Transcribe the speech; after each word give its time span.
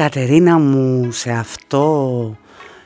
τώρα 0.00 0.12
Κατερίνα 0.12 0.58
μου 0.58 1.12
σε 1.12 1.30
αυτό 1.30 2.36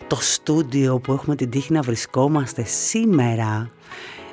το 0.07 0.17
στούντιο 0.21 0.99
που 0.99 1.13
έχουμε 1.13 1.37
την 1.37 1.51
τύχη 1.51 1.73
να 1.73 1.81
βρισκόμαστε 1.81 2.64
σήμερα 2.64 3.71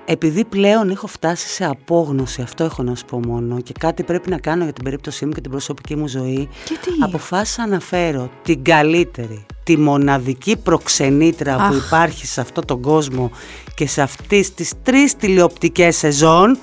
επειδή 0.05 0.45
πλέον 0.45 0.89
έχω 0.89 1.07
φτάσει 1.07 1.47
σε 1.47 1.65
απόγνωση, 1.65 2.41
αυτό 2.41 2.63
έχω 2.63 2.83
να 2.83 2.95
σου 2.95 3.05
πω 3.05 3.19
μόνο 3.27 3.61
και 3.61 3.73
κάτι 3.79 4.03
πρέπει 4.03 4.29
να 4.29 4.37
κάνω 4.37 4.63
για 4.63 4.73
την 4.73 4.83
περίπτωσή 4.83 5.25
μου 5.25 5.31
και 5.31 5.41
την 5.41 5.51
προσωπική 5.51 5.95
μου 5.95 6.07
ζωή. 6.07 6.49
Και 6.65 6.77
τι; 6.81 6.91
Αποφάσισα 6.99 7.67
να 7.67 7.79
φέρω 7.79 8.29
την 8.43 8.63
καλύτερη, 8.63 9.45
τη 9.63 9.77
μοναδική 9.77 10.57
προξενήτρα 10.57 11.55
που 11.55 11.61
Αχ. 11.61 11.85
υπάρχει 11.85 12.25
σε 12.25 12.41
αυτόν 12.41 12.65
τον 12.65 12.81
κόσμο 12.81 13.31
και 13.75 13.87
σε 13.87 14.01
αυτές 14.01 14.53
τις 14.53 14.73
τρεις 14.83 15.15
τηλεοπτικές 15.15 15.97
σεζόν 15.97 16.57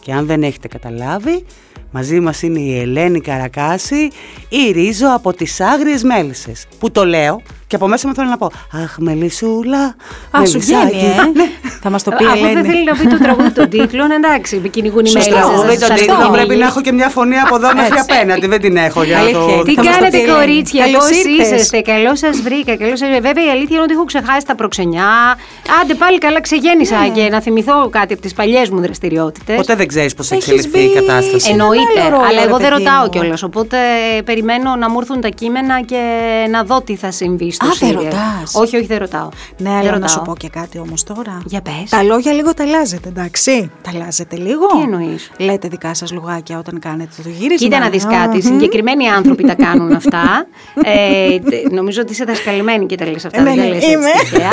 και 0.00 0.12
αν 0.12 0.26
δεν 0.26 0.42
έχετε 0.42 0.68
καταλάβει, 0.68 1.44
μαζί 1.90 2.20
μας 2.20 2.42
είναι 2.42 2.60
η 2.60 2.78
Ελένη 2.78 3.20
Καρακάση, 3.20 4.10
η 4.48 4.70
Ρίζο 4.70 5.14
από 5.14 5.32
τις 5.32 5.60
Άγριες 5.60 6.02
Μέλισσες. 6.02 6.66
Που 6.78 6.90
το 6.90 7.04
λέω 7.04 7.42
και 7.68 7.76
από 7.76 7.88
μέσα 7.88 8.08
μου 8.08 8.14
θέλω 8.14 8.28
να 8.28 8.36
πω 8.36 8.50
«Αχ, 8.84 8.94
Μελισσούλα, 8.98 9.94
Α, 10.30 10.46
σου 10.46 10.58
βγαίνει, 10.60 10.82
Μελισσάκι». 10.84 11.04
ε. 11.04 11.30
Ναι. 11.38 11.46
Θα 11.82 11.90
μας 11.90 12.02
το 12.02 12.10
πει 12.10 12.24
η 12.24 12.26
Αφού 12.26 12.36
δεν 12.40 12.48
Ελένη. 12.56 12.68
θέλει 12.68 12.84
να 12.84 12.94
πει 12.96 13.06
το 13.06 13.18
τραγούδι 13.18 13.50
των 13.50 13.68
τίτλων, 13.68 14.10
εντάξει, 14.10 14.58
με 14.62 14.68
κυνηγούν 14.68 15.04
οι 15.04 15.08
Σωστό, 15.08 15.30
μέλισσες, 15.30 15.48
Τραγούδι 15.50 15.68
σας- 15.70 15.78
τον 15.78 15.88
σας 15.88 16.00
τίτλο 16.00 16.14
κυνηγεί. 16.16 16.32
πρέπει 16.36 16.54
να 16.56 16.66
έχω 16.66 16.80
και 16.80 16.92
μια 16.92 17.08
φωνή 17.08 17.36
από 17.38 17.54
εδώ 17.56 17.68
μέχρι 17.74 17.96
Έτσι. 17.98 18.06
απέναντι. 18.14 18.46
Δεν 18.46 18.60
την 18.60 18.76
έχω 18.76 19.02
για 19.02 19.18
Αλήθεια. 19.18 19.38
το. 19.38 19.62
Τι 19.62 19.74
Θα 19.74 19.82
μας 19.84 19.92
το 19.94 19.98
κάνετε 19.98 20.16
πει 20.16 20.22
η 20.22 20.30
Ελένη. 20.30 20.38
κορίτσια, 20.38 20.84
Καλώς 20.84 20.98
πώς 21.08 21.10
ήρθες. 21.24 21.50
είσαστε, 21.52 21.80
καλώ 21.80 22.14
σας 22.16 22.40
βρήκα. 22.40 22.76
Καλώς 22.76 22.98
σας... 22.98 23.08
Βέβαια 23.28 23.44
η 23.48 23.50
αλήθεια 23.56 23.74
είναι 23.76 23.86
ότι 23.88 23.92
έχω 23.98 24.04
ξεχάσει 24.12 24.44
τα 24.46 24.54
προξενιά. 24.54 25.08
Άντε 25.82 25.94
πάλι 26.02 26.18
καλά 26.18 26.40
ξεγέννησα 26.40 26.98
Ναι. 26.98 27.08
και 27.16 27.28
να 27.34 27.40
θυμηθώ 27.40 27.88
κάτι 27.98 28.12
από 28.12 28.22
τις 28.22 28.32
παλιές 28.38 28.68
μου 28.70 28.80
δραστηριότητες. 28.80 29.56
Ποτέ 29.56 29.74
δεν 29.74 29.86
ξέρεις 29.92 30.14
πώς 30.14 30.26
θα 30.28 30.34
Έχεις 30.34 30.48
εξελιχθεί 30.48 30.78
η 30.80 30.82
μπει- 30.84 30.94
κατάσταση. 31.06 31.46
Εν- 31.50 31.60
Εννοείται, 31.60 32.00
άλλο 32.00 32.10
ρόλο, 32.10 32.22
αλλά 32.28 32.40
ρε 32.40 32.46
εγώ 32.48 32.56
δεν 32.58 32.68
παιδί 32.70 32.82
ρωτάω 32.84 33.02
μου. 33.02 33.08
κιόλας. 33.08 33.42
Οπότε 33.42 33.76
ε, 34.16 34.20
περιμένω 34.22 34.76
να 34.76 34.90
μου 34.90 34.98
έρθουν 35.00 35.20
τα 35.20 35.28
κείμενα 35.28 35.74
και 35.90 36.00
να 36.50 36.62
δω 36.62 36.80
τι 36.82 36.94
θα 36.96 37.10
συμβεί 37.10 37.50
στο 37.60 37.66
Α, 37.66 37.68
δεν 37.78 37.88
σύριαλ. 37.88 38.04
ρωτάς. 38.04 38.54
Όχι, 38.54 38.76
όχι, 38.76 38.86
δεν 38.86 38.98
ρωτάω. 38.98 39.28
Ναι, 39.56 39.68
Δεν 39.70 39.72
αλλά 39.78 39.84
να 39.84 39.92
ρωτάω. 39.92 40.08
σου 40.08 40.22
πω 40.24 40.32
και 40.36 40.48
κάτι 40.48 40.78
όμως 40.78 41.02
τώρα. 41.04 41.38
Για 41.44 41.60
πες. 41.60 41.90
Τα 41.90 42.02
λόγια 42.02 42.32
λίγο 42.32 42.54
τα 42.54 42.62
αλλάζετε, 42.64 43.08
εντάξει. 43.08 43.70
Τα 43.82 43.90
αλλάζετε 43.94 44.36
λίγο. 44.36 44.66
Τι 44.66 44.80
εννοείς; 44.82 45.30
Λέτε 45.38 45.68
δικά 45.68 45.94
σας 45.94 46.12
λογάκια 46.12 46.58
όταν 46.58 46.78
κάνετε 46.78 47.22
το 47.22 47.28
γύρισμα. 47.28 47.56
Κοίτα 47.68 47.78
να 47.78 47.88
δεις 47.88 48.04
κάτι, 48.06 48.42
συγκεκριμένοι 48.42 49.08
άνθρωποι 49.08 49.42
τα 49.44 49.54
κάνουν 49.54 49.92
αυτά. 50.02 50.46
Ε, 50.84 51.38
τε- 51.38 51.70
νομίζω 51.72 52.00
ότι 52.00 52.12
είσαι 52.12 52.24
δασκαλεμένη 52.24 52.86
και 52.86 52.94
τα 52.96 53.06
λες 53.10 53.24
αυτά, 53.24 53.40
Ε, 53.40 53.42
δεν 53.42 53.54
ναι, 53.54 53.60
τα 53.60 53.66
ναι, 53.66 53.74
λες 53.74 53.82
έτσι 53.82 53.90
είμαι. 53.92 54.10
τυχαία. 54.20 54.50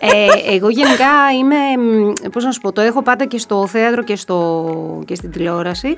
Ε, 0.00 0.54
εγώ 0.54 0.68
γενικά 0.68 1.06
είμαι, 1.38 1.56
μ, 1.82 2.12
πώς 2.32 2.44
να 2.44 2.50
σου 2.52 2.60
πω, 2.60 2.72
το 2.72 2.80
έχω 2.80 3.02
πάντα 3.02 3.24
και 3.26 3.38
στο 3.38 3.66
θέατρο 3.66 4.02
και, 4.02 4.16
στο, 4.16 5.02
και 5.06 5.14
στην 5.14 5.30
τηλεόραση. 5.30 5.96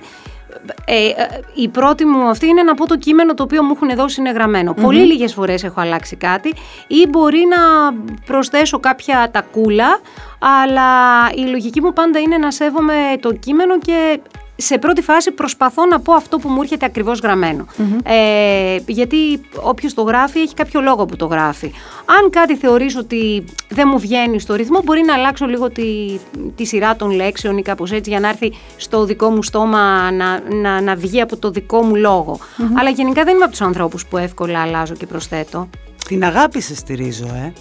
Ε, 0.85 1.07
ε, 1.07 1.13
η 1.55 1.69
πρώτη 1.69 2.05
μου 2.05 2.29
αυτή 2.29 2.47
είναι 2.47 2.63
να 2.63 2.75
πω 2.75 2.87
το 2.87 2.97
κείμενο 2.97 3.35
το 3.35 3.43
οποίο 3.43 3.63
μου 3.63 3.73
έχουν 3.75 3.97
δώσει 3.97 4.21
είναι 4.21 4.31
γραμμένο. 4.31 4.75
Πολύ 4.75 5.01
λίγες 5.01 5.35
φορές 5.35 5.65
έχω 5.65 5.81
αλλάξει 5.81 6.17
κάτι 6.17 6.55
ή 6.87 7.07
μπορεί 7.09 7.43
να 7.49 7.93
προσθέσω 8.27 8.79
κάποια 8.79 9.29
τακούλα, 9.33 10.01
αλλά 10.39 10.91
η 11.35 11.41
λογική 11.41 11.81
μου 11.81 11.93
πάντα 11.93 12.19
είναι 12.19 12.39
να 12.39 12.51
σέβομαι 12.51 12.95
το 13.21 13.33
κείμενο 13.33 13.79
και 13.79 14.21
σε 14.61 14.79
πρώτη 14.79 15.03
φάση 15.03 15.31
προσπαθώ 15.31 15.87
να 15.87 16.01
πω 16.01 16.13
αυτό 16.13 16.39
που 16.39 16.49
μου 16.49 16.63
έρχεται 16.63 16.85
ακριβώς 16.85 17.19
γραμμένο. 17.21 17.67
Ε, 18.05 18.77
γιατί 18.87 19.17
όποιος 19.63 19.95
το 19.95 20.03
γράφει 20.03 20.41
έχει 20.41 20.55
κάποιο 20.55 20.81
λόγο 20.81 21.07
που 21.07 21.17
το 21.17 21.27
γράφει. 21.27 21.73
Αν 22.05 22.31
κάτι 22.31 22.57
θεωρείς 22.57 22.97
ότι 22.97 23.45
δεν 23.69 23.89
μου 23.93 23.99
βγαίνει 23.99 24.41
στο 24.41 24.55
ρυθμό, 24.55 24.81
μπορεί 24.85 25.03
να 25.03 25.15
αλλάξω 25.15 25.47
λίγο 25.47 25.71
τη, 25.71 26.19
τη 26.57 26.65
σειρά 26.65 26.97
των 26.97 27.11
λέξεων 27.11 27.59
ή 27.59 27.63
κάπως 27.63 27.93
έτσι 27.93 28.11
για 28.11 28.21
να 28.21 28.29
έρθει 28.29 28.53
στο 28.77 29.05
δικό 29.05 29.31
μου 29.31 29.43
στόμα 29.43 30.11
να, 30.11 30.41
να, 30.55 30.81
να 30.81 30.95
βγει 30.95 31.21
από 31.21 31.37
το 31.37 31.51
δικό 31.51 31.83
μου 31.83 31.95
λογο 31.95 32.39
Αλλά 32.79 32.91
γενικά 32.91 33.25
δεν 33.25 33.35
είμαι 33.35 33.43
από 33.43 33.53
τους 33.53 33.61
ανθρώπους 33.61 34.07
που 34.07 34.17
εύκολα 34.17 34.61
αλλάζω 34.61 34.95
και 34.95 35.07
προσθέτω. 35.07 35.69
Την 36.07 36.25
αγάπη 36.25 36.61
σε 36.61 36.75
στηρίζω, 36.75 37.27
ε. 37.27 37.53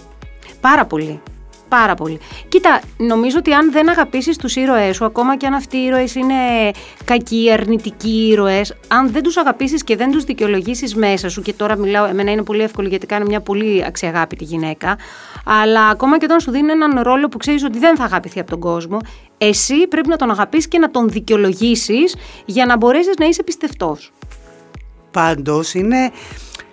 Πάρα 0.60 0.84
πολύ. 0.84 1.20
Πάρα 1.70 1.94
πολύ. 1.94 2.18
Κοίτα, 2.48 2.80
νομίζω 2.96 3.38
ότι 3.38 3.52
αν 3.52 3.72
δεν 3.72 3.88
αγαπήσεις 3.88 4.36
τους 4.36 4.56
ήρωές 4.56 4.96
σου, 4.96 5.04
ακόμα 5.04 5.36
και 5.36 5.46
αν 5.46 5.54
αυτοί 5.54 5.76
οι 5.76 5.84
ήρωες 5.84 6.14
είναι 6.14 6.34
κακοί, 7.04 7.50
αρνητικοί 7.52 8.28
ήρωες, 8.30 8.74
αν 8.88 9.10
δεν 9.12 9.22
τους 9.22 9.36
αγαπήσεις 9.36 9.84
και 9.84 9.96
δεν 9.96 10.10
τους 10.10 10.24
δικαιολογήσεις 10.24 10.94
μέσα 10.94 11.28
σου, 11.28 11.42
και 11.42 11.52
τώρα 11.52 11.76
μιλάω, 11.76 12.04
εμένα 12.04 12.30
είναι 12.30 12.42
πολύ 12.42 12.62
εύκολο 12.62 12.88
γιατί 12.88 13.06
κάνω 13.06 13.24
μια 13.24 13.40
πολύ 13.40 13.84
αξιαγάπητη 13.86 14.44
γυναίκα, 14.44 14.98
αλλά 15.44 15.86
ακόμα 15.86 16.18
και 16.18 16.24
όταν 16.24 16.40
σου 16.40 16.50
δίνει 16.50 16.70
έναν 16.72 17.00
ρόλο 17.02 17.28
που 17.28 17.36
ξέρεις 17.36 17.64
ότι 17.64 17.78
δεν 17.78 17.96
θα 17.96 18.04
αγαπηθεί 18.04 18.40
από 18.40 18.50
τον 18.50 18.60
κόσμο, 18.60 18.98
εσύ 19.38 19.86
πρέπει 19.86 20.08
να 20.08 20.16
τον 20.16 20.30
αγαπήσεις 20.30 20.68
και 20.68 20.78
να 20.78 20.90
τον 20.90 21.08
δικαιολογήσεις 21.08 22.16
για 22.44 22.66
να 22.66 22.76
μπορέσεις 22.76 23.14
να 23.18 23.26
είσαι 23.26 23.42
πιστευτός. 23.42 24.12
Πάντως 25.10 25.74
είναι. 25.74 26.10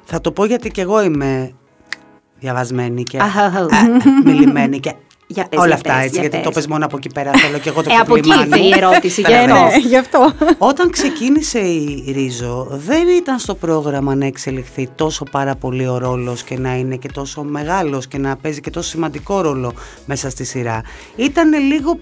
Θα 0.04 0.22
το 0.22 0.32
πω 0.32 0.46
γιατί 0.46 0.70
και 0.70 0.82
εγώ 0.82 1.04
είμαι 1.04 1.54
διαβασμένη 2.40 3.04
και 3.04 3.18
Αχα. 3.18 3.42
α, 3.46 3.66
μιλημένη 4.26 4.80
και 4.80 4.94
Για 5.28 5.46
πες, 5.50 5.58
όλα 5.60 5.66
για 5.68 5.76
αυτά 5.76 5.94
πες, 5.94 6.04
έτσι. 6.04 6.20
για 6.20 6.22
Γιατί 6.22 6.38
το 6.38 6.50
πες. 6.50 6.54
πες 6.54 6.68
μόνο 6.68 6.86
από 6.86 6.98
εκεί 6.98 7.10
πέρα. 7.14 7.32
Θέλω 7.32 7.58
και 7.58 7.70
εγώ 7.70 7.84
το 7.84 7.90
Ε, 7.92 7.96
από 7.96 8.16
εκεί 8.16 8.30
κομπλιμάνι 8.30 8.50
ήρθε 8.50 8.66
η 8.66 8.70
μου. 8.70 8.88
ερώτηση, 8.90 9.22
γι' 9.22 9.28
Καταλαβαίνεις. 9.28 9.62
αυτό. 9.64 9.80
Ναι, 9.80 9.88
γι' 9.88 9.98
αυτό. 9.98 10.32
Όταν 10.58 10.90
ξεκίνησε 10.90 11.60
η 11.60 12.12
Ρίζο, 12.16 12.68
δεν 12.72 13.08
ήταν 13.18 13.40
στο 13.40 13.56
πρόγραμμα 13.56 14.16
να 14.16 14.26
εξελιχθεί 14.26 14.90
τόσο 14.96 15.24
πάρα 15.32 15.56
πολύ 15.56 15.88
ο 15.88 15.98
ρόλος 15.98 16.44
και 16.44 16.58
να 16.60 16.76
είναι 16.76 16.96
και 16.96 17.10
τόσο 17.14 17.44
μεγάλος 17.44 18.08
και 18.08 18.18
να 18.18 18.36
παίζει 18.36 18.60
και 18.62 18.70
τόσο 18.70 18.90
σημαντικό 18.90 19.42
ρόλο 19.42 19.74
μέσα 20.06 20.30
στη 20.30 20.44
σειρά. 20.44 20.82
Ήταν 21.16 21.54
λίγο 21.54 22.00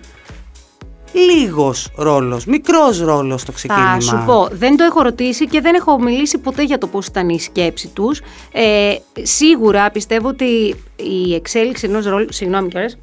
λίγος 1.15 1.89
ρόλος, 1.95 2.45
μικρός 2.45 2.99
ρόλος 2.99 3.45
το 3.45 3.51
ξεκίνημα. 3.51 3.93
Θα 3.93 3.99
σου 3.99 4.23
πω, 4.25 4.47
δεν 4.51 4.77
το 4.77 4.83
έχω 4.83 5.01
ρωτήσει 5.01 5.47
και 5.47 5.61
δεν 5.61 5.75
έχω 5.75 5.99
μιλήσει 5.99 6.37
ποτέ 6.37 6.63
για 6.63 6.77
το 6.77 6.87
πώς 6.87 7.07
ήταν 7.07 7.29
η 7.29 7.39
σκέψη 7.39 7.87
τους. 7.87 8.21
Ε, 8.51 8.95
σίγουρα 9.21 9.91
πιστεύω 9.91 10.27
ότι 10.27 10.75
η 10.95 11.33
εξέλιξη 11.35 11.87
ενός 11.87 12.05
ρόλου... 12.05 12.27
Συγγνώμη 12.29 12.67
κιόλας. 12.67 12.97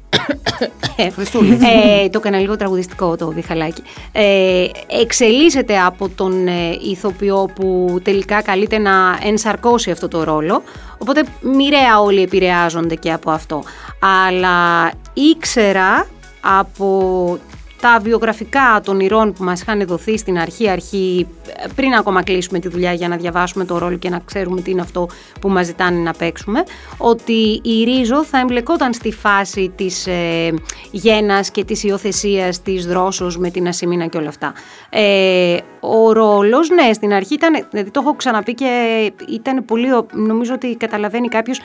Χριστούλη. 1.15 1.59
ε, 2.03 2.09
το 2.09 2.17
έκανα 2.17 2.39
λίγο 2.39 2.55
τραγουδιστικό 2.57 3.15
το 3.15 3.27
διχαλάκι. 3.27 3.81
Ε, 4.11 4.65
εξελίσσεται 5.01 5.79
από 5.79 6.09
τον 6.09 6.47
ε, 6.47 6.77
ηθοποιό 6.89 7.49
που 7.55 7.99
τελικά 8.03 8.41
καλείται 8.41 8.77
να 8.77 8.91
ενσαρκώσει 9.23 9.91
αυτό 9.91 10.07
το 10.07 10.23
ρόλο. 10.23 10.63
Οπότε 10.97 11.23
μοιραία 11.41 11.99
όλοι 12.01 12.21
επηρεάζονται 12.21 12.95
και 12.95 13.11
από 13.11 13.31
αυτό. 13.31 13.63
Αλλά 13.99 14.91
ήξερα 15.13 16.07
από 16.41 17.39
τα 17.83 17.99
βιογραφικά 18.01 18.81
των 18.83 18.99
ηρών 18.99 19.33
που 19.33 19.43
μας 19.43 19.61
είχαν 19.61 19.85
δοθεί 19.85 20.17
στην 20.17 20.39
αρχή, 20.39 20.69
αρχή 20.69 21.27
πριν 21.75 21.93
ακόμα 21.93 22.23
κλείσουμε 22.23 22.59
τη 22.59 22.67
δουλειά 22.67 22.93
για 22.93 23.07
να 23.07 23.15
διαβάσουμε 23.17 23.65
το 23.65 23.77
ρόλο 23.77 23.97
και 23.97 24.09
να 24.09 24.19
ξέρουμε 24.25 24.61
τι 24.61 24.71
είναι 24.71 24.81
αυτό 24.81 25.07
που 25.41 25.49
μας 25.49 25.65
ζητάνε 25.65 25.99
να 25.99 26.13
παίξουμε, 26.13 26.63
ότι 26.97 27.61
η 27.63 27.83
Ρίζο 27.83 28.23
θα 28.23 28.39
εμπλεκόταν 28.39 28.93
στη 28.93 29.11
φάση 29.11 29.73
της 29.75 30.07
ε, 30.07 30.53
γένας 30.91 31.51
και 31.51 31.63
της 31.63 31.83
υιοθεσίας 31.83 32.61
της 32.61 32.85
δρόσος 32.85 33.37
με 33.37 33.49
την 33.49 33.67
Ασημίνα 33.67 34.07
και 34.07 34.17
όλα 34.17 34.29
αυτά. 34.29 34.53
Ε, 34.89 35.57
ο 35.79 36.11
ρόλος, 36.11 36.69
ναι, 36.69 36.93
στην 36.93 37.13
αρχή 37.13 37.33
ήταν, 37.33 37.67
δηλαδή 37.71 37.91
το 37.91 37.99
έχω 38.03 38.15
ξαναπεί 38.15 38.53
και 38.53 39.11
ήταν 39.29 39.65
πολύ, 39.65 39.87
νομίζω 40.11 40.53
ότι 40.53 40.75
καταλαβαίνει 40.75 41.27
κάποιος 41.27 41.61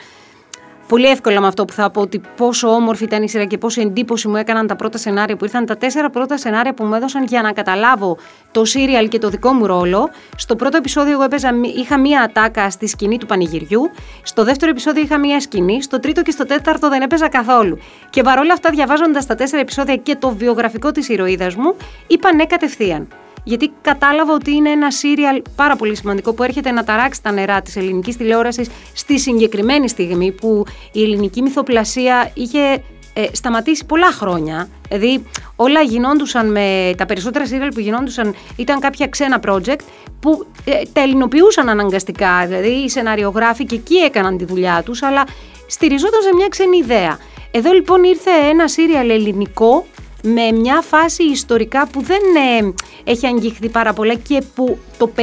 πολύ 0.89 1.05
εύκολα 1.05 1.41
με 1.41 1.47
αυτό 1.47 1.65
που 1.65 1.73
θα 1.73 1.91
πω 1.91 2.01
ότι 2.01 2.21
πόσο 2.35 2.67
όμορφη 2.67 3.03
ήταν 3.03 3.23
η 3.23 3.29
σειρά 3.29 3.45
και 3.45 3.57
πόσο 3.57 3.81
εντύπωση 3.81 4.27
μου 4.27 4.35
έκαναν 4.35 4.67
τα 4.67 4.75
πρώτα 4.75 4.97
σενάρια 4.97 5.35
που 5.35 5.43
ήρθαν. 5.43 5.65
Τα 5.65 5.77
τέσσερα 5.77 6.09
πρώτα 6.09 6.37
σενάρια 6.37 6.73
που 6.73 6.83
μου 6.83 6.93
έδωσαν 6.93 7.23
για 7.23 7.41
να 7.41 7.51
καταλάβω 7.51 8.17
το 8.51 8.65
σύριαλ 8.65 9.07
και 9.07 9.17
το 9.17 9.29
δικό 9.29 9.53
μου 9.53 9.65
ρόλο. 9.65 10.09
Στο 10.35 10.55
πρώτο 10.55 10.77
επεισόδιο 10.77 11.11
εγώ 11.11 11.23
έπαιζα, 11.23 11.51
είχα 11.75 11.99
μία 11.99 12.21
ατάκα 12.21 12.69
στη 12.69 12.87
σκηνή 12.87 13.17
του 13.17 13.25
πανηγυριού. 13.25 13.91
Στο 14.23 14.43
δεύτερο 14.43 14.71
επεισόδιο 14.71 15.03
είχα 15.03 15.19
μία 15.19 15.39
σκηνή. 15.39 15.81
Στο 15.81 15.99
τρίτο 15.99 16.21
και 16.21 16.31
στο 16.31 16.45
τέταρτο 16.45 16.89
δεν 16.89 17.01
έπαιζα 17.01 17.29
καθόλου. 17.29 17.77
Και 18.09 18.21
παρόλα 18.21 18.53
αυτά, 18.53 18.69
διαβάζοντας 18.69 19.25
τα 19.25 19.35
τέσσερα 19.35 19.61
επεισόδια 19.61 19.95
και 19.95 20.15
το 20.15 20.29
βιογραφικό 20.29 20.91
της 20.91 21.09
ηρωίδας 21.09 21.55
μου, 21.55 21.75
είπα 22.07 22.33
ναι 22.33 22.45
κατευθείαν 22.45 23.07
γιατί 23.43 23.71
κατάλαβα 23.81 24.33
ότι 24.33 24.51
είναι 24.51 24.69
ένα 24.69 24.91
σύριαλ 24.91 25.41
πάρα 25.55 25.75
πολύ 25.75 25.95
σημαντικό 25.95 26.33
που 26.33 26.43
έρχεται 26.43 26.71
να 26.71 26.83
ταράξει 26.83 27.23
τα 27.23 27.31
νερά 27.31 27.61
της 27.61 27.75
ελληνικής 27.75 28.17
τηλεόρασης 28.17 28.69
στη 28.93 29.19
συγκεκριμένη 29.19 29.89
στιγμή 29.89 30.31
που 30.31 30.63
η 30.91 31.03
ελληνική 31.03 31.41
μυθοπλασία 31.41 32.31
είχε 32.33 32.83
ε, 33.13 33.25
σταματήσει 33.31 33.85
πολλά 33.85 34.11
χρόνια. 34.11 34.69
Δηλαδή 34.89 35.25
όλα 35.55 35.81
γινόντουσαν 35.81 36.51
με 36.51 36.93
τα 36.97 37.05
περισσότερα 37.05 37.45
σύριαλ 37.45 37.69
που 37.73 37.79
γινόντουσαν 37.79 38.35
ήταν 38.55 38.79
κάποια 38.79 39.07
ξένα 39.07 39.39
project 39.45 39.79
που 40.19 40.45
ε, 40.65 40.71
τα 40.93 41.01
ελληνοποιούσαν 41.01 41.69
αναγκαστικά. 41.69 42.45
Δηλαδή 42.47 42.69
οι 42.69 42.89
σεναριογράφοι 42.89 43.65
και 43.65 43.75
εκεί 43.75 43.95
έκαναν 43.95 44.37
τη 44.37 44.45
δουλειά 44.45 44.81
τους 44.85 45.03
αλλά 45.03 45.23
στηριζόταν 45.67 46.21
σε 46.21 46.35
μια 46.35 46.47
ξένη 46.47 46.77
ιδέα. 46.77 47.17
Εδώ 47.51 47.71
λοιπόν 47.71 48.03
ήρθε 48.03 48.31
ένα 48.49 48.67
σύριαλ 48.67 49.09
ελληνικό 49.09 49.85
με 50.23 50.51
μια 50.51 50.81
φάση 50.81 51.23
ιστορικά 51.23 51.87
που 51.87 52.01
δεν 52.01 52.21
ε, 52.59 52.73
έχει 53.03 53.27
αγγιχθεί 53.27 53.69
πάρα 53.69 53.93
πολλά 53.93 54.13
και 54.13 54.43
που 54.55 54.77
το 54.97 55.11
57 55.15 55.21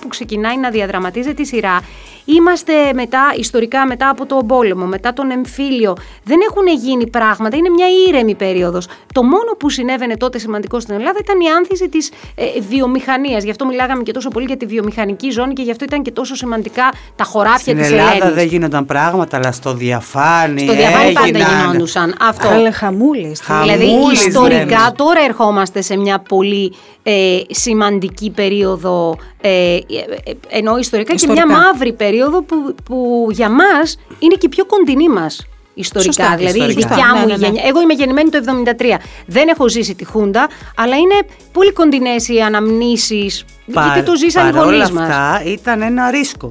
που 0.00 0.08
ξεκινάει 0.08 0.58
να 0.58 0.70
διαδραματίζεται 0.70 1.42
η 1.42 1.44
σειρά 1.44 1.80
Είμαστε 2.26 2.72
μετά, 2.94 3.34
ιστορικά 3.38 3.86
μετά 3.86 4.08
από 4.08 4.26
τον 4.26 4.46
πόλεμο, 4.46 4.84
μετά 4.84 5.12
τον 5.12 5.30
εμφύλιο. 5.30 5.96
Δεν 6.24 6.38
έχουν 6.48 6.66
γίνει 6.84 7.06
πράγματα, 7.10 7.56
είναι 7.56 7.68
μια 7.68 7.86
ήρεμη 8.08 8.34
περίοδος. 8.34 8.88
Το 9.12 9.22
μόνο 9.22 9.52
που 9.58 9.70
συνέβαινε 9.70 10.16
τότε 10.16 10.38
σημαντικό 10.38 10.80
στην 10.80 10.94
Ελλάδα 10.94 11.18
ήταν 11.22 11.40
η 11.40 11.48
άνθηση 11.48 11.88
της 11.88 12.10
ε, 12.34 12.44
βιομηχανίας. 12.68 13.44
Γι' 13.44 13.50
αυτό 13.50 13.66
μιλάγαμε 13.66 14.02
και 14.02 14.12
τόσο 14.12 14.28
πολύ 14.28 14.46
για 14.46 14.56
τη 14.56 14.66
βιομηχανική 14.66 15.30
ζώνη 15.30 15.52
και 15.52 15.62
γι' 15.62 15.70
αυτό 15.70 15.84
ήταν 15.84 16.02
και 16.02 16.10
τόσο 16.10 16.34
σημαντικά 16.34 16.92
τα 17.16 17.24
χωράφια 17.24 17.74
της 17.74 17.90
Ελλάδα. 17.90 18.08
Στην 18.08 18.20
Ελλάδα 18.22 18.34
δεν 18.36 18.46
γίνονταν 18.46 18.86
πράγματα, 18.86 19.36
αλλά 19.36 19.52
στο 19.52 19.74
διαφάνη. 19.74 20.60
Στο 20.60 20.72
διαφάνη 20.72 21.12
πάντα 21.12 21.38
γινόντουσαν. 21.38 22.14
Αυτό. 22.20 22.48
Αλλά 22.48 22.72
χαμούλη. 22.72 23.36
Δηλαδή, 23.62 23.88
ιστορικά 24.12 24.92
τώρα 24.96 25.20
ερχόμαστε 25.20 25.80
σε 25.80 25.96
μια 25.96 26.18
πολύ 26.18 26.72
ε, 27.02 27.40
σημαντική 27.50 28.30
περίοδο, 28.30 29.16
ε, 29.48 29.74
ε 29.74 30.32
ενώ 30.48 30.78
ιστορικά, 30.78 31.14
και 31.14 31.28
μια 31.28 31.46
μαύρη 31.46 31.92
περίοδο 31.92 32.42
που, 32.42 32.74
που 32.84 33.28
για 33.30 33.48
μας 33.48 33.98
είναι 34.18 34.34
και 34.34 34.48
πιο 34.48 34.64
κοντινή 34.64 35.08
μας 35.08 35.46
ιστορικά. 35.74 36.12
Σωστά, 36.12 36.36
δηλαδή 36.36 36.58
ιστορικά. 36.58 36.80
η 36.80 36.88
δικιά 36.88 37.12
Ναι, 37.12 37.20
μου 37.20 37.26
ναι, 37.26 37.36
ναι. 37.36 37.46
γενιά. 37.46 37.62
Εγώ 37.66 37.80
είμαι 37.80 37.92
γεννημένη 37.92 38.30
το 38.30 38.38
73. 38.78 38.84
Δεν 39.26 39.48
έχω 39.48 39.68
ζήσει 39.68 39.94
τη 39.94 40.04
Χούντα, 40.04 40.48
αλλά 40.76 40.96
είναι 40.96 41.14
πολύ 41.52 41.72
κοντινές 41.72 42.28
οι 42.28 42.40
αναμνήσεις. 42.40 43.44
γιατί 43.66 44.02
το 44.02 44.16
ζήσαν 44.16 44.48
οι 44.48 44.52
παρόλα 44.52 44.72
γονείς 44.72 44.90
μας. 44.90 45.02
αυτά 45.02 45.42
ήταν 45.44 45.82
ένα 45.82 46.10
ρίσκο 46.10 46.50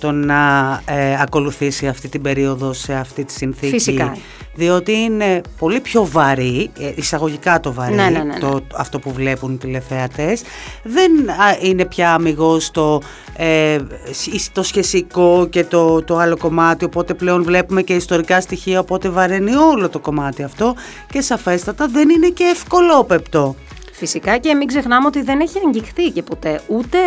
το 0.00 0.10
να 0.12 0.80
ε, 0.84 1.20
ακολουθήσει 1.20 1.86
αυτή 1.86 2.08
την 2.08 2.22
περίοδο 2.22 2.72
σε 2.72 2.94
αυτή 2.94 3.24
τη 3.24 3.32
συνθήκη. 3.32 3.70
Φυσικά. 3.72 4.16
Διότι 4.54 4.92
είναι 4.92 5.40
πολύ 5.58 5.80
πιο 5.80 6.06
βαρύ, 6.06 6.70
ε, 6.78 6.92
εισαγωγικά 6.94 7.60
το 7.60 7.72
βαρύ, 7.72 7.94
Ναι, 7.94 8.02
ναι, 8.02 8.10
ναι, 8.10 8.22
ναι. 8.24 8.38
Το, 8.38 8.60
αυτό 8.74 8.98
που 8.98 9.12
βλέπουν 9.12 9.52
οι 9.52 9.56
τηλεθεατές. 9.56 10.42
Δεν 10.82 11.30
α, 11.30 11.34
είναι 11.62 11.84
πια 11.84 12.12
αμυγός 12.14 12.70
το, 12.70 13.00
ε, 13.36 13.78
σ- 14.10 14.52
το 14.52 14.62
σχεσικό 14.62 15.46
και 15.50 15.64
το, 15.64 16.02
το 16.02 16.16
άλλο 16.16 16.36
κομμάτι, 16.36 16.84
οπότε 16.84 17.14
πλέον 17.14 17.42
βλέπουμε 17.42 17.82
και 17.82 17.94
ιστορικά 17.94 18.40
στοιχεία, 18.40 18.80
οπότε 18.80 19.08
βαραίνει 19.08 19.54
όλο 19.54 19.88
το 19.88 19.98
κομμάτι 19.98 20.42
αυτό 20.42 20.74
και 21.12 21.20
σαφέστατα 21.20 21.88
δεν 21.88 22.08
είναι 22.08 22.28
και 22.28 22.44
ευκολόπεπτο. 22.44 23.56
Φυσικά 24.00 24.38
και 24.38 24.54
μην 24.54 24.66
ξεχνάμε 24.66 25.06
ότι 25.06 25.22
δεν 25.22 25.40
έχει 25.40 25.58
αγγιχθεί 25.66 26.10
και 26.10 26.22
ποτέ. 26.22 26.60
Ούτε, 26.66 26.98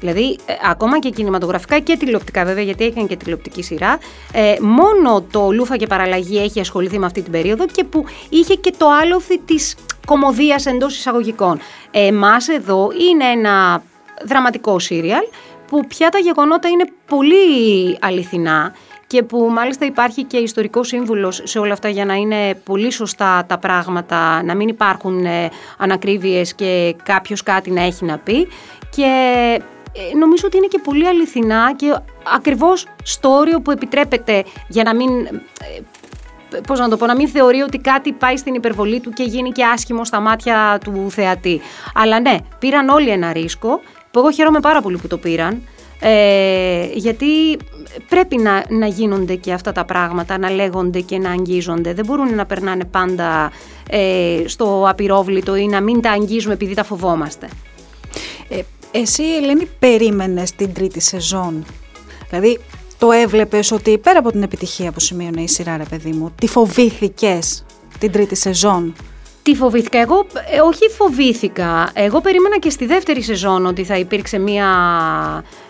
δηλαδή, 0.00 0.38
ε, 0.46 0.54
ακόμα 0.70 0.98
και 0.98 1.10
κινηματογραφικά 1.10 1.78
και 1.78 1.96
τηλεοπτικά, 1.96 2.44
βέβαια, 2.44 2.62
γιατί 2.62 2.84
έκανε 2.84 3.06
και 3.06 3.16
τηλεοπτική 3.16 3.62
σειρά. 3.62 3.98
Ε, 4.32 4.54
μόνο 4.60 5.22
το 5.30 5.50
Λούφα 5.50 5.76
και 5.76 5.86
Παραλλαγή 5.86 6.38
έχει 6.38 6.60
ασχοληθεί 6.60 6.98
με 6.98 7.06
αυτή 7.06 7.22
την 7.22 7.32
περίοδο 7.32 7.66
και 7.66 7.84
που 7.84 8.04
είχε 8.28 8.54
και 8.54 8.72
το 8.76 8.86
άλοθη 9.02 9.38
της 9.38 9.76
κομμωδίας 10.06 10.66
εντός 10.66 10.96
εισαγωγικών. 10.96 11.58
Εμάς 11.90 12.48
εδώ 12.48 12.88
είναι 13.10 13.24
ένα 13.24 13.82
δραματικό 14.24 14.78
σύριαλ 14.78 15.22
που 15.66 15.86
πια 15.86 16.08
τα 16.08 16.18
γεγονότα 16.18 16.68
είναι 16.68 16.84
πολύ 17.06 17.98
αληθινά 18.00 18.74
και 19.14 19.22
που 19.22 19.48
μάλιστα 19.50 19.84
υπάρχει 19.84 20.24
και 20.24 20.36
ιστορικός 20.36 20.88
σύμβουλος 20.88 21.40
σε 21.44 21.58
όλα 21.58 21.72
αυτά 21.72 21.88
για 21.88 22.04
να 22.04 22.14
είναι 22.14 22.54
πολύ 22.54 22.90
σωστά 22.90 23.44
τα 23.46 23.58
πράγματα, 23.58 24.42
να 24.42 24.54
μην 24.54 24.68
υπάρχουν 24.68 25.24
ε, 25.24 25.50
ανακρίβειες 25.78 26.54
και 26.54 26.94
κάποιος 27.02 27.42
κάτι 27.42 27.70
να 27.70 27.82
έχει 27.82 28.04
να 28.04 28.18
πει 28.18 28.48
και 28.90 29.04
ε, 29.92 30.16
νομίζω 30.16 30.42
ότι 30.46 30.56
είναι 30.56 30.66
και 30.66 30.80
πολύ 30.84 31.06
αληθινά 31.06 31.74
και 31.76 31.96
ακριβώς 32.34 32.86
στο 33.02 33.28
όριο 33.28 33.60
που 33.60 33.70
επιτρέπεται 33.70 34.44
για 34.68 34.82
να 34.82 34.94
μην... 34.94 35.08
ε, 35.26 35.80
Πώς 36.66 36.78
να 36.78 36.88
το 36.88 36.96
πω, 36.96 37.06
να 37.06 37.14
μην 37.14 37.28
θεωρεί 37.28 37.60
ότι 37.60 37.78
κάτι 37.78 38.12
πάει 38.12 38.36
στην 38.36 38.54
υπερβολή 38.54 39.00
του 39.00 39.10
και 39.10 39.22
γίνει 39.22 39.50
και 39.50 39.64
άσχημο 39.64 40.04
στα 40.04 40.20
μάτια 40.20 40.78
του 40.84 41.10
θεατή. 41.10 41.60
Αλλά 41.94 42.20
ναι, 42.20 42.36
πήραν 42.58 42.88
όλοι 42.88 43.10
ένα 43.10 43.32
ρίσκο, 43.32 43.80
που 44.10 44.18
εγώ 44.18 44.30
χαίρομαι 44.30 44.60
πάρα 44.60 44.80
πολύ 44.80 44.98
που 44.98 45.06
το 45.06 45.18
πήραν, 45.18 45.62
ε, 46.06 46.86
γιατί 46.94 47.56
πρέπει 48.08 48.36
να, 48.36 48.64
να 48.68 48.86
γίνονται 48.86 49.34
και 49.34 49.52
αυτά 49.52 49.72
τα 49.72 49.84
πράγματα, 49.84 50.38
να 50.38 50.50
λέγονται 50.50 51.00
και 51.00 51.18
να 51.18 51.30
αγγίζονται. 51.30 51.92
Δεν 51.92 52.04
μπορούν 52.06 52.34
να 52.34 52.46
περνάνε 52.46 52.84
πάντα 52.84 53.52
ε, 53.90 54.42
στο 54.46 54.84
απειρόβλητο 54.88 55.56
ή 55.56 55.66
να 55.66 55.80
μην 55.80 56.00
τα 56.00 56.10
αγγίζουμε 56.10 56.54
επειδή 56.54 56.74
τα 56.74 56.84
φοβόμαστε. 56.84 57.48
Ε, 58.48 58.60
εσύ, 58.90 59.22
Ελένη, 59.22 59.68
περίμενες 59.78 60.52
την 60.52 60.72
τρίτη 60.72 61.00
σεζόν. 61.00 61.64
Δηλαδή, 62.28 62.60
το 62.98 63.10
έβλεπες 63.12 63.70
ότι 63.70 63.98
πέρα 63.98 64.18
από 64.18 64.30
την 64.30 64.42
επιτυχία 64.42 64.92
που 64.92 65.00
σημείωνε 65.00 65.40
η 65.40 65.48
σειρά, 65.48 65.76
ρε 65.76 65.84
παιδί 65.90 66.10
μου, 66.10 66.32
τι 66.34 66.46
φοβήθηκες 66.46 67.64
την 67.98 68.12
τρίτη 68.12 68.34
σεζόν; 68.34 68.94
Τι 69.44 69.54
φοβήθηκα. 69.54 69.98
Εγώ 69.98 70.26
ε, 70.50 70.60
όχι 70.60 70.88
φοβήθηκα. 70.96 71.90
Εγώ 71.94 72.20
περίμενα 72.20 72.58
και 72.58 72.70
στη 72.70 72.86
δεύτερη 72.86 73.22
σεζόν 73.22 73.66
ότι 73.66 73.84
θα 73.84 73.98
υπήρξε 73.98 74.38
μία. 74.38 74.66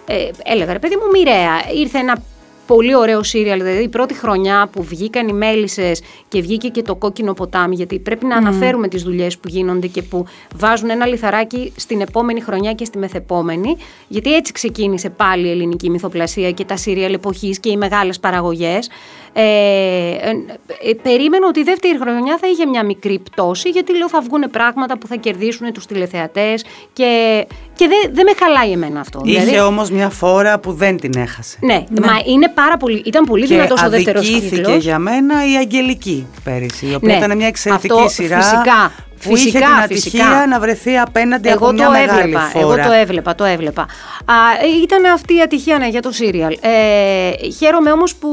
Ε, 0.06 0.28
έλεγα 0.44 0.72
ρε 0.72 0.78
παιδί 0.78 0.96
μου, 0.96 1.10
μοιραία. 1.12 1.52
Ήρθε 1.74 1.98
ένα 1.98 2.22
πολύ 2.66 2.94
ωραίο 2.94 3.22
σύριαλ. 3.22 3.58
Δηλαδή 3.62 3.82
η 3.82 3.88
πρώτη 3.88 4.14
χρονιά 4.14 4.68
που 4.72 4.82
βγήκαν 4.82 5.28
οι 5.28 5.32
μέλισσες 5.32 6.02
και 6.28 6.40
βγήκε 6.40 6.68
και 6.68 6.82
το 6.82 6.94
κόκκινο 6.94 7.32
ποτάμι. 7.32 7.74
Γιατί 7.74 7.98
πρέπει 7.98 8.26
να 8.26 8.36
αναφέρουμε 8.36 8.88
τις 8.88 9.02
δουλειές 9.02 9.38
που 9.38 9.48
γίνονται 9.48 9.86
και 9.86 10.02
που 10.02 10.26
βάζουν 10.56 10.90
ένα 10.90 11.06
λιθαράκι 11.06 11.72
στην 11.76 12.00
επόμενη 12.00 12.40
χρονιά 12.40 12.72
και 12.72 12.84
στη 12.84 12.98
μεθεπόμενη. 12.98 13.76
Γιατί 14.08 14.34
έτσι 14.34 14.52
ξεκίνησε 14.52 15.10
πάλι 15.10 15.46
η 15.46 15.50
ελληνική 15.50 15.90
μυθοπλασία 15.90 16.50
και 16.50 16.64
τα 16.64 16.76
σύριαλ 16.76 17.14
εποχής 17.14 17.58
και 17.58 17.70
οι 17.70 17.76
μεγάλες 17.76 18.20
παραγωγές. 18.20 18.88
Ε, 19.36 19.42
ε, 19.42 20.90
ε, 20.90 20.94
περίμενα 21.02 21.46
ότι 21.48 21.60
η 21.60 21.62
δεύτερη 21.62 21.98
χρονιά 22.00 22.38
θα 22.40 22.46
είχε 22.46 22.66
μια 22.66 22.84
μικρή 22.84 23.18
πτώση 23.18 23.68
γιατί 23.68 23.96
λέω 23.96 24.08
θα 24.08 24.20
βγουν 24.20 24.44
πράγματα 24.50 24.98
που 24.98 25.06
θα 25.06 25.16
κερδίσουν 25.16 25.72
τους 25.72 25.86
τηλεθεατές 25.86 26.64
και, 26.92 27.44
και 27.74 27.88
δεν 27.88 28.14
δεν 28.14 28.24
με 28.24 28.32
χαλάει 28.38 28.70
εμένα 28.70 29.00
αυτό. 29.00 29.20
Είχε 29.24 29.40
Δηλαδή, 29.40 29.60
όμως 29.60 29.90
μια 29.90 30.10
φόρα 30.10 30.58
που 30.58 30.72
δεν 30.72 30.96
την 30.96 31.12
έχασε. 31.16 31.58
ναι, 31.60 31.84
μα 32.00 32.12
είναι 32.26 32.48
πάρα 32.48 32.76
πολύ, 32.76 33.02
ήταν 33.06 33.24
πολύ 33.24 33.46
και 33.46 33.54
δυνατός 33.54 33.82
ο 33.82 33.88
δεύτερος 33.88 34.22
αδικήθηκε 34.22 34.56
κύκλος. 34.56 34.82
για 34.84 34.98
μένα 34.98 35.34
η 35.52 35.56
Αγγελική 35.56 36.26
πέρυσι, 36.44 36.86
η 36.86 36.94
οποία 36.94 37.12
Ναι, 37.18 37.24
ήταν 37.24 37.36
μια 37.36 37.46
εξαιρετική 37.46 37.92
αυτό 37.92 38.08
σειρά 38.08 38.40
φυσικά, 38.40 38.92
που 39.24 39.36
είχε 39.36 39.44
φυσικά, 39.44 39.66
την 39.66 39.74
ατυχία 39.74 40.24
φυσικά. 40.24 40.46
να 40.46 40.60
βρεθεί 40.60 40.96
απέναντι 40.98 41.48
Εγώ 41.48 41.66
από 41.66 41.72
μια 41.72 41.84
το 41.84 41.90
μεγάλη 41.90 42.20
έβλεπα, 42.20 42.40
φόρα. 42.40 42.64
εγώ 42.64 42.88
το 42.88 42.92
έβλεπα, 42.92 43.34
το 43.34 43.44
έβλεπα. 43.44 43.82
Α, 44.24 44.34
ε, 44.62 44.82
ήταν 44.82 45.04
αυτή 45.04 45.34
η 45.36 45.40
ατυχία 45.40 45.78
ναι, 45.78 45.88
για 45.88 46.02
το 46.02 46.12
σύριαλ. 46.12 46.56
Ε, 46.60 47.30
χαίρομαι 47.58 47.90
όμως 47.90 48.14
που 48.14 48.30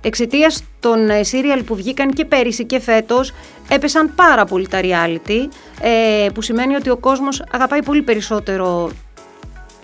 εξαιτίας 0.00 0.62
των 0.80 1.10
ε, 1.10 1.22
σύριαλ 1.22 1.62
που 1.62 1.74
βγήκαν 1.76 2.12
και 2.12 2.24
πέρυσι 2.24 2.64
και 2.64 2.80
φέτος 2.80 3.32
έπεσαν 3.68 4.14
πάρα 4.14 4.44
πολύ 4.44 4.68
τα 4.68 4.80
reality, 4.82 5.48
ε, 5.80 6.28
που 6.34 6.42
σημαίνει 6.42 6.74
ότι 6.74 6.90
ο 6.90 6.96
κόσμος 6.96 7.44
αγαπάει 7.52 7.82
πολύ 7.82 8.02
περισσότερο 8.02 8.90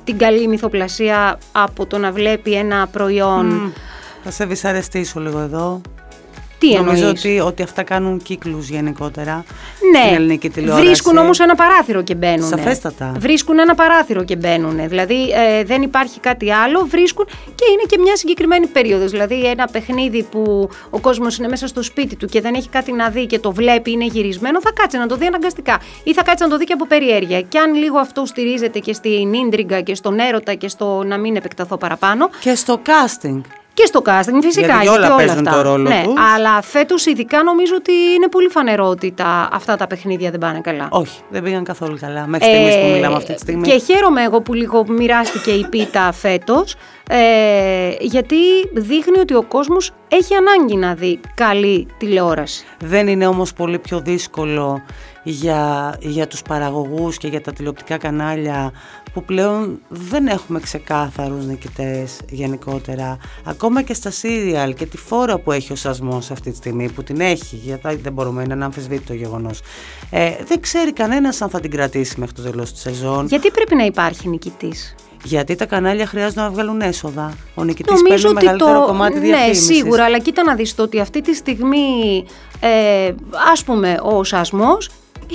την 0.05 0.19
καλή 0.19 0.49
μυθοπλασία 0.49 1.39
από 1.53 1.87
το 1.87 1.99
να 1.99 2.13
βλέπει 2.13 2.53
ένα 2.53 2.87
προϊόν. 2.87 3.47
Μμ, 3.47 3.71
Θα 4.25 4.31
σε 4.31 4.45
δυσαρεστήσω 4.45 5.21
λίγο 5.21 5.39
εδώ. 5.39 5.81
Τι 6.63 6.75
Νομίζω 6.75 6.97
εννοείς; 7.03 7.25
ότι, 7.25 7.41
ότι 7.41 7.63
αυτά 7.63 7.83
κάνουν 7.83 8.23
κύκλους 8.23 8.69
γενικότερα 8.69 9.45
Ναι, 9.93 10.01
στην 10.03 10.15
ελληνική 10.15 10.51
τηλεόραση. 10.51 10.87
βρίσκουν 10.87 11.17
όμως 11.17 11.41
ένα 11.41 11.55
παράθυρο 11.55 12.03
και 12.03 12.15
μπαίνουν. 12.15 12.49
Σαφέστατα. 12.49 13.13
Βρίσκουν 13.19 13.59
ένα 13.59 13.75
παράθυρο 13.75 14.25
και 14.25 14.37
μπαίνουν. 14.37 14.89
Δηλαδή 14.89 15.31
ε, 15.31 15.65
δεν 15.65 15.83
υπάρχει 15.83 16.21
κάτι 16.21 16.53
άλλο, 16.53 16.87
βρίσκουν 16.89 17.25
και 17.55 17.65
είναι 17.73 17.83
και 17.89 17.99
μια 17.99 18.17
συγκεκριμένη 18.17 18.67
περίοδος. 18.67 19.11
Δηλαδή 19.11 19.45
ένα 19.47 19.69
παιχνίδι 19.73 20.23
που 20.23 20.69
ο 20.91 20.99
κόσμος 21.01 21.37
είναι 21.39 21.49
μέσα 21.49 21.67
στο 21.67 21.83
σπίτι 21.83 22.17
του 22.17 22.27
και 22.27 22.41
δεν 22.41 22.55
έχει 22.55 22.69
κάτι 22.69 22.93
να 22.93 23.09
δει 23.09 23.27
και 23.27 23.39
το 23.39 23.53
βλέπει, 23.53 23.91
είναι 23.91 24.05
γυρισμένο, 24.05 24.61
θα 24.61 24.73
κάτσει 24.73 24.99
να 24.99 25.07
το 25.07 25.17
δει 25.17 25.27
αναγκαστικά. 25.27 25.81
Ή 26.05 26.15
θα 26.15 26.23
κάτσει 26.23 26.45
να 26.45 26.51
το 26.51 26.57
δει 26.57 26.65
και 26.65 26.73
από 26.73 26.87
περιέργεια. 26.87 27.41
Και 27.41 27.59
αν 27.59 27.75
λίγο 27.75 27.99
αυτό 27.99 28.25
στηρίζεται 28.27 28.79
και 28.79 28.93
στην 28.93 29.33
ίντριγκα 29.33 29.81
και 29.81 29.95
στον 29.95 30.19
έρωτα 30.19 30.55
και 30.55 30.69
στο 30.69 31.03
να 31.07 31.19
μην 31.19 31.37
επεκταθώ 31.37 31.77
παραπάνω, 31.77 32.31
Και 32.41 32.55
στο 32.55 32.81
casting. 32.87 33.41
Και 33.75 33.87
στο 33.87 34.03
casting, 34.07 34.43
φυσικά. 34.43 34.67
Γιατί 34.67 34.89
όλα 34.89 35.15
παίζουν 35.17 35.47
αυτά. 35.47 35.63
το 35.63 35.71
ρόλο 35.71 35.89
ναι, 35.89 36.03
τους. 36.05 36.15
Αλλά 36.35 36.63
φέτος 36.63 37.07
ειδικά 37.07 37.43
νομίζω 37.43 37.75
ότι 37.77 37.93
είναι 37.93 38.29
πολύ 38.29 38.49
φανερό 38.49 38.87
ότι 38.87 39.13
τα, 39.13 39.49
αυτά 39.53 39.77
τα 39.77 39.87
παιχνίδια 39.87 40.31
δεν 40.31 40.41
πάνε 40.41 40.61
καλά. 40.61 40.89
Όχι, 40.91 41.21
δεν 41.31 41.43
πήγαν 41.43 41.65
καθόλου 41.65 41.97
καλά. 42.01 42.27
Μέχρι 42.27 42.47
στιγμής 42.49 42.77
που 42.77 42.87
μιλάμε 42.93 43.17
αυτή 43.17 43.35
τη 43.35 43.41
στιγμή. 43.41 43.69
Ε, 43.69 43.73
Και 43.73 43.79
χαίρομαι 43.79 44.23
εγώ 44.23 44.41
που 44.41 44.55
λίγο 44.55 44.85
μοιράστηκε 44.89 45.51
η 45.51 45.67
πίτα 45.71 46.13
φέτος, 46.13 46.75
ε, 47.09 47.95
γιατί 48.01 48.37
δείχνει 48.75 49.19
ότι 49.19 49.35
ο 49.35 49.43
κόσμος 49.43 49.93
έχει 50.09 50.35
ανάγκη 50.35 50.77
να 50.77 50.95
δει 50.95 51.21
καλή 51.35 51.87
τηλεόραση. 51.99 52.65
Δεν 52.79 53.09
είναι 53.09 53.27
όμως 53.27 53.53
πολύ 53.53 53.79
πιο 53.79 54.01
δύσκολο 54.01 54.83
για, 55.23 55.95
για 56.01 56.27
τους 56.27 56.43
παραγωγούς 56.43 57.17
και 57.17 57.29
για 57.29 57.41
τα 57.41 57.53
τηλεοπτικά 57.53 57.97
κανάλια 57.97 58.73
που 59.13 59.25
πλέον 59.25 59.81
δεν 59.89 60.27
έχουμε 60.27 60.61
ξεκάθαρους 60.61 61.45
νικητές 61.45 62.21
γενικότερα. 62.31 63.17
Ακόμα 63.45 63.83
και 63.83 63.95
στα 63.95 64.11
σύριαλ 64.11 64.75
και 64.75 64.87
τη 64.87 64.97
φόρα 64.97 65.39
που 65.39 65.53
έχει 65.53 65.73
ο 65.73 65.77
σασμός 65.77 66.31
αυτή 66.31 66.51
τη 66.51 66.57
στιγμή, 66.57 66.91
που 66.91 67.03
την 67.03 67.21
έχει, 67.21 67.57
γιατί 67.57 67.97
δεν 67.97 68.13
μπορούμε 68.13 68.45
να 68.45 68.55
είναι 68.55 68.65
αμφισβήτητο 68.65 69.15
γεγονός. 69.15 69.61
Ε, 70.11 70.31
δεν 70.47 70.61
ξέρει 70.61 70.93
κανένας 70.93 71.43
αν 71.43 71.49
θα 71.49 71.61
την 71.61 71.71
κρατήσει 71.71 72.21
μέχρι 72.21 72.35
το 72.35 72.43
τέλος 72.43 72.73
της 72.73 72.81
σεζόν. 72.81 73.27
Γιατί 73.27 73.51
πρέπει 73.51 73.75
να 73.75 73.85
υπάρχει 73.85 74.29
νικητής; 74.29 74.95
Γιατί 75.25 75.55
τα 75.55 75.67
κανάλια 75.67 76.07
χρειάζονται 76.07 76.41
να 76.41 76.51
βγάλουν 76.51 76.81
έσοδα. 76.81 77.35
Ο 77.55 77.65
νικητής 77.65 78.03
παίρνει 78.09 78.33
μεγαλύτερο 78.33 78.81
το... 78.81 78.87
κομμάτι 78.87 79.19
Ναι, 79.19 79.21
διαφήμισης. 79.21 79.65
σίγουρα, 79.77 80.05
αλλά 80.05 80.19
κοίτα 80.19 80.43
να 80.43 80.55
δεις 80.55 80.75
το 80.75 80.83
ότι 80.83 81.01
αυτή 81.01 81.21
τη 81.21 81.35
στιγμή, 81.35 82.25
ε, 82.61 83.13
ας 83.53 83.65
πούμε, 83.65 83.97
ο 84.03 84.25
Σασμός 84.25 84.91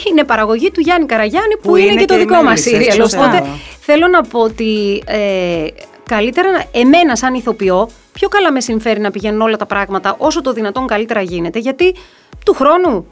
είναι 0.10 0.24
παραγωγή 0.24 0.72
του 0.72 0.80
Γιάννη 0.80 1.06
Καραγιάννη 1.06 1.54
που, 1.62 1.70
Που 1.70 1.76
είναι, 1.76 1.92
είναι 1.92 2.00
και 2.00 2.06
το 2.06 2.14
και 2.14 2.20
η 2.20 2.24
δικό 2.24 2.36
μας 2.36 2.44
μέλισσες, 2.44 2.72
σύριαλ. 2.72 2.96
σωστά. 3.02 3.26
Οπότε 3.26 3.48
θέλω 3.80 4.08
να 4.08 4.22
πω 4.22 4.40
ότι 4.40 5.04
ε, 5.06 5.66
καλύτερα 6.10 6.52
να- 6.52 6.64
εμένα 6.72 7.16
σαν 7.16 7.34
ηθοποιό 7.34 7.90
πιο 8.14 8.28
καλά 8.28 8.52
με 8.52 8.62
συμφέρει 8.62 9.00
να 9.00 9.12
πηγαίνουν 9.12 9.42
όλα 9.42 9.58
τα 9.58 9.66
πράγματα 9.66 10.16
όσο 10.18 10.42
το 10.42 10.54
δυνατόν 10.54 10.88
καλύτερα 10.88 11.22
γίνεται 11.22 11.60
γιατί 11.60 11.94
του 12.46 12.54
χρόνου 12.54 13.06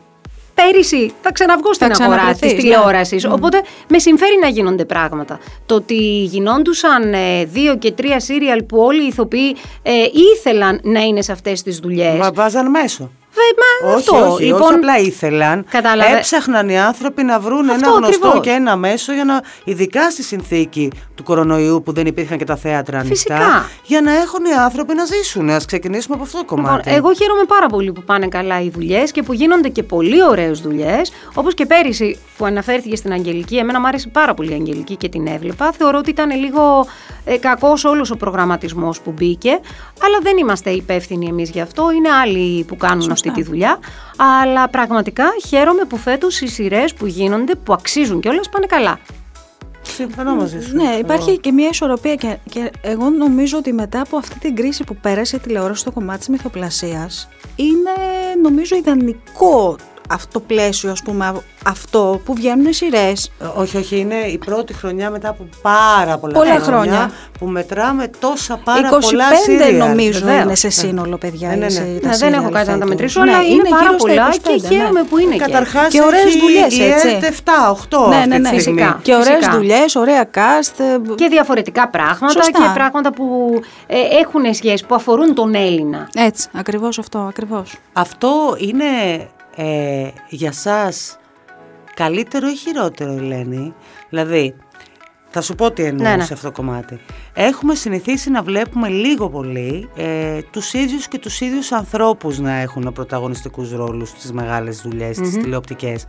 πέρυσι 0.54 1.12
θα 1.22 1.32
ξαναβγώ 1.32 1.74
στην 1.74 1.92
αγορά 1.92 2.08
ξαναβρεθείς, 2.08 2.40
της 2.42 2.52
ναι. 2.52 2.58
τηλεόρασης 2.58 3.26
οπότε 3.26 3.62
με 3.88 4.00
συμφέρει 4.00 4.38
να 4.42 4.48
γίνονται 4.48 4.86
πράγματα. 4.86 5.40
Το 5.66 5.76
ότι 5.76 5.96
γινόντουσαν 6.24 7.14
ε, 7.14 7.46
δύο 7.46 7.78
και 7.78 7.92
τρία 7.92 8.20
σύριαλ 8.20 8.64
που 8.64 8.78
όλοι 8.78 9.04
οι 9.04 9.08
ηθοποιοί 9.08 9.56
ε, 9.82 9.92
ήθελαν 10.36 10.80
να 10.84 11.00
είναι 11.02 11.22
σε 11.22 11.32
αυτές 11.32 11.62
τις 11.64 11.78
δουλειές. 11.80 12.18
Μα 12.18 12.32
βάζαν 12.32 12.70
μέσο. 12.70 13.12
Βε- 13.36 13.58
μα 13.84 13.90
Όχι, 13.96 13.98
αυτό. 14.16 14.32
όχι, 14.32 14.44
λοιπόν, 14.44 14.62
όχι 14.62 14.74
απλά 14.74 14.98
ήθελαν. 14.98 15.66
Κατάλαβε. 15.70 16.16
Έψαχναν 16.18 16.70
οι 16.70 16.80
άνθρωποι 16.80 17.24
να 17.24 17.40
βρουν 17.40 17.70
Αυτό 17.70 17.74
ένα 17.88 17.98
γνωστό 17.98 18.28
ακριβώς. 18.28 18.46
και 18.46 18.50
ένα 18.52 18.76
μέσο 18.76 19.14
για 19.14 19.24
να. 19.26 19.42
ειδικά 19.64 20.10
στη 20.12 20.24
συνθήκη 20.24 20.90
του 21.16 21.24
κορονοϊού 21.24 21.82
που 21.86 21.94
δεν 21.94 22.06
υπήρχαν 22.06 22.38
και 22.38 22.46
τα 22.46 22.56
θέατρα 22.56 22.98
ανοιχτά. 23.00 23.16
Φυσικά. 23.36 23.70
Για 23.84 24.02
να 24.02 24.12
έχουν 24.12 24.46
οι 24.46 24.54
άνθρωποι 24.54 24.94
να 24.94 25.06
ζήσουν. 25.06 25.50
Α 25.50 25.60
ξεκινήσουμε 25.68 26.16
από 26.16 26.24
αυτό 26.24 26.38
το 26.38 26.44
Λοιπόν, 26.50 26.66
κομμάτι. 26.66 26.92
εγώ 26.94 27.14
χαίρομαι 27.14 27.44
πάρα 27.48 27.68
πολύ 27.68 27.92
που 27.92 28.02
πάνε 28.04 28.28
καλά 28.28 28.62
οι 28.62 28.70
δουλειές 28.70 29.12
και 29.12 29.24
που 29.24 29.34
γίνονται 29.34 29.70
και 29.70 29.84
πολύ 29.84 30.24
ωραίες 30.24 30.60
δουλειές. 30.60 31.12
Όπως 31.34 31.54
και 31.54 31.66
πέρυσι 31.66 32.20
που 32.38 32.46
αναφέρθηκε 32.46 32.96
στην 32.96 33.12
Αγγελική. 33.12 33.58
Εμένα 33.58 33.80
μου 33.80 33.88
άρεσε 33.88 34.08
πάρα 34.08 34.34
πολύ 34.34 34.52
η 34.52 34.54
Αγγελική 34.54 34.96
και 34.96 35.10
την 35.10 35.28
έβλεπα. 35.28 35.72
Θεωρώ 35.72 35.98
ότι 35.98 36.10
ήταν 36.10 36.40
λίγο 36.40 36.88
ε, 37.26 37.38
κακός 37.38 37.84
όλος 37.86 38.12
ο 38.12 38.16
προγραμματισμός 38.18 39.00
που 39.02 39.12
μπήκε. 39.12 39.50
Αλλά 40.04 40.20
δεν 40.22 40.38
είμαστε 40.38 40.70
υπεύθυνοι 40.70 41.26
εμείς 41.28 41.50
γι' 41.50 41.62
αυτό. 41.62 41.92
Είναι 41.96 42.10
άλλοι 42.10 42.64
που 42.64 42.78
κάνουν 42.78 43.16
αυτή 43.30 43.42
τη 43.42 43.50
δουλειά. 43.50 43.80
Αλλά 44.18 44.68
πραγματικά 44.70 45.26
χαίρομαι 45.48 45.84
που 45.84 45.98
φέτος 45.98 46.42
οι 46.42 46.48
σειρές 46.48 46.94
που 46.94 47.06
γίνονται, 47.06 47.56
που 47.56 47.74
αξίζουν 47.74 48.20
κιόλας, 48.22 48.50
πάνε 48.50 48.66
καλά. 48.66 49.00
Συμφωνώ 49.82 50.36
μαζί 50.36 50.62
σου. 50.62 50.76
Ναι, 50.76 50.90
Εγώ. 50.90 51.00
υπάρχει 51.00 51.40
και 51.40 51.52
μια 51.52 51.70
ισορροπία 51.70 52.16
και, 52.16 52.38
και 52.50 52.72
εγώ 52.82 53.10
νομίζω 53.10 53.58
ότι 53.58 53.74
μετά 53.74 54.02
από 54.02 54.18
αυτή 54.18 54.40
την 54.40 54.56
κρίση 54.56 54.84
που 54.84 54.96
πέρασε 54.96 55.36
η 55.36 55.40
τηλεόραση 55.40 55.80
στο 55.80 55.92
κομμάτι 55.92 56.20
της 56.20 56.28
μυθοπλασίας 56.28 57.28
είναι 57.56 57.92
νομίζω 58.42 58.76
ιδανικό 58.76 59.78
αυτό 60.10 60.28
το 60.32 60.40
πλαίσιο 60.40 60.92
ας 60.92 61.02
πούμε 61.02 61.26
α- 61.26 61.34
αυτό 61.66 62.22
που 62.26 62.34
βγαίνουν 62.34 62.74
σειρές. 62.74 63.32
Ε, 63.42 63.46
Όχι, 63.56 63.78
όχι, 63.78 63.98
είναι 64.00 64.16
η 64.16 64.38
πρώτη 64.38 64.74
χρονιά 64.74 65.10
μετά 65.10 65.30
από 65.30 65.48
πάρα 65.62 66.18
πολλά, 66.18 66.34
Πολλά 66.34 66.60
χρόνια. 66.60 67.12
που 67.40 67.46
μετράμε 67.48 68.10
τόσα 68.20 68.60
πάρα 68.64 68.88
25 68.90 69.00
πολλά 69.02 69.36
σύριαλ. 69.44 69.76
νομίζω 69.76 70.20
βεβαίως. 70.20 70.44
είναι 70.44 70.56
σε 70.56 70.70
σύνολο 70.70 71.18
παιδιά. 71.18 71.48
Ναι, 71.50 71.56
ναι, 71.56 71.62
οι 71.62 71.66
ναι. 71.66 71.70
σε- 71.70 71.82
Ναι, 71.82 72.00
τα 72.00 72.08
δεν 72.10 72.14
σύριαλ 72.14 72.34
έχω 72.34 72.50
κάτι 72.50 72.56
να 72.58 72.64
τα 72.66 72.72
φέτος. 72.72 72.90
μετρήσω, 72.90 73.24
Ναι, 73.24 73.32
αλλά 73.34 73.44
είναι, 73.44 73.70
πάρα 73.70 73.82
γύρω 73.82 73.98
στα 74.00 74.08
πολλά 74.08 74.28
25, 74.32 74.40
και 74.62 74.68
ναι. 74.68 74.76
χαίρομαι 74.76 75.04
που 75.04 75.18
είναι 75.18 75.34
και. 75.36 75.40
Καταρχάς 75.40 75.88
Και 75.88 76.02
ωραίες 76.02 76.24
έχει 76.26 76.40
δουλειές, 76.40 76.78
η 76.78 76.84
έτσι. 76.84 77.08
ΕΡΤ 77.08 77.24
7-8 77.24 78.08
Ναι, 78.10 78.16
αυτή 78.16 78.28
ναι, 78.30 78.36
τη 78.36 78.42
ναι. 78.42 78.60
στιγμή. 78.60 78.80
Φυσικά. 78.82 79.00
Και 79.02 79.14
ωραίες 79.16 79.28
Φυσικά. 79.38 79.56
δουλειές, 79.56 79.96
ωραία 79.96 80.30
cast. 80.34 80.80
ε, 81.10 81.14
και 81.16 81.28
διαφορετικά 81.28 81.88
πράγματα 81.90 82.32
Σωστά. 82.34 82.52
και 82.60 82.70
πράγματα 82.74 83.14
που 83.14 83.26
ε, 83.88 83.98
έχουν 84.22 84.54
σχέση, 84.54 84.86
που 84.86 84.96
αφορούν 84.96 85.36
τον 85.36 85.56
Έλληνα. 85.56 86.10
Έτσι, 86.16 86.48
ακριβώς 86.54 87.00
αυτό, 87.00 87.20
ακριβώς. 87.20 87.76
Αυτό 87.94 88.56
είναι 88.58 88.86
ε, 89.56 90.08
για 90.30 90.52
σας 90.52 91.18
καλύτερο 91.94 92.48
ή 92.48 92.56
χειρότερο, 92.56 93.12
Ελένη; 93.12 93.74
Δηλαδή, 94.10 94.56
θα 95.36 95.42
σου 95.42 95.56
πω 95.56 95.72
τι 95.72 95.84
εννοώ 95.84 96.08
Ναι, 96.10 96.16
ναι. 96.16 96.24
σε 96.24 96.34
αυτό 96.34 96.48
το 96.48 96.54
κομμάτι. 96.54 97.00
Έχουμε 97.34 97.76
συνηθίσει 97.76 98.30
να 98.30 98.42
βλέπουμε 98.42 98.88
λίγο 98.88 99.30
πολύ 99.30 99.90
ε, 99.96 100.40
τους 100.52 100.74
ίδιους 100.74 101.08
και 101.08 101.18
τους 101.18 101.42
ίδιους 101.42 101.72
ανθρώπους 101.72 102.40
να 102.40 102.52
έχουν 102.52 102.92
πρωταγωνιστικούς 102.94 103.72
ρόλους 103.72 104.10
στις 104.10 104.32
μεγάλες 104.32 104.82
δουλειές, 104.82 105.16
στις 105.16 105.34
τηλεοπτικές. 105.34 106.06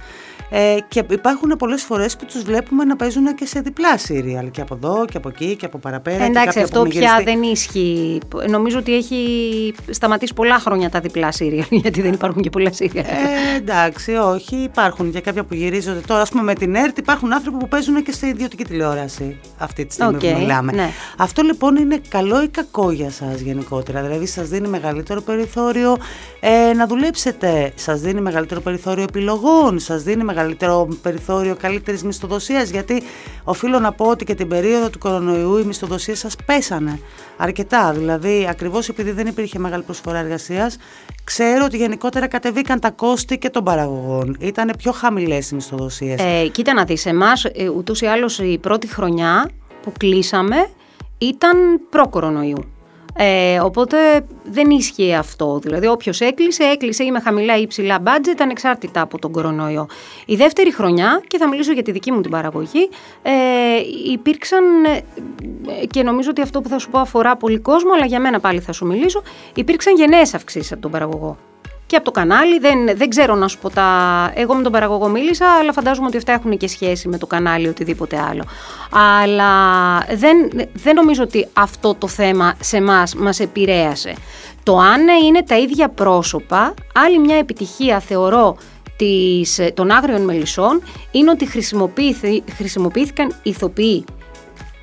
Ε, 0.50 0.76
και 0.88 1.04
υπάρχουν 1.10 1.54
πολλές 1.58 1.82
φορές 1.82 2.16
που 2.16 2.24
τους 2.24 2.42
βλέπουμε 2.42 2.84
να 2.84 2.96
παίζουν 2.96 3.34
και 3.34 3.46
σε 3.46 3.60
διπλά 3.60 3.98
σύριαλ 3.98 4.50
και 4.50 4.60
από 4.60 4.74
εδώ 4.74 5.04
και 5.10 5.16
από 5.16 5.28
εκεί 5.28 5.56
και 5.56 5.66
από 5.66 5.78
παραπέρα. 5.78 6.16
και 6.16 6.24
Εντάξει, 6.24 6.44
κάποια 6.46 6.62
αυτό 6.62 6.82
που 6.82 6.88
πια 6.88 7.00
μηγεριστεί. 7.00 7.24
δεν 7.24 7.42
ισχύει. 7.42 8.20
Νομίζω 8.48 8.78
ότι 8.78 8.94
έχει 8.94 9.20
σταματήσει 9.90 10.34
πολλά 10.34 10.58
χρόνια 10.58 10.90
τα 10.90 11.00
διπλά 11.00 11.32
σύριαλ, 11.32 11.66
γιατί 11.82 12.02
δεν 12.02 12.12
υπάρχουν 12.12 12.42
και 12.42 12.50
πολλά 12.50 12.72
σύριαλ. 12.72 13.04
Ε, 13.04 13.56
εντάξει, 13.56 14.12
όχι. 14.12 14.56
Υπάρχουν 14.56 15.12
και 15.12 15.20
κάποια 15.20 15.44
που 15.44 15.54
γυρίζονται 15.54 16.00
τώρα. 16.06 16.22
Α 16.22 16.26
πούμε, 16.30 16.42
με 16.42 16.54
την 16.54 16.74
ΕΡΤ 16.74 16.98
υπάρχουν 16.98 17.32
άνθρωποι 17.32 17.58
που 17.58 17.68
παίζουν 17.68 18.02
και 18.02 18.12
σε 18.12 18.26
ιδιωτική 18.26 18.64
τηλεόραση 18.64 19.15
αυτή 19.58 19.86
τη 19.86 19.92
στιγμή 19.94 20.14
Οκ, 20.14 20.20
που 20.20 20.38
μιλάμε. 20.38 20.72
ναι. 20.72 20.90
Αυτό 21.16 21.42
λοιπόν 21.42 21.76
είναι 21.76 22.00
καλό 22.08 22.42
ή 22.42 22.48
κακό 22.48 22.90
για 22.90 23.10
σας 23.10 23.40
γενικότερα; 23.40 24.02
Δηλαδή, 24.02 24.26
σας 24.26 24.48
δίνει 24.48 24.68
μεγαλύτερο 24.68 25.20
περιθώριο 25.20 25.96
ε, 26.40 26.72
να 26.72 26.86
δουλέψετε; 26.86 27.72
Σας 27.74 28.00
δίνει 28.00 28.20
μεγαλύτερο 28.20 28.60
περιθώριο 28.60 29.02
επιλογών; 29.02 29.78
Σας 29.78 30.02
δίνει 30.02 30.24
μεγαλύτερο 30.24 30.88
περιθώριο 31.02 31.56
καλύτερης 31.56 32.02
μισθοδοσίας; 32.04 32.70
Γιατί 32.70 33.02
οφείλω 33.44 33.78
να 33.78 33.92
πω 33.92 34.04
ότι 34.06 34.24
και 34.24 34.34
την 34.34 34.48
περίοδο 34.48 34.90
του 34.90 34.98
κορονοϊού 34.98 35.56
οι 35.58 35.64
μισθοδοσίες 35.64 36.14
σας 36.14 36.36
πέσανε 36.46 37.00
αρκετά. 37.36 37.92
Δηλαδή, 37.92 38.46
ακριβώς 38.50 38.88
επειδή 38.88 39.10
δεν 39.10 39.26
υπήρχε 39.26 39.58
μεγάλη 39.58 39.82
προσφορά 39.82 40.18
εργασίας, 40.18 40.76
ξέρω 41.26 41.64
ότι 41.64 41.76
γενικότερα 41.76 42.26
κατεβήκαν 42.26 42.80
τα 42.80 42.90
κόστη 42.90 43.38
και 43.38 43.50
των 43.50 43.64
παραγωγών. 43.64 44.36
Ήταν 44.40 44.72
πιο 44.78 44.92
χαμηλές 44.92 45.50
οι 45.50 45.54
μισθοδοσίες. 45.54 46.20
Ε, 46.20 46.48
κοίτα 46.48 46.74
να 46.74 46.84
δεις, 46.84 47.06
εμάς 47.06 47.44
ε, 47.44 47.68
ούτως 47.68 48.00
ή 48.00 48.06
άλλως 48.06 48.38
η 48.38 48.58
πρώτη 48.58 48.86
χρονιά 48.86 49.50
που 49.82 49.92
κλείσαμε 49.98 50.68
ήταν 51.18 51.56
προ-κορονοϊού. 51.90 52.75
Ε, 53.16 53.60
οπότε 53.60 53.96
δεν 54.44 54.70
ίσχυε 54.70 55.14
αυτό. 55.14 55.58
Δηλαδή, 55.62 55.86
όποιος 55.86 56.20
έκλεισε, 56.20 56.64
έκλεισε 56.64 57.04
ή 57.04 57.10
με 57.10 57.20
χαμηλά 57.20 57.56
ή 57.56 57.66
ψηλά 57.66 58.02
budget, 58.04 58.38
ανεξάρτητα 58.40 59.00
από 59.00 59.18
τον 59.18 59.32
κορονοϊό. 59.32 59.86
Η 60.26 60.36
δεύτερη 60.36 60.72
χρονιά, 60.72 61.22
και 61.26 61.38
θα 61.38 61.48
μιλήσω 61.48 61.72
για 61.72 61.82
τη 61.82 61.92
δική 61.92 62.12
μου 62.12 62.20
την 62.20 62.30
παραγωγή, 62.30 62.88
ε, 63.22 63.32
υπήρξαν, 64.12 64.84
ε, 64.84 65.00
και 65.86 66.02
νομίζω 66.02 66.30
ότι 66.30 66.40
αυτό 66.40 66.60
που 66.60 66.68
θα 66.68 66.78
σου 66.78 66.90
πω 66.90 66.98
αφορά 66.98 67.36
πολύ 67.36 67.58
κόσμο, 67.58 67.92
αλλά 67.94 68.06
για 68.06 68.20
μένα 68.20 68.40
πάλι 68.40 68.60
θα 68.60 68.72
σου 68.72 68.86
μιλήσω, 68.86 69.22
υπήρξαν 69.54 69.96
γενναίες 69.96 70.34
αυξήσεις 70.34 70.72
από 70.72 70.80
τον 70.80 70.90
παραγωγό 70.90 71.36
και 71.86 71.96
από 71.96 72.04
το 72.04 72.10
κανάλι. 72.10 72.58
Δεν, 72.58 72.96
δεν 72.96 73.08
ξέρω 73.08 73.34
να 73.34 73.48
σου 73.48 73.58
πω 73.58 73.70
τα. 73.70 73.86
Εγώ 74.34 74.54
με 74.54 74.62
τον 74.62 74.72
παραγωγό 74.72 75.08
μίλησα, 75.08 75.46
αλλά 75.60 75.72
φαντάζομαι 75.72 76.06
ότι 76.06 76.16
αυτά 76.16 76.32
έχουν 76.32 76.56
και 76.56 76.68
σχέση 76.68 77.08
με 77.08 77.18
το 77.18 77.26
κανάλι 77.26 77.64
ή 77.66 77.68
οτιδήποτε 77.68 78.20
άλλο. 78.30 78.44
Αλλά 78.90 79.50
δεν, 79.98 80.50
δεν 80.72 80.94
νομίζω 80.94 81.22
ότι 81.22 81.48
αυτό 81.52 81.94
το 81.94 82.08
θέμα 82.08 82.54
σε 82.60 82.76
εμάς 82.76 83.14
μας 83.14 83.40
επηρέασε. 83.40 84.14
Το 84.62 84.78
αν 84.78 85.00
είναι 85.26 85.42
τα 85.42 85.58
ίδια 85.58 85.88
πρόσωπα, 85.88 86.74
άλλη 86.94 87.18
μια 87.18 87.36
επιτυχία 87.36 88.00
θεωρώ 88.00 88.56
της, 88.96 89.60
των 89.74 89.90
άγριων 89.90 90.24
μελισσών 90.24 90.82
είναι 91.10 91.30
ότι 91.30 91.46
χρησιμοποιήθη- 91.46 92.50
χρησιμοποιήθηκαν 92.56 93.34
ηθοποιοί 93.42 94.04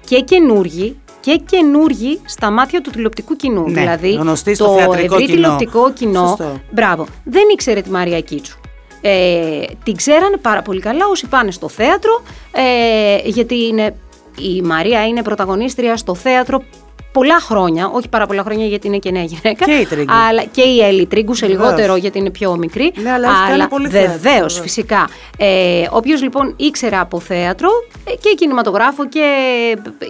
και 0.05 0.19
καινούργοι 0.21 0.97
και 1.23 1.41
καινούργοι 1.49 2.19
στα 2.25 2.51
μάτια 2.51 2.81
του 2.81 2.89
τηλεοπτικού 2.89 3.35
κοινού. 3.35 3.69
Ναι, 3.69 3.79
δηλαδή, 3.79 4.13
γνωστοί 4.13 4.53
στο 4.53 4.65
το 4.65 4.71
θεατρικό 4.71 5.13
ευρύ 5.13 5.25
κοινό. 5.25 5.35
τηλεοπτικό 5.35 5.91
κοινό. 5.91 6.27
Σωστό. 6.27 6.61
Μπράβο. 6.71 7.07
Δεν 7.23 7.43
ήξερε 7.53 7.81
τη 7.81 7.89
Μαρία 7.89 8.21
Κίτσου. 8.21 8.57
Ε, 9.01 9.65
την 9.83 9.95
ξέρανε 9.95 10.37
πάρα 10.37 10.61
πολύ 10.61 10.79
καλά 10.79 11.07
όσοι 11.07 11.27
πάνε 11.27 11.51
στο 11.51 11.69
θέατρο, 11.69 12.21
ε, 12.51 13.29
γιατί 13.29 13.65
είναι, 13.65 13.95
η 14.37 14.61
Μαρία 14.61 15.07
είναι 15.07 15.21
πρωταγωνίστρια 15.21 15.97
στο 15.97 16.15
θέατρο 16.15 16.63
πολλά 17.13 17.39
χρόνια, 17.39 17.87
όχι 17.93 18.09
πάρα 18.09 18.25
πολλά 18.25 18.43
χρόνια 18.43 18.65
γιατί 18.65 18.87
είναι 18.87 18.97
και 18.97 19.11
νέα 19.11 19.23
γυναίκα. 19.23 19.65
Και 19.65 19.71
η 19.71 19.85
Τρίγκου. 19.85 20.13
Αλλά 20.27 20.43
και 20.43 20.61
η 20.61 20.81
Έλλη 20.81 21.05
Τρίγκου 21.05 21.33
σε 21.35 21.45
Βεβαίως. 21.47 21.63
λιγότερο 21.65 21.95
γιατί 21.95 22.17
είναι 22.17 22.29
πιο 22.29 22.55
μικρή. 22.57 22.91
Ναι, 22.95 23.11
αλλά 23.11 23.27
έχει 23.29 23.49
κάνει 23.57 23.67
πολύ 23.69 23.87
θέατρο, 23.89 24.11
Βεβαίως, 24.11 24.31
βεβαίως. 24.33 24.59
φυσικά. 24.59 25.09
Ε, 25.37 25.87
Όποιο 25.91 26.17
λοιπόν 26.21 26.53
ήξερε 26.57 26.97
από 26.97 27.19
θέατρο 27.19 27.69
ε, 28.07 28.11
και 28.15 28.33
κινηματογράφο 28.37 29.07
και 29.07 29.25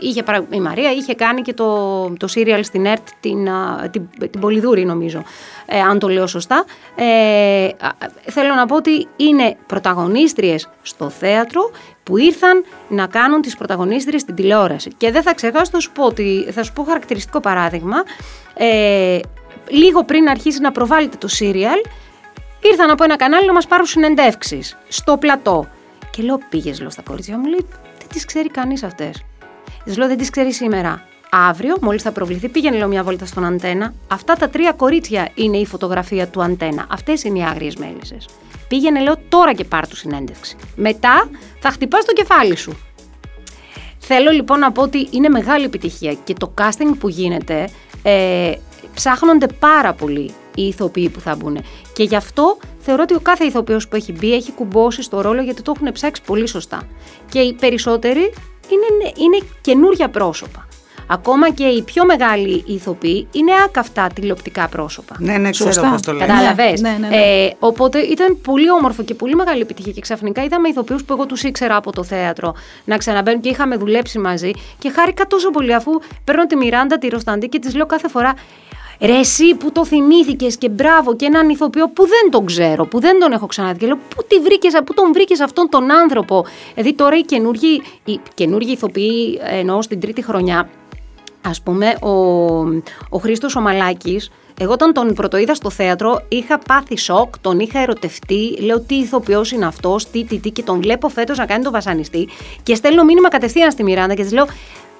είχε, 0.01 0.24
παρα- 0.24 0.45
η 0.50 0.60
Μαρία 0.60 0.91
είχε 0.91 1.13
κάνει 1.13 1.41
και 1.41 1.53
το, 1.53 2.03
το 2.19 2.27
serial 2.36 2.60
στην 2.62 2.86
ΕΡΤ 2.86 3.07
την, 3.19 3.50
α, 3.50 3.89
την, 3.91 4.01
την 4.31 4.39
Πολυδούρη 4.39 4.86
νομίζω, 4.86 5.24
ε, 5.65 5.79
αν 5.79 6.00
το 6.00 6.07
λέω 6.10 6.27
σωστά. 6.27 6.65
Ε, 6.95 7.65
α, 7.65 7.89
θέλω 8.29 8.53
να 8.53 8.65
πω 8.65 8.75
ότι 8.75 9.07
είναι 9.15 9.55
πρωταγωνίστριες 9.67 10.69
στο 10.81 11.10
θέατρο 11.10 11.72
που 12.03 12.17
ήρθαν 12.17 12.65
να 12.88 13.07
κάνουν 13.07 13.41
τις 13.41 13.57
πρωταγωνίστριες 13.57 14.22
στην 14.22 14.36
τηλεόραση. 14.36 14.89
Και 14.98 15.12
δεν 15.12 15.22
θα 15.22 15.33
ξεχάσω, 15.33 15.72
θα 15.72 15.79
σου 15.79 15.91
πω, 15.91 16.05
ότι, 16.05 16.48
θα 16.51 16.63
σου 16.63 16.74
πω 16.74 16.83
χαρακτηριστικό 16.83 17.39
παράδειγμα. 17.39 18.03
Ε, 18.53 19.19
λίγο 19.67 20.03
πριν 20.03 20.29
αρχίσει 20.29 20.60
να 20.60 20.72
προβάλλεται 20.72 21.17
το 21.17 21.27
serial, 21.39 21.88
ήρθαν 22.62 22.89
από 22.89 23.03
ένα 23.03 23.15
κανάλι 23.15 23.45
να 23.45 23.53
μας 23.53 23.67
πάρουν 23.67 23.86
συνεντεύξεις 23.86 24.77
στο 24.88 25.17
πλατό. 25.17 25.67
Και 26.12 26.22
λέω, 26.22 26.39
πήγες 26.50 26.79
λέω 26.79 26.89
στα 26.89 27.01
κορίτσια 27.01 27.38
μου, 27.38 27.45
λέει, 27.45 27.65
δεν 27.98 28.07
τις 28.10 28.25
ξέρει 28.25 28.50
κανείς 28.50 28.83
αυτές. 28.83 29.24
Της 29.83 29.98
λέω, 29.98 30.07
δεν 30.07 30.17
τις 30.17 30.29
ξέρει 30.29 30.53
σήμερα. 30.53 31.07
Αύριο, 31.36 31.75
μόλις 31.82 32.02
θα 32.02 32.12
προβληθεί, 32.12 32.50
πήγαινε 32.50 32.78
λέω 32.78 32.88
μια 32.88 33.04
βόλτα 33.04 33.25
στον 33.25 33.46
αντένα. 33.46 33.94
Αυτά 34.08 34.36
τα 34.36 34.50
τρία 34.50 34.72
κορίτσια 34.72 35.30
είναι 35.34 35.58
η 35.58 35.66
φωτογραφία 35.66 36.28
του 36.28 36.44
αντένα. 36.44 36.86
Αυτές 36.90 37.24
είναι 37.24 37.40
οι 37.40 37.44
άγριες 37.44 37.75
μέλισσες. 37.75 38.25
Πήγαινε, 38.68 39.02
λέω, 39.02 39.16
τώρα 39.30 39.54
και 39.54 39.63
πάρ 39.63 39.88
τους 39.88 40.00
συνέντευξη. 40.00 40.56
Μετά 40.75 41.30
θα 41.60 41.70
χτυπάς 41.70 42.06
το 42.06 42.13
κεφάλι 42.13 42.56
σου. 42.56 42.78
Θέλω 44.00 44.32
λοιπόν 44.32 44.60
να 44.60 44.72
πω 44.72 44.82
ότι 44.82 45.08
είναι 45.12 45.30
μεγάλη 45.30 45.66
επιτυχία 45.66 46.13
και 46.13 46.34
το 46.34 46.54
casting 46.58 46.94
που 47.00 47.10
γίνεται 47.10 47.70
ε, 48.04 48.52
ψάχνονται 48.94 49.48
πάρα 49.60 49.94
πολύ 49.94 50.32
οι 50.56 50.63
ηθοποιοί 50.68 51.10
που 51.10 51.20
θα 51.20 51.36
μπουν. 51.36 51.58
Και 51.94 52.04
γι' 52.04 52.16
αυτό 52.16 52.58
θεωρώ 52.80 53.02
ότι 53.04 53.13
ο 53.13 53.20
κάθε 53.20 53.44
ηθοποιός 53.44 53.88
που 53.88 53.96
έχει 53.96 54.12
μπει 54.12 54.34
έχει 54.34 54.52
κουμπώσει 54.52 55.02
στο 55.02 55.22
ρόλο 55.22 55.42
γιατί 55.42 55.62
το 55.62 55.74
έχουν 55.75 55.92
ψάξει 55.92 56.22
πολύ 56.22 56.48
σωστά. 56.48 56.82
Και 57.30 57.40
οι 57.40 57.54
περισσότεροι 57.54 58.34
είναι, 58.70 59.12
είναι 59.16 59.46
καινούργια 59.62 60.10
πρόσωπα. 60.10 60.68
Ακόμα 61.07 61.50
και 61.50 61.63
οι 61.63 61.81
πιο 61.81 62.05
μεγάλοι 62.05 62.63
ηθοποιοί 62.67 63.27
είναι 63.31 63.51
άκαυτα 63.65 64.10
τηλεοπτικά 64.15 64.67
πρόσωπα. 64.67 65.15
Ναι, 65.19 65.38
ναι, 65.38 65.50
ξέρω 65.50 65.72
Σωστά. 65.72 65.89
πώς 65.91 66.01
το 66.01 66.12
λέει. 66.12 66.27
Κατάλαβες; 66.27 66.81
Ναι, 66.81 66.98
ναι, 67.00 67.07
ναι. 67.07 67.15
Ε, 67.15 67.55
οπότε 67.60 68.00
ήταν 68.00 68.41
πολύ 68.41 68.72
όμορφο 68.72 69.03
και 69.03 69.13
πολύ 69.13 69.36
μεγάλη 69.36 69.62
επιτυχία. 69.62 69.91
Και 69.91 70.01
ξαφνικά 70.01 70.43
είδαμε 70.43 70.67
ηθοποιούς 70.67 71.03
που 71.03 71.13
εγώ 71.13 71.25
τους 71.25 71.43
ήξερα 71.43 71.75
από 71.75 71.91
το 71.91 72.03
θέατρο 72.03 72.55
να 72.86 72.98
ξαναμπαίνουν 72.98 73.41
και 73.41 73.50
είχαμε 73.50 73.75
δουλέψει 73.75 74.19
μαζί. 74.19 74.51
Και 74.79 74.89
χάρηκα 74.89 75.27
τόσο 75.27 75.50
πολύ 75.50 75.74
αφού 75.74 75.91
παίρνω 76.24 76.45
τη 76.45 76.55
Μιράντα, 76.55 76.98
τη 76.98 77.07
Ροσταντή 77.07 77.50
και 77.50 77.60
της 77.60 77.75
λέω 77.75 77.86
κάθε 77.86 78.07
φορά. 78.07 78.33
Ρε 79.01 79.17
εσύ 79.17 79.55
που 79.55 79.72
το 79.72 79.86
θυμήθηκες 79.86 80.57
και 80.57 80.69
μπράβο 80.69 81.15
και 81.15 81.25
έναν 81.25 81.50
ηθοποιό 81.50 81.89
που 81.89 82.07
δεν 82.07 82.31
τον 82.31 82.45
ξέρω, 82.45 82.86
που 82.86 83.00
δεν 83.00 83.19
τον 83.19 83.31
έχω 83.31 83.45
ξαναδεί. 83.45 83.79
Και 83.79 83.86
λέω 83.86 83.98
πού, 84.15 84.24
τη 84.27 84.39
βρήκες, 84.39 84.74
πού 84.86 84.93
τον 84.93 85.13
βρήκες 85.13 85.39
αυτόν 85.39 85.69
τον 85.69 85.91
άνθρωπο. 85.91 86.45
Δηλαδή 86.74 86.93
τώρα 86.93 87.17
οι 87.17 87.22
καινούργοι, 87.22 87.81
οι 88.05 88.19
καινούργοι 88.33 88.72
ηθοποιοί 88.72 89.39
εννοώ 89.43 89.81
στην 89.81 90.00
τρίτη 90.00 90.24
χρονιά 90.24 90.69
Ας 91.46 91.62
πούμε, 91.62 91.98
ο, 92.02 92.10
ο 93.10 93.18
Χρήστος 93.18 93.56
ο 93.56 93.62
Μαλάκης, 93.62 94.32
εγώ 94.60 94.72
όταν 94.72 94.94
τον 94.94 95.14
πρωτοείδα 95.14 95.56
στο 95.56 95.70
θέατρο 95.70 96.22
είχα 96.28 96.60
πάθει 96.60 96.98
σοκ, 96.98 97.40
τον 97.40 97.60
είχα 97.60 97.80
ερωτευτεί, 97.80 98.62
λέω 98.62 98.80
τι 98.80 98.96
ηθοποιός 98.96 99.52
είναι 99.52 99.66
αυτός, 99.66 100.10
τι, 100.10 100.24
τι, 100.24 100.38
τι 100.38 100.50
και 100.50 100.64
τον 100.64 100.82
βλέπω 100.82 101.10
φέτος 101.10 101.38
να 101.38 101.46
κάνει 101.46 101.64
το 101.64 101.72
βασανιστή 101.72 102.28
και 102.64 102.76
στέλνω 102.76 103.04
μήνυμα 103.04 103.30
κατευθείαν 103.30 103.72
στη 103.72 103.84
Μιράντα 103.84 104.14
και 104.14 104.24
της 104.24 104.32
λέω 104.32 104.48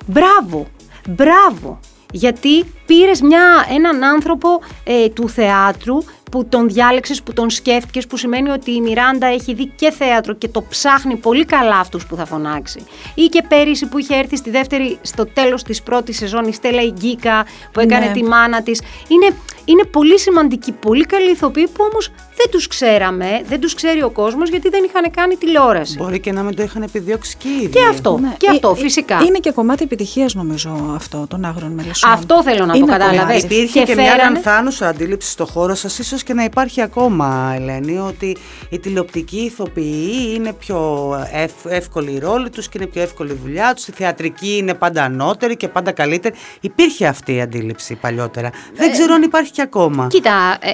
μπράβο, 0.06 0.68
μπράβο, 1.10 1.80
γιατί 2.12 2.64
πήρες 2.86 3.22
μια, 3.22 3.66
έναν 3.70 4.04
άνθρωπο 4.04 4.50
ε, 4.84 5.10
του 5.10 5.30
θεάτρου 5.30 5.98
που 6.34 6.46
τον 6.46 6.68
διάλεξες, 6.70 7.24
που 7.24 7.34
τον 7.34 7.50
σκέφτηκες, 7.50 8.08
που 8.08 8.18
σημαίνει 8.18 8.50
ότι 8.50 8.72
η 8.72 8.82
Μιράντα 8.82 9.28
έχει 9.28 9.54
δει 9.54 9.72
και 9.76 9.92
θέατρο 9.92 10.34
και 10.34 10.48
το 10.48 10.64
ψάχνει 10.70 11.16
πολύ 11.16 11.46
καλά 11.46 11.76
αυτούς 11.78 12.06
που 12.06 12.16
θα 12.16 12.26
φωνάξει. 12.26 12.84
Ή 13.16 13.26
και 13.26 13.44
πέρυσι 13.48 13.86
που 13.86 13.98
είχε 13.98 14.16
έρθει 14.16 14.36
στη 14.38 14.50
δεύτερη, 14.50 14.98
στο 15.02 15.26
τέλος 15.26 15.64
της 15.64 15.82
πρώτης 15.84 16.18
σεζόν 16.18 16.44
η 16.48 16.54
Στέλλα 16.54 16.82
Ιγκίκα 16.82 17.46
που 17.72 17.80
έκανε 17.80 18.06
Ναι. 18.06 18.12
τη 18.12 18.24
μάνα 18.24 18.62
της. 18.64 18.82
Είναι, 19.08 19.36
είναι 19.66 19.84
πολύ 19.84 20.20
σημαντικοί, 20.20 20.72
πολύ 20.72 21.06
καλοί 21.06 21.32
ηθοποιοί 21.32 21.68
που 21.68 21.88
όμως 21.92 22.10
δεν 22.36 22.52
τους 22.52 22.68
ξέραμε, 22.68 23.42
δεν 23.48 23.60
τους 23.60 23.74
ξέρει 23.74 24.04
ο 24.04 24.10
κόσμος 24.10 24.50
γιατί 24.50 24.70
δεν 24.70 24.84
είχαν 24.84 25.12
κάνει 25.12 25.36
τηλεόραση. 25.36 25.98
Μπορεί 25.98 26.20
και 26.20 26.32
να 26.32 26.42
μην 26.44 26.56
το 26.56 26.64
είχαν 26.64 26.82
επιδιώξει 26.82 27.36
και 27.38 27.48
οι 27.48 27.56
ίδιοι. 27.56 27.68
Και 27.68 27.86
αυτό, 27.90 28.18
Ναι. 28.22 28.34
και 28.38 28.50
αυτό 28.50 28.70
Ε, 28.70 28.80
ε, 28.80 28.82
φυσικά. 28.84 29.22
Είναι 29.28 29.38
και 29.40 29.52
κομμάτι 29.52 29.84
επιτυχίας, 29.84 30.34
νομίζω, 30.34 30.92
αυτό 30.96 31.26
των 31.30 31.46
άγρων 31.46 31.72
μελισσών. 31.72 32.12
Αυτό 32.12 32.44
θέλω 32.44 32.66
να 32.66 32.74
Είναι 32.76 32.86
πω, 32.86 32.92
πολύ 32.98 33.00
κατάλαβες. 33.00 33.42
κομμάτι. 33.42 33.56
Υπήρχε 33.56 33.84
και, 33.84 33.96
μια 33.96 34.04
φέρανε- 34.12 34.34
λανθάνουσα 34.34 34.88
αντίληψη 34.88 35.30
στο 35.30 35.46
χώρο 35.46 35.76
σας, 35.76 36.00
ίσως 36.00 36.23
και 36.24 36.34
να 36.34 36.44
υπάρχει 36.44 36.82
ακόμα, 36.82 37.54
Ελένη, 37.56 37.98
ότι 37.98 38.38
οι 38.70 38.80
τηλεοπτικοί 38.80 39.38
ηθοποιοί 39.38 40.34
είναι 40.36 40.54
πιο 40.54 41.10
ευ- 41.32 41.66
εύκολη 41.68 42.12
η 42.12 42.20
ρόλη 42.20 42.50
τους 42.50 42.70
και 42.70 42.78
είναι 42.82 42.88
πιο 42.88 43.02
εύκολη 43.02 43.32
η 43.32 43.40
δουλειά 43.44 43.74
τους, 43.74 43.88
η 43.88 43.92
θεατρική 43.92 44.58
είναι 44.58 44.74
πάντα 44.74 45.04
ανώτερη 45.04 45.58
και 45.58 45.68
πάντα 45.68 45.92
καλύτερη. 45.92 46.36
Υπήρχε 46.62 47.08
αυτή 47.08 47.34
η 47.36 47.42
αντίληψη 47.42 47.96
παλιότερα. 47.96 48.50
Δεν 48.76 48.92
ξέρω 48.92 49.14
αν 49.14 49.22
υπάρχει 49.22 49.52
και 49.52 49.62
ακόμα. 49.62 50.08
Κοίτα, 50.08 50.58
ε, 50.62 50.72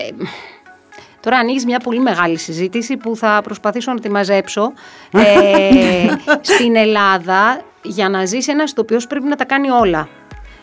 τώρα 1.20 1.38
ανοίγεις 1.38 1.66
μια 1.66 1.80
πολύ 1.80 2.00
μεγάλη 2.00 2.38
συζήτηση 2.38 2.98
που 2.98 3.16
θα 3.16 3.42
προσπαθήσω 3.44 3.94
να 3.94 4.00
τη 4.00 4.10
μαζέψω. 4.10 4.72
Ε, 5.12 6.08
στην 6.54 6.76
Ελλάδα, 6.76 7.62
για 7.82 8.10
να 8.10 8.26
ζήσει 8.26 8.52
ένας 8.52 8.72
ηθοποιός 8.72 9.08
πρέπει 9.08 9.26
να 9.28 9.36
τα 9.36 9.46
κάνει 9.46 9.70
όλα. 9.70 10.08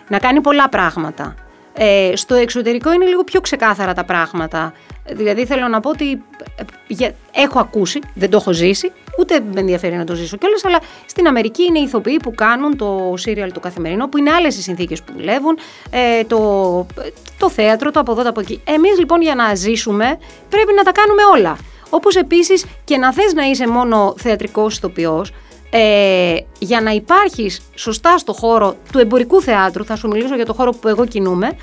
Να 0.09 0.19
κάνει 0.19 0.41
πολλά 0.41 0.69
πράγματα. 0.69 1.35
Ε, 1.79 2.13
στο 2.17 2.35
εξωτερικό 2.35 2.93
είναι 2.93 3.05
λίγο 3.07 3.25
πιο 3.25 3.41
ξεκάθαρα 3.41 3.93
τα 3.95 4.05
πράγματα. 4.05 4.73
Δηλαδή 5.13 5.47
θέλω 5.47 5.69
να 5.69 5.81
πω 5.81 5.91
ότι 5.91 6.11
ε, 6.57 6.63
για- 6.87 7.15
έχω 7.33 7.59
ακούσει, 7.59 8.01
δεν 8.15 8.31
το 8.31 8.37
έχω 8.37 8.53
ζήσει, 8.53 8.93
ούτε 9.19 9.41
με 9.53 9.61
ενδιαφέρει 9.61 9.97
να 9.97 10.05
το 10.05 10.15
ζήσω 10.15 10.37
κιόλας, 10.37 10.65
αλλά 10.65 10.79
στην 11.07 11.27
Αμερική 11.27 11.63
είναι 11.63 11.79
οι 11.79 11.83
ηθοποιοί 11.83 12.17
που 12.23 12.35
κάνουν 12.35 12.77
το 12.77 13.15
σύριαλ 13.17 13.53
το 13.53 13.61
καθημερινό, 13.61 14.09
που 14.09 14.19
είναι 14.19 14.31
άλλες 14.31 14.57
οι 14.57 14.63
συνθήκες 14.63 15.03
που 15.03 15.13
δουλεύουν, 15.17 15.59
ε, 15.91 16.25
το, 16.25 16.39
το 17.39 17.51
θέατρο, 17.51 17.91
το 17.91 18.01
από 18.01 18.13
εδώ, 18.13 18.23
το 18.23 18.29
από 18.29 18.41
εκεί. 18.41 18.61
Εμείς 18.65 18.99
λοιπόν 18.99 19.23
για 19.23 19.35
να 19.35 19.55
ζήσουμε 19.55 20.19
πρέπει 20.49 20.73
να 20.77 20.83
τα 20.83 20.93
κάνουμε 20.93 21.23
όλα. 21.35 21.57
Όπως 21.91 22.17
επίσης 22.17 22.65
και 22.85 22.97
να 22.97 23.13
θες 23.13 23.33
να 23.33 23.43
είσαι 23.45 23.67
μόνο 23.69 24.15
θεατρικός 24.19 24.77
ηθοποιός, 24.77 25.33
ε, 25.71 26.37
για 26.59 26.81
να 26.81 26.91
υπάρχεις 26.91 27.61
σωστά 27.75 28.19
στο 28.19 28.33
χώρο 28.33 28.77
του 28.93 28.99
εμπορικού 28.99 29.43
θεάτρου, 29.43 29.85
θα 29.85 29.97
σου 29.97 30.09
μιλήσω 30.09 30.35
για 30.35 30.47
το 30.47 30.53
χώρο 30.53 30.73
που 30.73 30.89
εγώ 30.89 31.07
κινούμαι, 31.07 31.57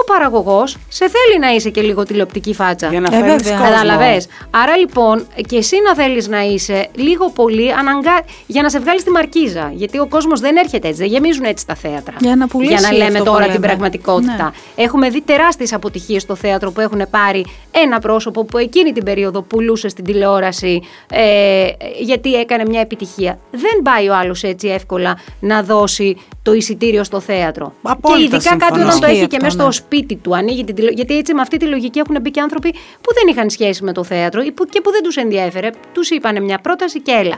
ο 0.00 0.04
παραγωγός 0.06 0.76
σε 0.88 1.04
θέλει 1.08 1.38
να 1.40 1.48
είσαι 1.54 1.70
και 1.70 1.80
λίγο 1.80 2.02
τηλεοπτική 2.02 2.54
φάτσα. 2.54 2.88
Για 2.88 3.00
να 3.00 3.16
Ε, 3.16 3.20
φέρνεις 3.20 3.42
βέβαια. 3.42 3.58
κόσμο. 3.58 3.74
Καταλαβες. 3.74 4.26
Άρα 4.50 4.76
λοιπόν 4.76 5.26
και 5.48 5.56
εσύ 5.56 5.76
να 5.86 5.94
θέλεις 5.94 6.28
να 6.28 6.40
είσαι 6.42 6.88
λίγο 6.94 7.30
πολύ 7.30 7.72
αναγκά... 7.72 8.20
για 8.46 8.62
να 8.62 8.70
σε 8.70 8.78
βγάλει 8.78 9.00
στη 9.00 9.10
μαρκίζα. 9.10 9.70
Γιατί 9.74 9.98
ο 9.98 10.06
κόσμος 10.06 10.40
δεν 10.40 10.56
έρχεται 10.56 10.88
έτσι, 10.88 11.00
δεν 11.02 11.10
γεμίζουν 11.10 11.44
έτσι 11.44 11.66
τα 11.66 11.74
θέατρα. 11.74 12.14
Για 12.20 12.36
να 12.36 12.46
πουλήσει 12.46 12.72
Για 12.72 12.80
να 12.80 12.92
λέμε 12.92 13.04
αυτό 13.04 13.18
που 13.18 13.24
τώρα 13.24 13.40
λέμε. 13.40 13.52
την 13.52 13.60
πραγματικότητα. 13.60 14.52
Έχουμε 14.76 15.08
δει 15.08 15.20
τεράστιες 15.22 15.72
αποτυχίες 15.72 16.22
στο 16.22 16.34
θέατρο 16.34 16.70
που 16.72 16.80
έχουν 16.80 17.02
πάρει 17.10 17.44
ένα 17.70 17.98
πρόσωπο 17.98 18.44
που 18.44 18.58
εκείνη 18.58 18.92
την 18.92 19.04
περίοδο 19.04 19.42
πουλούσε 19.42 19.88
στην 19.88 20.04
τηλεόραση 20.04 20.82
ε, 21.10 21.66
γιατί 22.00 22.34
έκανε 22.34 22.62
μια 22.68 22.80
επιτυχία. 22.80 23.38
Δεν 23.50 23.82
πάει 23.82 24.08
ο 24.08 24.14
άλλος 24.16 24.42
έτσι 24.42 24.68
εύκολα 24.68 25.18
να 25.40 25.62
δώσει 25.62 26.16
το 26.44 26.52
εισιτήριο 26.52 27.04
στο 27.04 27.20
θέατρο. 27.20 27.74
Απόλυτα 27.82 28.18
και 28.18 28.36
ειδικά 28.36 28.56
κάτι 28.56 28.64
συμφωνώ. 28.64 28.86
όταν 28.86 29.00
το 29.00 29.06
Ισχύει 29.06 29.18
έχει 29.18 29.28
και 29.28 29.36
αυτό, 29.36 29.46
μέσα 29.46 29.64
ναι. 29.66 29.72
στο 29.72 29.82
σπίτι 29.84 30.16
του, 30.16 30.36
ανοίγει 30.36 30.64
την 30.64 30.74
τηλε... 30.74 30.90
Γιατί 30.90 31.16
έτσι 31.16 31.34
με 31.34 31.40
αυτή 31.40 31.56
τη 31.56 31.66
λογική 31.66 31.98
έχουν 31.98 32.16
μπει 32.20 32.30
και 32.30 32.40
άνθρωποι 32.40 32.70
που 32.72 33.14
δεν 33.14 33.26
είχαν 33.28 33.50
σχέση 33.50 33.84
με 33.84 33.92
το 33.92 34.04
θέατρο 34.04 34.42
ή 34.42 34.52
που- 34.52 34.66
και 34.66 34.80
που 34.80 34.90
δεν 34.90 35.02
τους 35.02 35.16
ενδιέφερε. 35.16 35.70
Τους 35.92 36.10
είπανε 36.10 36.40
μια 36.40 36.58
πρόταση 36.58 37.00
και 37.00 37.12
έλα. 37.12 37.36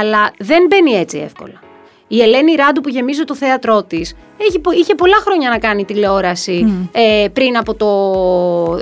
Αλλά 0.00 0.32
δεν 0.38 0.66
μπαίνει 0.68 0.92
έτσι 0.92 1.18
εύκολα. 1.18 1.60
Η 2.14 2.22
Ελένη 2.22 2.54
Ράντου 2.54 2.80
που 2.80 2.88
γεμίζει 2.88 3.24
το 3.24 3.34
θέατρό 3.34 3.82
της 3.82 4.14
είχε 4.78 4.94
πολλά 4.94 5.16
χρόνια 5.24 5.48
να 5.50 5.58
κάνει 5.58 5.84
τηλεόραση 5.84 6.86
ε, 6.92 7.28
πριν 7.32 7.56
από 7.56 7.74
το 7.74 7.88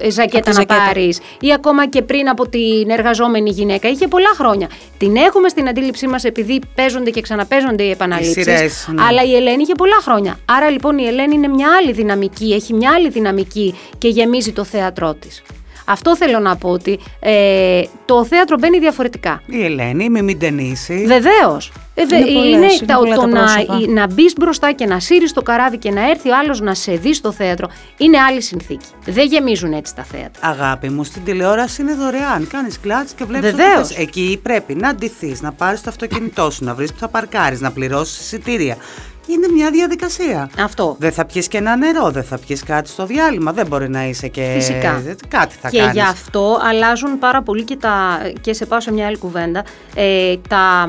ε, 0.03 0.11
ζακέτα 0.11 0.38
Από 0.38 0.45
τη 0.45 0.49
να 0.49 0.53
ζακέτα. 0.53 0.85
πάρεις 0.87 1.21
ή 1.40 1.53
ακόμα 1.53 1.87
και 1.88 2.03
πριν 2.03 2.29
από 2.29 2.49
την 2.49 2.90
εργαζόμενη 2.90 3.51
γυναίκα. 3.51 3.88
Είχε 3.88 4.09
πολλά 4.09 4.31
χρόνια. 4.35 4.68
Την 4.99 5.16
έχουμε 5.16 5.49
στην 5.49 5.68
αντίληψή 5.68 6.07
μας 6.07 6.25
επειδή 6.25 6.61
παίζονται 6.75 7.11
και 7.11 7.21
ξαναπέζονται 7.21 7.83
οι 7.83 7.90
επαναλήψεις 7.90 8.45
σειρές, 8.45 8.88
ναι. 8.92 9.03
Αλλά 9.09 9.23
η 9.25 9.35
Ελένη 9.37 9.62
είχε 9.62 9.75
πολλά 9.75 9.99
χρόνια. 10.03 10.38
Άρα 10.45 10.71
λοιπόν 10.71 10.99
η 10.99 11.07
Ελένη 11.07 11.35
είναι 11.35 11.49
μια 11.49 11.68
άλλη 11.81 11.92
δυναμική, 11.92 12.53
έχει 12.53 12.75
μια 12.75 12.90
άλλη 12.95 13.09
δυναμική 13.09 13.75
και 13.99 14.09
γεμίζει 14.09 14.53
το 14.53 14.64
θέατρό 14.64 15.14
της. 15.14 15.42
Αυτό 15.85 16.16
θέλω 16.16 16.38
να 16.38 16.57
πω 16.57 16.68
ότι 16.68 16.99
ε, 17.21 17.83
το 18.05 18.25
θέατρο 18.25 18.57
μπαίνει 18.61 18.79
διαφορετικά. 18.79 19.42
Η 19.47 19.64
Ελένη, 19.64 20.09
μη 20.11 20.23
μην 20.23 20.38
ταινίσει. 20.38 21.05
Βεβαίως. 21.07 21.73
Ε, 21.95 22.03
Είναι 22.03 22.25
πολλές, 22.33 22.33
είναι 22.55 22.66
είναι 22.73 22.87
τα- 22.87 22.97
πολλά 22.97 23.14
το 23.14 23.21
τα 23.21 23.27
να, 23.27 23.38
πρόσωπα. 23.45 23.79
να 23.92 24.07
μπεις 24.12 24.33
μπροστά 24.40 24.73
και 24.73 24.87
να 24.87 25.01
σύρεις 25.01 25.33
το 25.33 25.42
καράβι 25.42 25.79
και 25.79 25.90
να 25.90 26.11
έρθει 26.11 26.29
ο 26.31 26.37
άλλος 26.42 26.61
να 26.61 26.75
σε 26.75 26.92
δει 26.92 27.14
στο 27.14 27.33
θέατρο 27.33 27.68
είναι 27.97 28.18
άλλη 28.18 28.42
συνθήκη. 28.42 28.87
Δεν 29.05 29.27
γεμίζουν 29.27 29.73
έτσι 29.73 29.95
τα 29.95 30.03
θέατρα. 30.05 30.49
Αγάπη 30.49 30.88
μου, 30.88 31.05
στην 31.05 31.25
τηλεόραση 31.25 31.83
είναι 31.83 31.95
δωρεάν. 31.95 32.47
Κάνεις 32.53 32.81
κλατς 32.81 33.12
και 33.12 33.25
βλέπεις. 33.25 33.51
Βεβαίως. 33.51 33.90
Εκεί 33.97 34.40
πρέπει 34.42 34.75
να 34.75 34.95
ντυθείς, 34.95 35.40
να 35.42 35.53
πάρεις 35.53 35.81
το 35.83 35.90
αυτοκίνητό 35.90 36.51
σου, 36.51 36.64
να 36.64 36.75
βρεις 36.75 36.92
που 36.92 36.99
θα 36.99 37.09
παρκάρεις, 37.09 37.61
να 37.61 37.71
πληρώσεις 37.73 38.21
εισιτήρια. 38.21 38.77
Είναι 39.26 39.48
μια 39.48 39.70
διαδικασία. 39.70 40.50
Αυτό. 40.58 40.96
Δεν 40.98 41.12
θα 41.12 41.24
πιεις 41.24 41.48
και 41.48 41.58
ένα 41.58 41.76
νερό, 41.76 42.11
δεν 42.11 42.24
θα 42.24 42.38
πιεις 42.38 42.62
κάτι 42.62 42.88
στο 42.88 43.06
διάλειμμα. 43.06 43.52
Δεν 43.52 43.66
μπορεί 43.66 43.88
να 43.88 44.04
είσαι 44.04 44.28
και. 44.28 44.52
Φυσικά. 44.54 45.02
Κάτι 45.28 45.54
θα 45.61 45.68
και 45.68 45.78
κάνεις. 45.78 45.92
γι' 45.92 46.00
αυτό 46.00 46.58
αλλάζουν 46.62 47.18
πάρα 47.18 47.42
πολύ 47.42 47.64
και, 47.64 47.76
τα, 47.76 48.20
και 48.40 48.52
σε 48.52 48.66
πάω 48.66 48.80
σε 48.80 48.92
μια 48.92 49.06
άλλη 49.06 49.18
κουβέντα, 49.18 49.64
ε, 49.94 50.37
τα, 50.48 50.87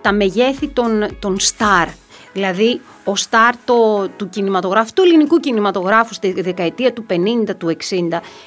τα 0.00 0.12
μεγέθη 0.12 0.68
των, 0.68 1.16
των 1.18 1.36
star. 1.40 1.88
Δηλαδή, 2.32 2.80
ο 3.10 3.16
στάρ 3.16 3.54
το, 3.64 4.08
του 4.16 4.28
κινηματογράφου, 4.28 4.92
του 4.94 5.02
ελληνικού 5.02 5.40
κινηματογράφου 5.40 6.14
στη 6.14 6.40
δεκαετία 6.40 6.92
του 6.92 7.06
50, 7.10 7.14
του 7.58 7.66
60, 7.66 7.74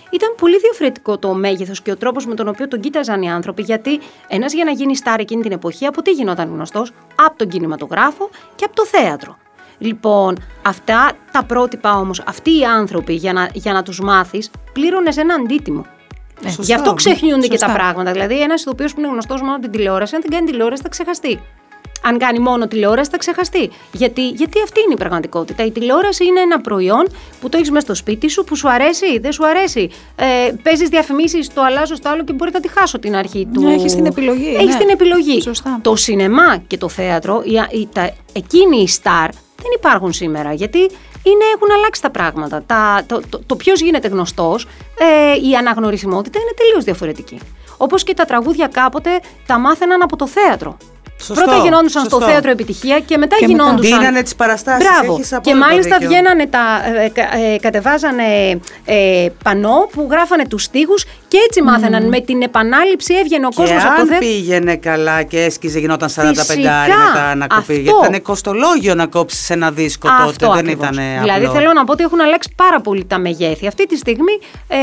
ήταν 0.09 0.35
πολύ 0.37 0.57
διαφορετικό 0.59 1.17
το 1.17 1.33
μέγεθος 1.33 1.81
και 1.81 1.91
ο 1.91 1.97
τρόπος 1.97 2.25
με 2.25 2.35
τον 2.35 2.47
οποίο 2.47 2.67
τον 2.67 2.79
κοίταζαν 2.79 3.21
οι 3.21 3.31
άνθρωποι, 3.31 3.61
γιατί 3.61 3.99
ένας 4.27 4.53
για 4.53 4.63
να 4.63 4.71
γίνει 4.71 4.95
στάρ 4.95 5.19
εκείνη 5.19 5.41
την 5.41 5.51
εποχή, 5.51 5.85
από 5.85 6.01
τι 6.01 6.11
γινόταν 6.11 6.49
γνωστός, 6.53 6.91
από 7.15 7.37
τον 7.37 7.47
κινηματογράφο 7.47 8.29
και 8.55 8.65
από 8.65 8.75
το 8.75 8.85
θέατρο. 8.85 9.37
Λοιπόν, 9.77 10.37
αυτά 10.61 11.11
τα 11.31 11.43
πρότυπα 11.43 11.97
όμως, 11.97 12.23
αυτοί 12.25 12.59
οι 12.59 12.65
άνθρωποι 12.65 13.13
για 13.13 13.33
να, 13.33 13.49
για 13.53 13.73
να 13.73 13.83
τους 13.83 13.99
μάθεις, 13.99 14.51
πλήρωνες 14.73 15.17
ένα 15.17 15.33
αντίτιμο. 15.33 15.85
Σωστά. 16.43 16.63
Γι' 16.63 16.73
αυτό 16.73 16.93
ξεχνιούνται 16.93 17.47
και 17.47 17.57
Σωστά. 17.57 17.67
τα 17.67 17.73
πράγματα. 17.73 18.11
Δηλαδή, 18.11 18.41
ένας 18.41 18.61
ηθοποιός 18.61 18.93
που 18.93 18.99
είναι 18.99 19.09
γνωστός 19.09 19.41
μόνο 19.41 19.53
από 19.53 19.61
την 19.61 19.71
τηλεόραση, 19.71 20.15
αν 20.15 20.21
δεν 20.21 20.31
κάνει 20.31 20.51
τηλεόραση, 20.51 20.81
θα 20.81 20.89
ξεχαστεί. 20.89 21.39
Αν 22.01 22.17
κάνει 22.17 22.39
μόνο 22.39 22.67
τηλεόραση, 22.67 23.09
θα 23.09 23.17
ξεχαστεί. 23.17 23.69
Γιατί, 23.91 24.29
γιατί 24.29 24.61
αυτή 24.63 24.79
είναι 24.79 24.93
η 24.93 24.97
πραγματικότητα. 24.97 25.65
Η 25.65 25.71
τηλεόραση 25.71 26.25
είναι 26.25 26.39
ένα 26.39 26.61
προϊόν 26.61 27.07
που 27.41 27.49
το 27.49 27.57
έχεις 27.57 27.71
μέσα 27.71 27.85
στο 27.85 27.95
σπίτι 27.95 28.29
σου, 28.29 28.43
που 28.43 28.55
σου 28.55 28.69
αρέσει, 28.69 29.19
δεν 29.19 29.31
σου 29.31 29.47
αρέσει. 29.47 29.89
Ε, 30.15 30.51
Παίζεις 30.63 30.89
διαφημίσεις, 30.89 31.53
το 31.53 31.61
αλλάζω 31.61 31.95
στο 31.95 32.09
άλλο 32.09 32.23
και 32.23 32.33
μπορεί 32.33 32.51
να 32.53 32.59
τη 32.59 32.67
χάσω 32.67 32.99
την 32.99 33.15
αρχή 33.15 33.47
του. 33.53 33.61
Ναι, 33.61 33.73
έχεις 33.73 33.95
την 33.95 34.05
επιλογή. 34.05 34.55
Έχεις 34.55 34.73
ναι. 34.73 34.79
την 34.79 34.89
επιλογή. 34.89 35.41
Σωστά. 35.41 35.79
Το 35.81 35.95
σινεμά 35.95 36.57
και 36.57 36.77
το 36.77 36.89
θέατρο, 36.89 37.41
η, 37.45 37.79
η, 37.79 37.87
τα, 37.93 38.13
εκείνοι 38.33 38.81
οι 38.81 38.87
στάρ 38.87 39.29
δεν 39.31 39.71
υπάρχουν 39.75 40.13
σήμερα. 40.13 40.53
Γιατί 40.53 40.79
είναι, 41.23 41.45
έχουν 41.55 41.71
αλλάξει 41.75 42.01
τα 42.01 42.09
πράγματα. 42.09 42.63
Τα, 42.65 43.03
το 43.05 43.21
το, 43.29 43.41
το 43.45 43.55
ποιος 43.55 43.81
γίνεται 43.81 44.07
γνωστός, 44.07 44.67
ε, 44.97 45.47
η 45.49 45.55
αναγνωρισιμότητα 45.55 46.39
είναι 46.39 46.53
τελείως 46.57 46.83
διαφορετική. 46.83 47.39
Όπως 47.77 48.03
και 48.03 48.13
τα 48.13 48.25
τραγούδια 48.25 48.67
κάποτε 48.67 49.09
τα 49.45 49.59
μάθαιναν 49.59 50.01
από 50.01 50.15
το 50.15 50.27
θέατρο. 50.27 50.77
Σωστό, 51.25 51.43
Πρώτα 51.43 51.57
γινόντουσαν 51.63 52.01
στο 52.05 52.09
σωστό. 52.15 52.31
θέατρο 52.31 52.51
επιτυχία 52.51 52.99
και 52.99 53.17
μετά 53.17 53.35
Και 53.39 53.47
μετά. 53.47 53.63
γινόντουσαν. 53.63 53.99
Δίνανε 53.99 54.21
τις 54.23 54.35
παραστάσεις, 54.35 54.87
Μπράβο. 54.89 55.13
έχεις 55.13 55.29
Και 55.29 55.35
απόλυτο 55.35 55.65
μάλιστα 55.65 55.95
δίκιο. 55.97 56.07
βγαίνανε 56.09 56.47
τα. 56.47 56.59
Ε, 57.03 57.09
κα- 57.09 57.37
ε, 57.53 57.57
κατεβάζανε 57.57 58.23
ε, 58.85 59.27
πανό 59.43 59.87
που 59.91 60.07
γράφανε 60.11 60.45
τους 60.47 60.63
στίχους 60.63 61.05
και 61.31 61.37
έτσι 61.47 61.61
μάθαιναν. 61.61 62.07
Με 62.07 62.19
την 62.19 62.41
επανάληψη 62.41 63.13
έβγαινε 63.15 63.45
ο 63.45 63.49
Και 63.49 63.55
κόσμος 63.55 63.83
από 63.83 63.95
το 63.95 64.01
αν 64.01 64.07
θέατρο. 64.07 64.27
πήγαινε 64.27 64.75
καλά 64.75 65.23
και 65.23 65.43
έσκιζε, 65.43 65.79
γινόταν 65.79 66.09
45 66.09 66.13
Φυσικά. 66.35 66.53
μετά 66.87 67.35
να 67.35 67.47
κοπεί. 67.47 67.73
Γιατί 67.73 67.89
Αυτό. 67.89 68.05
ήταν 68.09 68.21
κοστολόγιο 68.21 68.95
να 68.95 69.05
κόψεις 69.05 69.49
ένα 69.49 69.71
δίσκο 69.71 70.07
Αυτό 70.09 70.25
τότε. 70.25 70.61
Δεν 70.61 70.69
ακριβώς. 70.69 70.87
ήταν 70.89 71.03
Δηλαδή 71.21 71.45
απλό. 71.45 71.57
θέλω 71.59 71.73
να 71.73 71.83
πω 71.83 71.91
ότι 71.91 72.03
έχουν 72.03 72.21
αλλάξει 72.21 72.49
πάρα 72.55 72.81
πολύ 72.81 73.05
τα 73.05 73.17
μεγέθη. 73.17 73.67
Αυτή 73.67 73.85
τη 73.87 73.97
στιγμή 73.97 74.39
ε, 74.67 74.77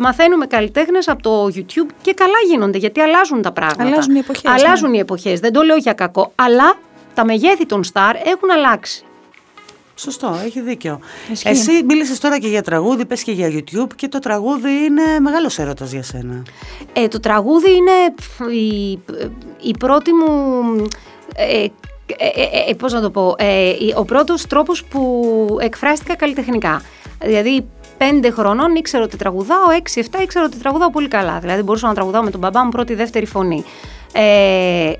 μαθαίνουμε 0.00 0.46
καλλιτέχνες 0.46 1.08
από 1.08 1.22
το 1.22 1.44
YouTube 1.54 1.90
και 2.02 2.12
καλά 2.14 2.38
γίνονται 2.50 2.78
γιατί 2.78 3.00
αλλάζουν 3.00 3.42
τα 3.42 3.52
πράγματα. 3.52 3.82
Αλλάζουν 3.84 4.14
οι 4.14 4.18
εποχές, 4.18 4.50
Αλλάζουν 4.50 4.94
οι 4.94 4.98
εποχές. 4.98 5.40
Δεν 5.40 5.52
το 5.52 5.62
λέω 5.62 5.76
για 5.76 5.92
κακό. 5.92 6.32
Αλλά 6.34 6.74
τα 7.14 7.24
μεγέθη 7.24 7.66
των 7.66 7.84
στάρ 7.84 8.14
έχουν 8.16 8.50
αλλάξει. 8.56 9.04
Σωστό, 9.98 10.40
έχει 10.44 10.60
δίκιο. 10.60 11.00
Ισχύει. 11.32 11.48
Εσύ 11.48 11.70
μίλησες 11.86 12.20
τώρα 12.20 12.38
και 12.38 12.48
για 12.48 12.62
τραγούδι, 12.62 13.04
πες 13.04 13.22
και 13.22 13.32
για 13.32 13.48
YouTube 13.52 13.88
και 13.96 14.08
το 14.08 14.18
τραγούδι 14.18 14.70
είναι 14.70 15.02
μεγάλος 15.20 15.58
έρωτας 15.58 15.92
για 15.92 16.02
σένα. 16.02 16.42
Ε, 16.92 17.08
το 17.08 17.20
τραγούδι 17.20 17.70
είναι 17.70 18.14
πφ, 18.14 18.40
η, 18.52 18.90
η 19.60 19.76
πρώτη 19.78 20.10
μου... 20.12 20.26
Ε, 21.36 21.62
ε, 21.62 21.66
ε, 22.66 22.70
ε, 22.70 22.74
πώς 22.74 22.92
να 22.92 23.00
το 23.00 23.10
πω, 23.10 23.34
ε, 23.38 23.68
η- 23.68 23.94
ο 23.96 24.04
πρώτος 24.04 24.46
τρόπος 24.46 24.84
που 24.84 25.22
εκφράστηκα 25.60 26.16
καλλιτεχνικά. 26.16 26.82
Δηλαδή, 27.24 27.66
πέντε 27.98 28.30
χρονών 28.30 28.74
ήξερα 28.74 29.04
ότι 29.04 29.16
τραγουδάω, 29.16 29.70
έξι, 29.76 30.00
εφτά 30.00 30.22
ήξερα 30.22 30.44
ότι 30.44 30.56
τραγουδάω 30.58 30.90
πολύ 30.90 31.08
καλά. 31.08 31.38
Δηλαδή, 31.38 31.62
μπορούσα 31.62 31.86
να 31.86 31.94
τραγουδάω 31.94 32.22
με 32.22 32.30
τον 32.30 32.40
μπαμπά 32.40 32.64
μου 32.64 32.70
πρώτη, 32.70 32.94
δεύτερη 32.94 33.26
φωνή. 33.26 33.64
Ε, 34.12 34.92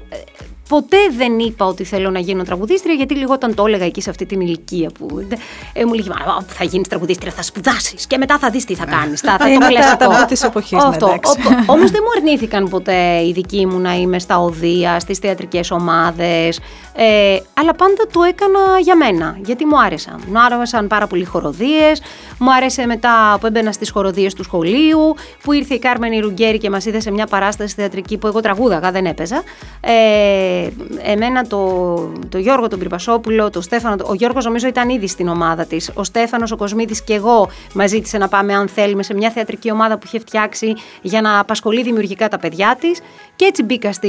ποτέ 0.69 0.97
δεν 1.17 1.39
είπα 1.39 1.67
ότι 1.67 1.85
θέλω 1.85 2.11
να 2.11 2.19
γίνω 2.19 2.43
τραγουδίστρια, 2.43 2.95
γιατί 2.95 3.15
λίγο 3.15 3.33
όταν 3.33 3.55
το 3.55 3.65
έλεγα 3.67 3.85
εκεί 3.85 4.01
σε 4.01 4.11
αυτή 4.11 4.27
την 4.27 4.41
ηλικία 4.41 4.91
που 4.99 5.27
ε, 5.73 5.85
μου 5.85 5.93
λέγει 5.93 6.09
«Μα, 6.09 6.45
θα 6.47 6.65
γίνεις 6.65 6.89
τραγουδίστρια, 6.89 7.33
θα 7.33 7.43
σπουδάσεις 7.43 8.07
και 8.07 8.19
μετά 8.19 8.39
θα 8.39 8.51
δεις 8.51 8.65
τι 8.65 8.75
θα 8.75 8.85
κάνεις. 8.85 9.21
Θα, 9.21 9.37
θα 9.39 9.49
Είναι 9.49 9.59
το 9.59 9.65
τα 9.65 9.69
κλασικό». 9.69 9.97
ταμπού 9.97 10.27
της 10.27 10.43
εποχής, 10.43 10.83
ναι, 10.83 10.89
Αυτό. 10.89 11.07
εντάξει. 11.07 11.39
Όμως 11.67 11.91
δεν 11.91 12.01
μου 12.05 12.11
αρνήθηκαν 12.17 12.69
ποτέ 12.69 13.23
οι 13.27 13.33
δικοί 13.33 13.67
μου 13.67 13.79
να 13.79 13.95
είμαι 13.95 14.19
στα 14.19 14.39
οδεία, 14.39 15.01
στις 15.01 15.19
θεατρικές 15.19 15.71
ομάδες. 15.71 16.61
Ε, 16.99 17.39
αλλά 17.55 17.75
πάντα 17.75 18.07
το 18.13 18.23
έκανα 18.23 18.79
για 18.83 18.97
μένα, 18.97 19.39
γιατί 19.45 19.65
μου 19.65 19.81
άρεσαν. 19.81 20.23
Μου 20.27 20.41
άρεσαν 20.41 20.87
πάρα 20.87 21.07
πολύ 21.07 21.25
χοροδίες. 21.25 22.03
Μου 22.39 22.55
άρεσε 22.55 22.87
μετά 22.87 23.37
που 23.41 23.47
έμπαινα 23.47 23.73
στις 23.73 23.91
χοροδίες 23.91 24.35
του 24.35 24.43
σχολείου, 24.43 25.15
που 25.43 25.53
ήρθε 25.53 25.75
η 25.75 25.79
Κάρμενη 25.79 26.19
Ρουγκέρη 26.19 26.59
και 26.59 26.71
μας 26.71 26.87
είδε 26.87 27.01
σε 27.01 27.11
μια 27.11 27.27
παράσταση 27.27 27.75
θεατρική 27.75 28.19
που 28.19 28.27
εγώ 28.27 28.41
τραγούδαγα, 28.41 28.91
δεν 28.91 29.07
έπαιζα. 29.07 29.43
Ε, 29.81 30.69
εμένα 31.03 31.47
το, 31.47 31.95
το 32.29 32.39
Γιώργο 32.39 32.69
τον 32.69 32.79
Πυρπασόπουλο, 32.79 33.51
το 33.51 33.61
Στέφανο, 33.61 33.97
ο 34.07 34.15
Γιώργος 34.15 34.45
νομίζω 34.45 34.67
ήταν 34.67 34.89
ήδη 34.89 35.09
στην 35.09 35.29
ομάδα 35.29 35.65
της. 35.65 35.91
Ο 35.95 36.05
Στέφανος, 36.05 36.53
ο 36.53 36.57
Κοσμίδης 36.57 37.03
και 37.03 37.15
εγώ 37.15 37.51
μας 37.75 37.91
ζήτησε 37.91 38.19
να 38.19 38.29
πάμε, 38.29 38.55
αν 38.55 38.69
θέλουμε, 38.69 39.03
σε 39.03 39.15
μια 39.15 39.31
θεατρική 39.31 39.71
ομάδα 39.71 39.99
που 39.99 40.07
είχε 40.07 40.19
φτιάξει 40.19 40.75
για 41.03 41.21
να 41.21 41.39
απασχολεί 41.39 41.83
δημιουργικά 41.83 42.29
τα 42.29 42.39
παιδιά 42.39 42.77
της. 42.81 43.01
Και 43.37 43.45
έτσι 43.45 43.63
μπήκα 43.63 43.93
στη, 43.93 44.09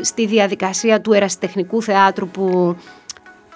στη 0.00 0.26
διαδικασία 0.26 1.00
του 1.00 1.12
ερασιτεχνικού 1.12 1.82
θεάτρου 1.82 1.96
που 2.32 2.76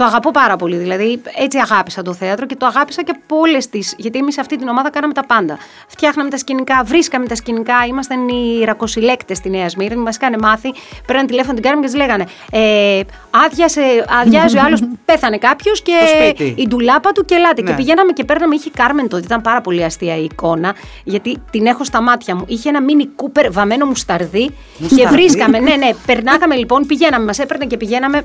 το 0.03 0.09
αγαπώ 0.09 0.31
πάρα 0.31 0.57
πολύ. 0.57 0.77
Δηλαδή, 0.77 1.23
έτσι 1.37 1.59
αγάπησα 1.59 2.03
το 2.03 2.13
θέατρο 2.13 2.47
και 2.47 2.57
το 2.57 2.67
αγάπησα 2.67 3.03
και 3.03 3.13
από 3.23 3.37
όλες 3.41 3.69
τις. 3.69 3.95
Γιατί 3.99 4.19
εμείς 4.19 4.35
σε 4.35 4.41
αυτή 4.41 4.57
την 4.57 4.69
ομάδα 4.69 4.91
κάναμε 4.91 5.13
τα 5.13 5.25
πάντα. 5.27 5.59
Φτιάχναμε 5.87 6.31
τα 6.31 6.37
σκηνικά, 6.37 6.83
βρίσκαμε 6.85 7.27
τα 7.27 7.35
σκηνικά, 7.35 7.75
ήμασταν 7.89 8.29
οι 8.29 8.65
ρακοσυλλέκτες 8.65 9.37
στη 9.37 9.51
Νέα 9.51 9.69
Σμύρνη. 9.69 9.97
Μας 10.03 10.17
είχαν 10.17 10.35
μάθει, 10.41 10.73
παίρναν 11.07 11.27
τηλέφωνο 11.27 11.55
την 11.55 11.63
Κάρμεν 11.63 11.83
και 11.85 11.91
τη 11.91 11.97
λέγανε 11.97 12.25
ε, 12.53 13.01
άδειασε, 13.47 14.05
Αδειάζει 14.21 14.57
ο 14.57 14.61
άλλος, 14.65 14.81
πέθανε 15.09 15.39
κάποιος 15.39 15.83
και 15.83 15.93
Το 16.01 16.07
σπίτι. 16.25 16.55
η 16.63 16.67
ντουλάπα 16.69 17.13
του 17.13 17.25
και 17.25 17.35
ελάτε. 17.35 17.63
Ναι. 17.63 17.71
Και 17.71 17.77
πηγαίναμε 17.77 18.13
και 18.13 18.25
παίρναμε, 18.25 18.55
είχε 18.55 18.69
η 18.69 18.73
Κάρμεν 18.77 19.09
τότε, 19.09 19.23
ήταν 19.25 19.41
πάρα 19.41 19.61
πολύ 19.61 19.85
αστεία 19.85 20.17
η 20.17 20.25
εικόνα, 20.25 20.75
γιατί 21.05 21.43
την 21.51 21.67
έχω 21.67 21.85
στα 21.85 22.03
μάτια 22.03 22.35
μου. 22.37 22.45
Είχε 22.47 22.69
ένα 22.69 22.83
μίνι 22.83 23.07
κούπερ 23.07 23.53
βαμμένο 23.53 23.87
μουσταρδί 23.87 24.47
και 24.47 24.53
Μουσταρδί. 24.79 25.15
βρίσκαμε. 25.15 25.59
Ναι, 25.59 25.75
ναι, 25.75 25.91
περνάγαμε 26.07 26.55
λοιπόν, 26.55 26.87
πηγαίναμε, 26.87 27.25
μας 27.25 27.39
έπαιρνε 27.39 27.65
και 27.65 27.77
πηγαίναμε. 27.77 28.25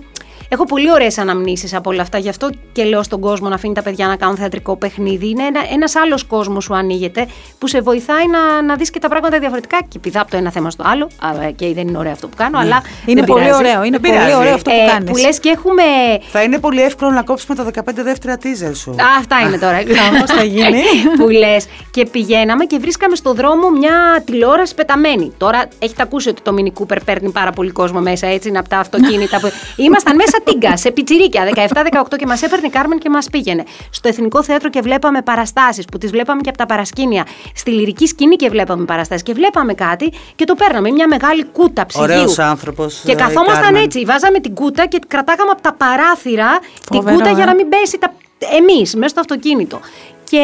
Έχω 0.49 0.63
πολύ 0.63 0.91
ωραίες 0.91 1.17
αναμνήσεις 1.17 1.73
από 1.73 1.89
όλα 1.89 2.01
αυτά. 2.01 2.17
Γι' 2.17 2.29
αυτό 2.29 2.49
και 2.71 2.83
λέω 2.83 3.03
στον 3.03 3.19
κόσμο 3.19 3.49
να 3.49 3.55
αφήνει 3.55 3.73
τα 3.73 3.81
παιδιά 3.81 4.07
να 4.07 4.15
κάνουν 4.15 4.35
θεατρικό 4.37 4.75
παιχνίδι. 4.75 5.29
Είναι 5.29 5.43
ένα 5.43 5.59
ένας 5.73 5.95
άλλος 5.95 6.23
κόσμος 6.23 6.63
σου 6.63 6.75
ανοίγεται 6.75 7.27
που 7.57 7.67
σε 7.67 7.81
βοηθάει 7.81 8.27
να, 8.27 8.61
να 8.61 8.75
δεις 8.75 8.89
και 8.89 8.99
τα 8.99 9.07
πράγματα 9.09 9.39
διαφορετικά. 9.39 9.77
Και 9.87 9.99
πηδά 9.99 10.21
από 10.21 10.31
το 10.31 10.37
ένα 10.37 10.51
θέμα 10.51 10.69
στο 10.69 10.83
άλλο. 10.87 11.09
Α, 11.21 11.43
ε, 11.43 11.51
και 11.51 11.73
δεν 11.73 11.87
είναι 11.87 11.97
ωραίο 11.97 12.11
αυτό 12.11 12.27
που 12.27 12.35
κάνω, 12.37 12.59
αλλά. 12.59 12.81
Είναι 13.05 13.19
δεν 13.21 13.29
πολύ 13.29 13.43
πειράζει. 13.43 13.59
ωραίο, 13.63 13.83
είναι 13.83 13.97
Δεν 13.97 14.11
πολύ 14.11 14.13
πειράζει. 14.23 14.35
ωραίο 14.39 14.53
αυτό 14.53 14.69
που 14.69 14.75
Ε, 14.87 14.89
κάνεις. 14.91 15.11
που 15.11 15.17
λες 15.17 15.39
και 15.39 15.49
έχουμε. 15.49 15.83
Θα 16.31 16.41
είναι 16.41 16.59
πολύ 16.59 16.81
εύκολο 16.81 17.11
να 17.11 17.21
κόψουμε 17.23 17.55
τα 17.55 17.63
15 17.63 18.03
δεύτερα 18.03 18.37
teaser 18.43 18.75
σου. 18.75 18.91
Α, 18.91 18.95
αυτά 19.19 19.35
είναι 19.47 19.57
τώρα. 19.57 19.77
Χαμός 19.99 20.31
θα 20.31 20.43
γίνει. 20.43 20.81
που 21.19 21.29
λες. 21.29 21.65
Και 21.91 22.05
πηγαίναμε 22.05 22.65
και 22.65 22.77
βρίσκαμε 22.77 23.15
στο 23.15 23.33
δρόμο 23.33 23.69
μια 23.69 24.23
τηλεόραση 24.25 24.75
πεταμένη. 24.75 25.33
Τώρα 25.37 25.65
έχετε 25.79 26.01
ακούσει 26.01 26.29
ότι 26.29 26.41
το 26.41 26.55
Mini 26.57 26.81
Cooper 26.81 26.97
παίρνει 27.05 27.29
πάρα 27.31 27.51
πολύ 27.51 27.71
κόσμο 27.71 27.99
μέσα, 27.99 28.27
έτσι 28.27 28.47
είναι 28.49 28.57
από 28.59 28.69
τα 28.69 28.77
αυτοκίνητα. 28.77 29.39
που... 29.39 29.51
Ήμασταν 29.87 30.15
μέσα 30.15 30.36
τίγκα, 30.43 30.77
σε 30.77 30.91
πιτσιρίκια, 30.91 31.43
17-18 31.55 32.17
και 32.17 32.25
μας 32.25 32.41
έπαιρνε 32.41 32.67
η 32.67 32.69
Κάρμεν 32.69 32.99
και 32.99 33.09
μας 33.09 33.29
πήγαινε. 33.29 33.63
Στο 33.89 34.07
Εθνικό 34.07 34.43
Θέατρο 34.43 34.69
και 34.69 34.81
βλέπαμε 34.81 35.21
παραστάσεις 35.21 35.85
που 35.85 35.97
τις 35.97 36.11
βλέπαμε 36.11 36.41
και 36.41 36.49
από 36.49 36.57
τα 36.57 36.65
παρασκήνια. 36.65 37.25
Στη 37.55 37.71
λυρική 37.71 38.07
σκηνή 38.07 38.35
και 38.35 38.49
βλέπαμε 38.49 38.85
παραστάσεις 38.85 39.23
και 39.23 39.33
βλέπαμε 39.33 39.73
κάτι 39.73 40.11
και 40.35 40.45
το 40.45 40.55
παίρναμε. 40.55 40.91
Μια 40.91 41.07
μεγάλη 41.07 41.43
κούτα 41.43 41.85
ψυγείου. 41.85 42.11
Ωραίος 42.11 42.39
άνθρωπος, 42.39 43.01
Και 43.05 43.11
ε, 43.11 43.13
η 43.13 43.15
καθόμασταν 43.15 43.63
Κάρμεν. 43.63 43.83
έτσι. 43.83 44.05
Βάζαμε 44.05 44.39
την 44.39 44.53
κούτα 44.55 44.85
και 44.85 44.99
κρατάγαμε 45.07 45.51
από 45.51 45.61
τα 45.61 45.73
παράθυρα 45.73 46.59
την 46.59 47.01
Φοβερό, 47.01 47.15
κούτα 47.15 47.29
ε. 47.29 47.33
για 47.33 47.45
να 47.45 47.55
μην 47.55 47.69
πέσει 47.69 47.97
τα... 47.97 48.13
εμείς 48.57 48.95
μέσα 48.95 49.07
στο 49.07 49.19
αυτοκίνητο. 49.19 49.79
Και 50.23 50.43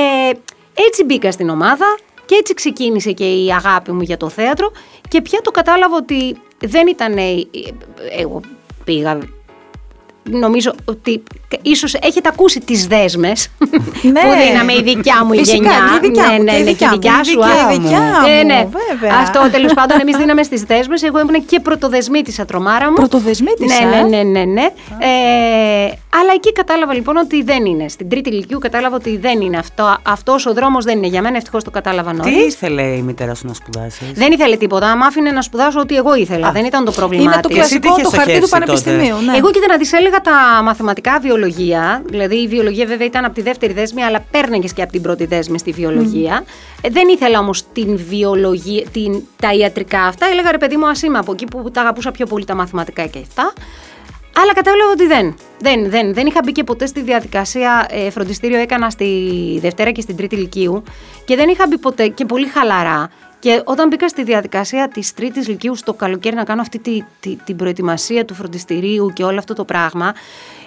έτσι 0.87 1.03
μπήκα 1.03 1.31
στην 1.31 1.49
ομάδα 1.49 1.85
και 2.25 2.35
έτσι 2.35 2.53
ξεκίνησε 2.53 3.11
και 3.11 3.25
η 3.43 3.51
αγάπη 3.51 3.91
μου 3.91 4.01
για 4.01 4.17
το 4.17 4.29
θέατρο 4.29 4.71
και 5.09 5.21
πια 5.21 5.41
το 5.41 5.51
κατάλαβα 5.51 5.95
ότι 5.95 6.37
δεν 6.59 6.87
ήταν. 6.87 7.15
Εγώ 8.19 8.41
πήγα. 8.83 9.17
Νομίζω 10.29 10.73
ότι 10.85 11.23
ίσως 11.61 11.93
έχετε 11.93 12.29
ακούσει 12.33 12.59
τις 12.59 12.87
δέσμες 12.87 13.47
Ναι. 14.01 14.21
που 14.21 14.27
δίναμε 14.47 14.73
η 14.73 14.81
δικιά 14.83 15.25
μου 15.25 15.33
η 15.33 15.37
Φυσικά, 15.37 15.55
γενιά. 15.57 15.99
και 16.01 16.05
η 16.05 16.09
δικιά 16.09 16.27
ναι, 16.27 16.37
μου, 16.37 16.43
ναι, 16.43 16.51
και 16.51 16.57
η 16.57 16.63
ναι, 16.63 16.65
δικιά 16.71 16.87
και 16.87 16.93
η 16.93 16.97
μου, 16.97 17.01
δικιά 17.01 17.19
και 17.23 17.29
η 17.29 17.33
σου. 17.33 17.39
δικιά 17.39 17.63
α. 17.63 17.67
μου, 17.67 17.81
δικιά 17.81 18.33
Ε, 18.33 18.41
μου, 18.41 18.45
ναι. 18.47 18.67
βέβαια. 18.89 19.17
Αυτό 19.21 19.49
τέλος 19.51 19.73
πάντων 19.73 19.99
εμείς 19.99 20.17
δίναμε 20.17 20.43
στις 20.43 20.61
δέσμες. 20.63 21.03
Εγώ 21.03 21.19
ήμουν 21.19 21.45
και 21.45 21.59
πρωτοδεσμήτησα 21.59 22.45
τρομάρα 22.45 22.87
μου. 22.87 22.93
Πρωτοδεσμήτησα, 22.93 23.85
Ναι, 23.85 23.97
ε. 23.97 24.01
ναι, 24.01 24.17
ναι, 24.23 24.23
ναι. 24.23 24.43
ναι. 24.43 24.65
Ε, 24.99 25.91
αλλά 26.19 26.33
εκεί 26.33 26.51
κατάλαβα 26.51 26.93
λοιπόν 26.93 27.17
ότι 27.17 27.43
δεν 27.43 27.65
είναι. 27.65 27.87
Στην 27.87 28.09
τρίτη 28.09 28.29
ηλικίου 28.29 28.59
κατάλαβα 28.59 28.95
ότι 28.95 29.17
δεν 29.17 29.41
είναι 29.41 29.57
αυτό. 29.57 29.97
Αυτός 30.03 30.45
ο 30.45 30.53
δρόμος 30.53 30.83
δεν 30.85 30.97
είναι 30.97 31.07
για 31.07 31.21
μένα. 31.21 31.37
Ευτυχώς 31.37 31.63
το 31.63 31.71
κατάλαβα 31.71 32.11
Τι 32.11 32.17
νωρίς. 32.17 32.53
ήθελε 32.53 32.81
η 32.81 33.01
μητέρα 33.01 33.35
σου 33.35 33.47
να 33.47 33.53
σπουδάσεις; 33.53 34.11
Δεν 34.13 34.31
ήθελε 34.31 34.55
τίποτα. 34.55 34.97
Μ' 34.97 35.03
άφηνε 35.03 35.31
να 35.31 35.41
σπουδάσω 35.41 35.79
ό,τι 35.79 35.95
εγώ 35.95 36.15
ήθελα. 36.15 36.47
Α. 36.47 36.51
δεν 36.51 36.65
ήταν 36.65 36.85
το 36.85 36.91
πρόβλημά 36.91 37.23
Είναι 37.23 37.41
το 37.41 37.47
της. 37.47 37.57
Εσύ 37.57 37.79
τι 37.79 37.79
κλασικό, 37.79 37.99
είχες 37.99 38.03
το 38.03 38.09
στο 38.09 38.17
χαρτί 38.17 38.39
του 38.39 38.47
χέρι 38.47 38.67
σου 38.67 38.75
τότε; 38.75 38.91
πανεπιστημίου. 38.91 39.31
Ναι. 39.31 39.37
Εγώ 39.37 39.51
κοίτα 39.51 39.67
να 39.67 39.77
τη 39.77 39.89
έλεγα 39.93 40.21
τα 40.21 40.61
μαθηματικά 40.63 41.19
βιολογία. 41.21 42.01
Δηλαδή 42.05 42.35
η 42.35 42.47
βιολογία 42.47 42.85
βέβαια 42.85 43.07
ήταν 43.07 43.25
από 43.25 43.35
τη 43.35 43.41
δεύτερη 43.41 43.73
δέσμη, 43.73 44.03
αλλά 44.03 44.25
παίρνεγε 44.31 44.67
και 44.75 44.81
από 44.81 44.91
την 44.91 45.01
πρώτη 45.01 45.25
δέσμη 45.25 45.59
στη 45.59 45.71
βιολογία. 45.71 46.43
Ε, 46.81 46.89
δεν 46.89 47.07
ήθελα 47.07 47.39
όμως 47.39 47.63
την 47.73 47.97
βιολογία, 48.09 48.83
την, 48.91 49.21
τα 49.41 49.53
ιατρικά 49.53 50.01
αυτά. 50.01 50.25
Έλεγα 50.31 50.51
ρε 50.51 50.57
παιδί 50.57 50.77
μου, 50.77 50.87
ας 50.87 51.01
είμαι 51.01 51.17
από 51.17 51.31
εκεί 51.31 51.45
που 51.45 51.71
τα 51.71 51.81
αγαπούσα 51.81 52.11
πιο 52.11 52.25
πολύ 52.25 52.45
τα 52.45 52.55
μαθηματικά 52.55 53.05
και 53.05 53.19
αυτά. 53.21 53.53
Αλλά 54.41 54.53
κατάλαβα 54.53 54.91
ότι 54.91 55.07
δεν. 55.07 55.35
Δεν, 55.59 55.89
δεν, 55.89 56.13
δεν 56.13 56.25
είχα 56.27 56.39
μπει 56.43 56.51
και 56.51 56.63
ποτέ 56.63 56.85
στη 56.85 57.01
διαδικασία. 57.01 57.87
Ε, 57.89 58.09
φροντιστήριο 58.09 58.59
έκανα 58.59 58.89
στη 58.89 59.07
Δευτέρα 59.61 59.91
και 59.91 60.01
στην 60.01 60.15
Τρίτη 60.15 60.35
Λυκείου 60.35 60.83
και 61.25 61.35
δεν 61.35 61.49
είχα 61.49 61.65
μπει 61.69 61.77
ποτέ 61.77 62.07
και 62.07 62.25
πολύ 62.25 62.47
χαλαρά. 62.47 63.09
Και 63.39 63.61
όταν 63.65 63.87
μπήκα 63.87 64.07
στη 64.07 64.23
διαδικασία 64.23 64.87
της 64.93 65.13
Τρίτης 65.13 65.47
Λυκείου 65.47 65.75
στο 65.75 65.93
καλοκαίρι 65.93 66.35
να 66.35 66.43
κάνω 66.43 66.61
αυτή 66.61 66.79
τη, 66.79 67.03
τη- 67.19 67.35
την 67.35 67.55
προετοιμασία 67.55 68.25
του 68.25 68.33
φροντιστηρίου 68.33 69.11
και 69.13 69.23
όλο 69.23 69.37
αυτό 69.37 69.53
το 69.53 69.65
πράγμα, 69.65 70.13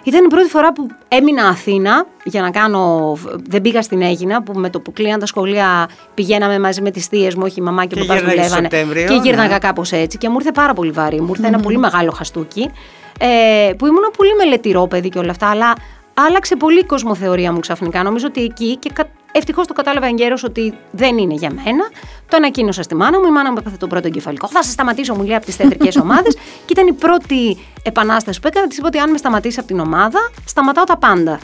ήταν 0.05 0.25
η 0.25 0.29
πρώτη 0.29 0.49
φορά 0.49 0.73
που 0.73 0.89
έμεινα 1.09 1.49
Αθήνα 1.49 2.07
για 2.25 2.43
να 2.43 2.51
κάνω. 2.51 3.17
Δεν 3.49 3.63
πήγα 3.63 3.83
στην 3.83 4.03
Έγινα, 4.03 4.43
που 4.43 4.53
με 4.59 4.71
το 4.71 4.81
που 4.81 4.93
κλείναν 4.93 5.19
τα 5.21 5.27
σχολεία 5.27 5.89
πηγαίναμε 6.15 6.59
μαζί 6.59 6.83
με 6.83 6.91
τις 6.91 7.07
θείες 7.07 7.35
μου, 7.35 7.43
όχι 7.45 7.61
η 7.61 7.63
μαμά 7.63 7.85
και 7.85 7.95
ο 7.95 8.01
Και 8.03 8.07
παπάς 8.07 8.17
γύρναγες 8.23 8.47
δουλεύανε. 8.49 8.69
Σεπτέμβριο, 8.71 9.07
Και 9.07 9.21
γύρναγα 9.29 9.49
ναι. 9.53 9.59
κάπως 9.59 9.93
έτσι. 9.93 10.19
Και 10.19 10.29
μου 10.29 10.37
ήρθε 10.39 10.53
πάρα 10.53 10.73
πολύ 10.73 10.91
βαρύ. 10.91 11.21
Μου 11.21 11.29
ήρθε 11.37 11.47
ένα 11.47 11.59
πολύ 11.61 11.79
μεγάλο 11.79 12.11
χαστούκι. 12.11 12.71
Ε, 13.19 13.73
που 13.79 13.87
ήμουν 13.87 14.11
πολύ 14.17 14.35
μελετηρό 14.35 14.87
παιδί 14.87 15.09
και 15.09 15.19
όλα 15.19 15.31
αυτά, 15.31 15.51
αλλά 15.51 15.75
άλλαξε 16.15 16.57
πολύ 16.57 16.79
η 16.79 16.85
κοσμοθεωρία 16.85 17.53
μου 17.53 17.61
ξαφνικά. 17.61 18.03
Νομίζω 18.03 18.27
ότι 18.27 18.43
εκεί 18.43 18.77
και 18.77 18.91
ευτυχώς 19.33 19.67
το 19.67 19.73
κατάλαβα 19.73 20.07
εγκαίρως 20.07 20.45
ότι 20.45 20.75
δεν 20.91 21.19
είναι 21.19 21.35
για 21.35 21.51
μένα. 21.51 21.91
Το 22.29 22.37
ανακοίνωσα 22.37 22.83
στη 22.83 22.95
μάνα 22.95 23.21
μου. 23.21 23.27
Η 23.27 23.31
μάνα 23.31 23.51
μου 23.51 23.57
έπαθε 23.59 23.77
τον 23.77 23.89
πρώτο 23.89 24.07
εγκεφαλικό. 24.07 24.49
Θα 24.49 24.63
σε 24.63 24.71
σταματήσω, 24.71 25.15
μου 25.15 25.23
λέει, 25.23 25.35
από 25.35 25.45
τις 25.47 25.57
θεατρικές 25.57 25.97
ομάδες. 25.97 26.35
και 26.67 26.73
ήταν 26.73 26.87
η 26.87 26.93
πρώτη 26.93 27.59
επανάσταση 27.83 28.41
που 28.41 28.47
έκανα. 28.47 28.67
Της 28.67 28.79
είπα 28.79 28.87
ότι 28.87 28.99
αν 28.99 29.11
με 29.11 29.17
σταματήσει 29.17 29.59
από 29.59 29.69
την 29.69 29.81
ομάδα, 29.81 30.31
σταματάω 30.45 30.85
τα 30.85 30.97
πάντα. 30.97 31.39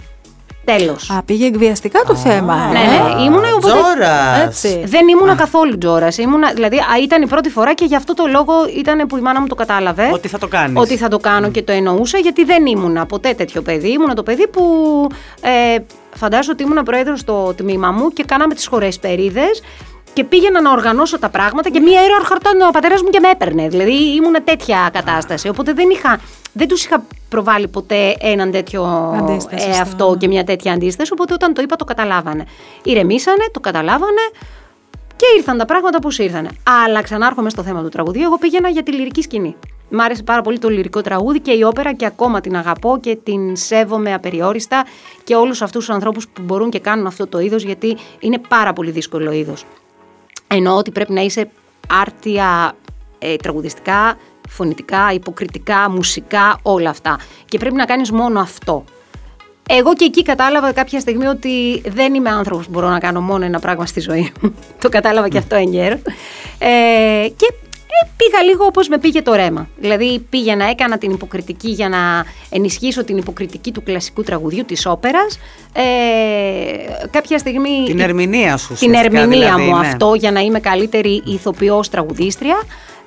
Τέλος. 0.64 1.10
Α, 1.10 1.22
πήγε 1.22 1.46
εκβιαστικά 1.46 2.00
το 2.06 2.16
θέμα. 2.16 2.56
Ναι, 2.56 2.78
ναι. 2.78 3.22
Ήμουνα 3.22 3.48
οπότε. 3.54 3.72
Τζόρας. 3.72 4.38
Έτσι. 4.44 4.82
Δεν 4.86 5.08
ήμουνα 5.08 5.34
καθόλου 5.34 5.78
τζόρας. 5.78 6.16
Δηλαδή, 6.54 6.76
α, 6.76 6.98
ήταν 7.02 7.22
η 7.22 7.26
πρώτη 7.26 7.48
φορά 7.48 7.74
και 7.74 7.84
γι' 7.84 7.96
αυτό 7.96 8.14
το 8.14 8.26
λόγο 8.26 8.52
ήταν 8.76 9.06
που 9.06 9.16
η 9.16 9.20
μάνα 9.20 9.40
μου 9.40 9.46
το 9.46 9.54
κατάλαβε. 9.54 10.10
Ότι 10.12 10.28
θα 10.28 10.38
το 10.38 10.48
κάνεις. 10.48 10.80
Ότι 10.80 10.96
θα 10.96 11.08
το 11.08 11.18
κάνω 11.18 11.50
και 11.50 11.62
το 11.62 11.72
εννοούσα, 11.72 12.18
γιατί 12.18 12.44
δεν 12.44 12.66
ήμουνα 12.66 13.06
ποτέ 13.06 13.34
τέτοιο 13.34 13.62
παιδί. 13.62 13.88
Ήμουνα 13.92 14.14
το 14.14 14.22
παιδί 14.22 14.48
που. 14.48 14.62
Ε, 15.40 15.78
φαντάζομαι 16.16 16.52
ότι 16.52 16.62
ήμουνα 16.62 16.82
πρόεδρος 16.82 17.20
στο 17.20 17.54
τμήμα 17.56 17.90
μου 17.90 18.08
και 18.08 18.24
κάναμε 18.24 18.54
τις 18.54 18.66
χωρές 18.66 18.98
περίδες 18.98 19.62
και 20.12 20.24
πήγαινα 20.24 20.60
να 20.60 20.70
οργανώσω 20.70 21.18
τα 21.18 21.28
πράγματα 21.28 21.70
και 21.70 21.80
μία 21.80 22.00
ώρα 22.00 22.24
χαρτών 22.24 22.60
ο 22.68 22.70
πατέρας 22.70 23.02
μου 23.02 23.08
και 23.08 23.20
με 23.20 23.28
έπαιρνε. 23.28 23.68
Δηλαδή 23.68 23.92
ήμουν 23.92 24.36
τέτοια 24.44 24.90
κατάσταση. 24.92 25.48
Οπότε 25.48 25.72
δεν, 25.72 25.90
είχα, 25.90 26.18
δεν 26.52 26.68
τους 26.68 26.84
είχα 26.84 27.04
προβάλει 27.28 27.68
ποτέ 27.68 28.16
έναν 28.20 28.50
τέτοιο 28.50 28.84
Αντίσταση 29.16 29.68
ε, 29.68 29.72
στο- 29.72 29.82
αυτό 29.82 30.16
και 30.18 30.28
μια 30.28 30.44
τέτοια 30.44 30.72
αντίσταση. 30.72 31.12
Οπότε 31.12 31.32
όταν 31.34 31.54
το 31.54 31.62
είπα 31.62 31.76
το 31.76 31.84
καταλάβανε. 31.84 32.44
Ηρεμήσανε, 32.84 33.44
το 33.52 33.60
καταλάβανε 33.60 34.20
και 35.16 35.26
ήρθαν 35.36 35.58
τα 35.58 35.64
πράγματα 35.64 35.98
πώ 35.98 36.08
ήρθαν. 36.18 36.48
Αλλά 36.84 37.02
ξανάρχομαι 37.02 37.50
στο 37.50 37.62
θέμα 37.62 37.82
του 37.82 37.88
τραγουδίου. 37.88 38.22
Εγώ 38.22 38.38
πήγαινα 38.38 38.68
για 38.68 38.82
τη 38.82 38.92
λυρική 38.92 39.22
σκηνή. 39.22 39.56
Μ' 39.88 40.00
άρεσε 40.00 40.22
πάρα 40.22 40.42
πολύ 40.42 40.58
το 40.58 40.68
λυρικό 40.68 41.00
τραγούδι 41.00 41.40
και 41.40 41.52
η 41.52 41.62
όπερα 41.62 41.92
και 41.94 42.06
ακόμα 42.06 42.40
την 42.40 42.56
αγαπώ 42.56 42.98
και 43.00 43.16
την 43.16 43.56
σέβομαι 43.56 44.14
απεριόριστα 44.14 44.84
και 45.24 45.34
όλους 45.34 45.62
αυτούς 45.62 45.84
τους 45.84 45.94
ανθρώπους 45.94 46.28
που 46.28 46.42
μπορούν 46.42 46.70
και 46.70 46.78
κάνουν 46.78 47.06
αυτό 47.06 47.26
το 47.26 47.38
είδος 47.40 47.62
γιατί 47.62 47.96
είναι 48.20 48.38
πάρα 48.48 48.72
πολύ 48.72 48.90
δύσκολο 48.90 49.32
είδος. 49.32 49.64
Εννοώ 50.48 50.76
ότι 50.76 50.90
πρέπει 50.90 51.12
να 51.12 51.20
είσαι 51.20 51.50
άρτια 52.00 52.72
ε, 53.18 53.36
τραγουδιστικά, 53.36 54.16
φωνητικά, 54.48 55.12
υποκριτικά, 55.12 55.90
μουσικά, 55.90 56.58
όλα 56.62 56.90
αυτά. 56.90 57.18
Και 57.44 57.58
πρέπει 57.58 57.74
να 57.74 57.84
κάνεις 57.84 58.10
μόνο 58.10 58.40
αυτό. 58.40 58.84
Εγώ 59.68 59.94
και 59.94 60.04
εκεί 60.04 60.22
κατάλαβα 60.22 60.72
κάποια 60.72 61.00
στιγμή 61.00 61.26
ότι 61.26 61.82
δεν 61.86 62.14
είμαι 62.14 62.30
άνθρωπος 62.30 62.64
που 62.64 62.70
μπορώ 62.70 62.88
να 62.88 62.98
κάνω 62.98 63.20
μόνο 63.20 63.44
ένα 63.44 63.58
πράγμα 63.58 63.86
στη 63.86 64.00
ζωή 64.00 64.32
μου. 64.40 64.54
το 64.82 64.88
κατάλαβα 64.88 65.28
και 65.28 65.38
αυτό 65.38 65.56
εγκαίρω. 65.56 65.98
Ε, 66.58 67.28
και 67.36 67.46
ε, 68.02 68.08
πήγα 68.16 68.42
λίγο 68.42 68.64
όπως 68.64 68.88
με 68.88 68.98
πήγε 68.98 69.22
το 69.22 69.34
ρέμα. 69.34 69.68
Δηλαδή 69.76 70.26
πήγαινα, 70.30 70.68
έκανα 70.68 70.98
την 70.98 71.10
υποκριτική 71.10 71.68
για 71.70 71.88
να 71.88 72.24
ενισχύσω 72.50 73.04
την 73.04 73.16
υποκριτική 73.16 73.72
του 73.72 73.82
κλασικού 73.82 74.22
τραγουδιού 74.22 74.64
της 74.64 74.86
όπερας. 74.86 75.38
Ε, 75.72 75.82
κάποια 77.10 77.38
στιγμή... 77.38 77.84
Την 77.86 78.00
ερμηνεία 78.00 78.56
σου. 78.56 78.74
Την 78.74 78.90
ουσιαστικά, 78.90 79.20
ερμηνεία 79.20 79.38
δηλαδή, 79.38 79.62
μου 79.62 79.78
ναι. 79.78 79.86
αυτό 79.86 80.14
για 80.14 80.30
να 80.30 80.40
είμαι 80.40 80.60
καλύτερη 80.60 81.22
ηθοποιός 81.26 81.88
τραγουδίστρια. 81.88 82.62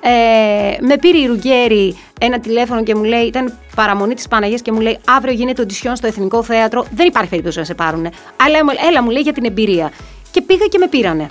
Ε, 0.08 0.76
με 0.80 0.96
πήρε 0.96 1.18
η 1.18 1.26
Ρουγκέρη 1.26 1.96
ένα 2.20 2.40
τηλέφωνο 2.40 2.82
και 2.82 2.94
μου 2.94 3.04
λέει, 3.04 3.22
ήταν 3.22 3.58
παραμονή 3.74 4.14
της 4.14 4.28
Παναγίας 4.28 4.62
και 4.62 4.72
μου 4.72 4.80
λέει 4.80 4.98
αύριο 5.04 5.34
γίνεται 5.34 5.62
οντισιόν 5.62 5.96
στο 5.96 6.06
Εθνικό 6.06 6.42
Θέατρο, 6.42 6.86
δεν 6.94 7.06
υπάρχει 7.06 7.30
περίπτωση 7.30 7.58
να 7.58 7.64
σε 7.64 7.74
πάρουνε. 7.74 8.10
Αλλά 8.36 8.58
έλα 8.88 9.02
μου 9.02 9.10
λέει 9.10 9.22
για 9.22 9.32
την 9.32 9.44
εμπειρία. 9.44 9.92
Και 10.30 10.42
πήγα 10.42 10.66
και 10.66 10.78
με 10.78 10.88
πήρανε. 10.88 11.26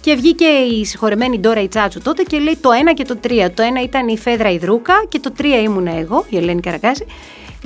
Και 0.00 0.14
βγήκε 0.14 0.44
η 0.46 0.84
συγχωρεμένη 0.84 1.38
Ντόρα 1.38 1.60
Ιτσάτσου 1.60 2.00
τότε 2.00 2.22
και 2.22 2.38
λέει 2.38 2.58
το 2.60 2.70
ένα 2.70 2.92
και 2.92 3.04
το 3.04 3.16
τρία. 3.16 3.52
Το 3.52 3.62
ένα 3.62 3.82
ήταν 3.82 4.08
η 4.08 4.18
Φέδρα 4.18 4.50
Ιδρούκα 4.50 5.04
και 5.08 5.18
το 5.18 5.32
τρία 5.32 5.60
ήμουν 5.60 5.86
εγώ, 5.86 6.24
η 6.28 6.36
Ελένη 6.36 6.60
Καρακάση. 6.60 7.06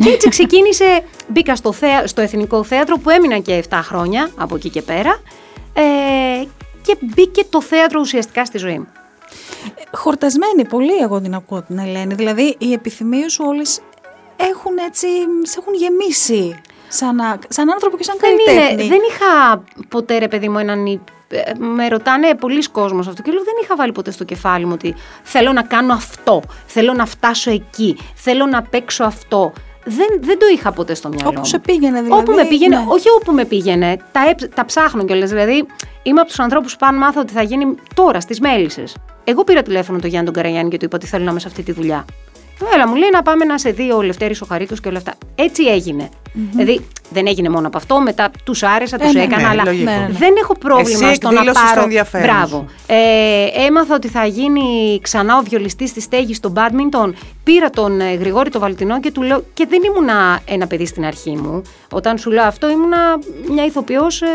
Και 0.03 0.09
έτσι 0.09 0.29
ξεκίνησε, 0.37 1.03
μπήκα 1.29 1.57
στο, 1.57 1.73
θέα, 1.73 2.07
στο 2.07 2.21
Εθνικό 2.21 2.65
Θέατρο 2.65 2.99
που 2.99 3.11
έμεινα 3.11 3.39
και 3.39 3.65
7 3.71 3.79
χρόνια 3.83 4.31
από 4.37 4.55
εκεί 4.55 4.69
και 4.69 4.83
πέρα. 4.83 5.21
Ε, 5.73 5.83
και 6.83 6.97
μπήκε 7.01 7.45
το 7.51 7.63
θέατρο 7.63 8.01
ουσιαστικά 8.01 8.45
στη 8.45 8.59
ζωή 8.59 8.79
μου. 8.79 8.87
Χορτασμένη 9.93 10.65
πολύ 10.69 10.97
εγώ 10.97 11.21
την 11.21 11.35
ακούω 11.35 11.63
την 11.63 11.79
Ελένη. 11.79 12.15
Δηλαδή 12.15 12.55
οι 12.59 12.73
επιθυμίες 12.73 13.33
σου 13.33 13.45
όλες 13.47 13.81
έχουν 14.37 14.73
έτσι, 14.87 15.07
σε 15.43 15.59
έχουν 15.61 15.75
γεμίσει 15.75 16.61
σαν, 16.89 17.21
α- 17.21 17.39
σαν 17.49 17.71
άνθρωπο 17.71 17.97
και 17.97 18.03
σαν 18.05 18.17
Δεν, 18.21 18.31
καλλιτέχνη. 18.47 18.73
είναι, 18.85 18.95
δεν 18.95 19.01
είχα 19.11 19.63
ποτέ 19.89 20.19
ρε 20.19 20.29
παιδί 20.29 20.49
μου 20.49 20.59
έναν... 20.59 20.87
υ- 20.87 21.09
ε, 21.29 21.53
Με 21.59 21.89
ρωτάνε 21.89 22.35
πολλοί 22.35 22.63
κόσμος 22.63 23.07
αυτό 23.09 23.23
και 23.23 23.31
λέω 23.31 23.43
δεν 23.45 23.55
είχα 23.63 23.77
βάλει 23.77 23.93
ποτέ 23.93 24.11
στο 24.11 24.25
κεφάλι 24.25 24.65
μου 24.65 24.71
ότι 24.75 24.95
θέλω 25.23 25.53
να 25.53 25.63
κάνω 25.63 25.93
αυτό, 25.93 26.43
θέλω 26.67 26.93
να 26.93 27.07
φτάσω 27.07 27.51
εκεί, 27.51 27.97
θέλω 28.15 28.47
να 28.47 28.63
παίξω 28.63 29.05
αυτό. 29.05 29.53
Δεν, 29.85 30.07
δεν 30.21 30.39
το 30.39 30.47
είχα 30.55 30.73
ποτέ 30.73 30.95
στο 30.95 31.09
μυαλό 31.09 31.29
Όπου 31.29 31.39
μου. 31.39 31.45
σε 31.45 31.59
πήγαινε 31.59 32.03
δηλαδή. 32.03 32.21
Όπου 32.23 32.33
με 32.33 32.45
πήγαινε, 32.45 32.77
ναι. 32.77 32.85
όχι 32.89 33.09
όπου 33.21 33.33
με 33.33 33.45
πήγαινε, 33.45 33.97
τα, 34.13 34.21
έψ- 34.31 34.55
τα 34.55 34.65
ψάχνω 34.65 35.05
κιόλας. 35.05 35.29
Δηλαδή, 35.31 35.67
είμαι 36.03 36.21
από 36.21 36.29
τους 36.29 36.39
ανθρώπους 36.39 36.73
που 36.73 36.79
πάνε 36.79 36.99
μάθω 36.99 37.21
ότι 37.21 37.33
θα 37.33 37.43
γίνει 37.43 37.75
τώρα 37.95 38.21
στις 38.21 38.41
Μέλισσες. 38.41 38.97
Εγώ 39.25 39.45
πήρα 39.45 39.63
τηλέφωνο 39.63 39.99
τον 39.99 40.09
Γιάννη 40.11 40.27
τον 40.27 40.35
Καραγιάννη 40.35 40.71
και 40.71 40.77
του 40.79 40.85
είπα 40.85 40.97
ότι 40.97 41.07
θέλω 41.07 41.25
να 41.25 41.31
είμαι 41.31 41.41
σε 41.41 41.49
αυτή 41.49 41.63
τη 41.63 41.73
δουλειά. 41.73 42.05
Έλα, 42.75 42.89
μου 42.89 42.95
λέει 42.95 43.09
να 43.13 43.23
πάμε 43.23 43.45
να 43.45 43.59
σε 43.59 43.71
δει 43.71 43.93
ο 43.93 44.03
Λευτέρης 44.03 44.41
ο 44.41 44.47
Χαρίτος 44.47 44.81
και 44.81 44.89
όλα 44.89 44.99
αυτά. 44.99 45.15
Έτσι 45.35 45.65
έγινε. 45.65 46.09
Δηλαδή, 46.53 46.87
δεν 47.11 47.27
έγινε 47.27 47.49
μόνο 47.49 47.67
από 47.67 47.77
αυτό, 47.77 48.01
μετά 48.01 48.31
τους 48.45 48.63
άρεσα, 48.63 48.99
τους 48.99 49.09
Ε, 49.09 49.13
ναι, 49.19 49.23
έκανα, 49.23 49.43
ναι, 49.43 49.49
αλλά 49.49 49.65
λογικό. 49.65 49.91
Ναι, 49.91 49.97
ναι, 49.97 50.07
ναι. 50.07 50.19
δεν 50.19 50.35
έχω 50.43 50.55
πρόβλημα 50.59 51.07
Εσύ 51.07 51.15
στο 51.15 51.29
να 51.29 51.35
εκδήλωσες 51.35 51.63
το 51.63 51.69
πάρω. 51.69 51.83
ενδιαφέρον 51.83 52.27
Μπράβο. 52.27 52.67
σου. 52.69 52.75
Ε, 52.87 53.65
έμαθα 53.67 53.95
ότι 53.95 54.09
θα 54.09 54.25
γίνει 54.27 54.99
ξανά 55.03 55.39
ο 55.39 55.43
βιολιστής 55.49 55.91
στη 55.91 56.01
στέγης 56.01 56.37
στο 56.37 56.49
μπάντμιντον. 56.49 57.15
Πήρα 57.45 57.71
τον 57.71 58.01
ε, 58.01 58.15
Γρηγόρη 58.15 58.51
το 58.51 58.59
Βαλτινό 58.59 59.01
και 59.01 59.11
του 59.11 59.23
λέω. 59.23 59.45
Και 59.55 59.67
δεν 59.69 59.81
ήμουνα 59.87 60.41
ένα 60.45 60.67
παιδί 60.67 60.87
στην 60.87 61.05
αρχή 61.05 61.31
μου. 61.37 61.63
Όταν 61.93 62.19
σου 62.19 62.31
λέω 62.31 62.45
αυτό, 62.45 62.71
ήμουνα 62.71 62.99
μια 63.51 63.65
ηθοποιός 63.65 64.23
ε, 64.23 64.27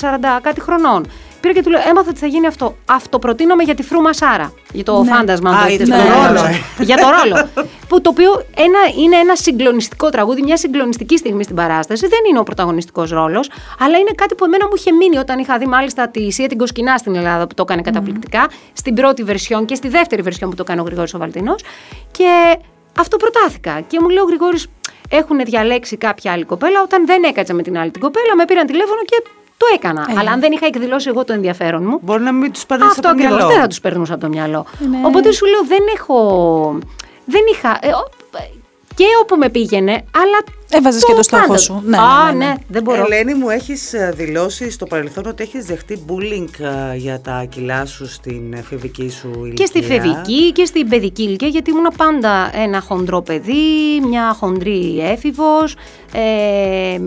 40 0.00 0.04
κάτι 0.42 0.60
χρονών. 0.60 1.06
Πήρα 1.40 1.54
και 1.54 1.62
του 1.62 1.70
λέω: 1.70 1.80
Έμαθα 1.88 2.10
ότι 2.10 2.18
θα 2.18 2.26
γίνει 2.26 2.46
αυτό. 2.46 2.76
Αυτοπροτείνομαι 2.84 3.62
για 3.62 3.74
τη 3.74 3.82
Φρού 3.82 4.00
Μασάρα. 4.00 4.52
Για 4.72 4.84
το 4.84 5.02
Ναι. 5.02 5.10
φάντασμα, 5.10 5.50
αν 5.50 5.56
Α, 5.56 5.60
το 5.60 5.66
έχετε 5.66 5.84
για 5.84 5.94
στο 5.96 6.04
το 6.04 6.10
μυαλό 6.10 6.26
ρόλο. 6.26 6.38
σας. 6.38 6.56
για 6.86 6.96
το 6.96 7.06
ρόλο. 7.10 7.48
που 7.88 8.00
το 8.00 8.10
οποίο 8.10 8.30
ένα, 8.56 8.78
είναι 9.04 9.16
ένα 9.16 9.36
συγκλονιστικό 9.36 10.08
τραγούδι, 10.10 10.42
μια 10.42 10.56
συγκλονιστική 10.56 11.16
στιγμή 11.16 11.42
στην 11.44 11.56
παράσταση. 11.56 12.06
Δεν 12.06 12.18
είναι 12.30 12.38
ο 12.38 12.42
πρωταγωνιστικός 12.42 13.10
ρόλος, 13.10 13.50
αλλά 13.80 13.98
είναι 13.98 14.10
κάτι 14.14 14.34
που 14.34 14.44
εμένα 14.44 14.64
μου 14.66 14.72
είχε 14.76 14.92
μείνει 14.92 15.18
όταν 15.18 15.38
είχα 15.38 15.58
δει 15.58 15.66
μάλιστα 15.66 16.08
τη 16.08 16.30
Σία 16.32 16.48
την 16.48 16.58
Κοσκινά 16.58 16.96
στην 16.96 17.14
Ελλάδα 17.14 17.46
που 17.46 17.54
το 17.54 17.62
έκανε 17.66 17.82
καταπληκτικά, 17.82 18.46
στην 18.72 18.94
πρώτη 18.94 19.22
βερσιόν 19.22 19.64
και 19.64 19.74
στη 19.74 19.88
δεύτερη 19.88 20.22
βερσιόν 20.22 20.50
που 20.50 20.56
το 20.56 20.62
έκανε 20.66 20.80
ο 20.80 20.84
Γρηγόρης 20.84 21.14
ο 21.14 21.18
Βαλτινός. 21.18 21.62
Και 22.10 22.58
αυτό 22.98 23.16
προτάθηκα. 23.16 23.80
Και 23.86 23.98
μου 24.00 24.08
λέει 24.08 24.22
ο 24.22 24.26
Γρηγόρης, 24.26 24.66
έχουν 25.08 25.38
διαλέξει 25.44 25.96
κάποια 25.96 26.32
άλλη 26.32 26.44
κοπέλα. 26.44 26.82
Όταν 26.82 27.06
δεν 27.06 27.22
έκατσα 27.22 27.54
με 27.54 27.62
την 27.62 27.78
άλλη 27.78 27.90
την 27.90 28.00
κοπέλα, 28.00 28.34
με 28.36 28.44
πήραν 28.44 28.66
τηλέφωνο 28.66 29.00
και 29.04 29.22
το 29.56 29.66
έκανα. 29.74 30.06
Ε. 30.10 30.18
Αλλά 30.18 30.30
αν 30.30 30.40
δεν 30.40 30.52
είχα 30.52 30.66
εκδηλώσει 30.66 31.08
εγώ 31.08 31.24
το 31.24 31.32
ενδιαφέρον 31.32 31.82
μου, 31.86 31.98
Μπορεί 32.02 32.22
να 32.22 32.32
μην 32.32 32.52
τους 32.52 32.66
περνάει 32.66 32.88
αυτό 32.88 33.00
από 33.00 33.08
το 33.08 33.14
ακριβώς. 33.14 33.36
μυαλό. 33.36 33.52
Δεν 33.52 33.60
θα 33.60 33.66
τους 33.66 33.80
περνούσα 33.80 34.12
από 34.14 34.22
το 34.22 34.28
μυαλό. 34.28 34.66
Ναι. 34.90 35.00
Οπότε 35.06 35.32
σου 35.32 35.46
λέω 35.46 35.64
δεν 35.64 35.80
έχω. 35.96 36.78
Δεν 37.24 37.40
είχα. 37.52 37.78
ε, 37.80 37.88
ο- 37.88 38.08
και 38.96 39.04
όπου 39.22 39.36
με 39.36 39.48
πήγαινε, 39.48 39.92
αλλά. 39.92 40.44
Έβαζες 40.70 41.04
και 41.04 41.12
το 41.12 41.22
στόχο 41.22 41.46
πάντα- 41.46 41.58
σου. 41.58 41.82
Ναι, 41.86 41.96
Α, 41.98 42.32
ναι, 42.32 42.32
ναι, 42.38 42.44
ναι. 42.46 42.54
δεν 42.68 42.82
μπορώ. 42.82 43.04
Ελένη 43.04 43.34
μου 43.34 43.48
έχεις 43.48 43.92
ε, 43.92 44.12
δηλώσει 44.16 44.70
στο 44.70 44.86
παρελθόν 44.86 45.26
ότι 45.26 45.42
έχεις 45.42 45.64
δεχτεί 45.64 46.04
bullying 46.08 46.64
ε, 46.92 46.96
για 46.96 47.20
τα 47.20 47.44
κιλά 47.48 47.86
σου 47.86 48.08
στην 48.08 48.52
εφηβική 48.52 49.10
σου 49.10 49.30
ηλικία. 49.34 49.52
Και 49.54 49.66
στη 49.66 49.82
φεβική 49.82 50.52
και 50.52 50.64
στην 50.64 50.88
παιδική 50.88 51.22
ηλικία, 51.22 51.48
γιατί 51.48 51.70
ήμουν 51.70 51.92
πάντα 51.96 52.50
ένα 52.54 52.80
χοντρό 52.80 53.22
παιδί, 53.22 54.00
μια 54.08 54.36
χοντρή 54.38 55.00
έφηβος. 55.12 55.74
Ε, 56.12 56.98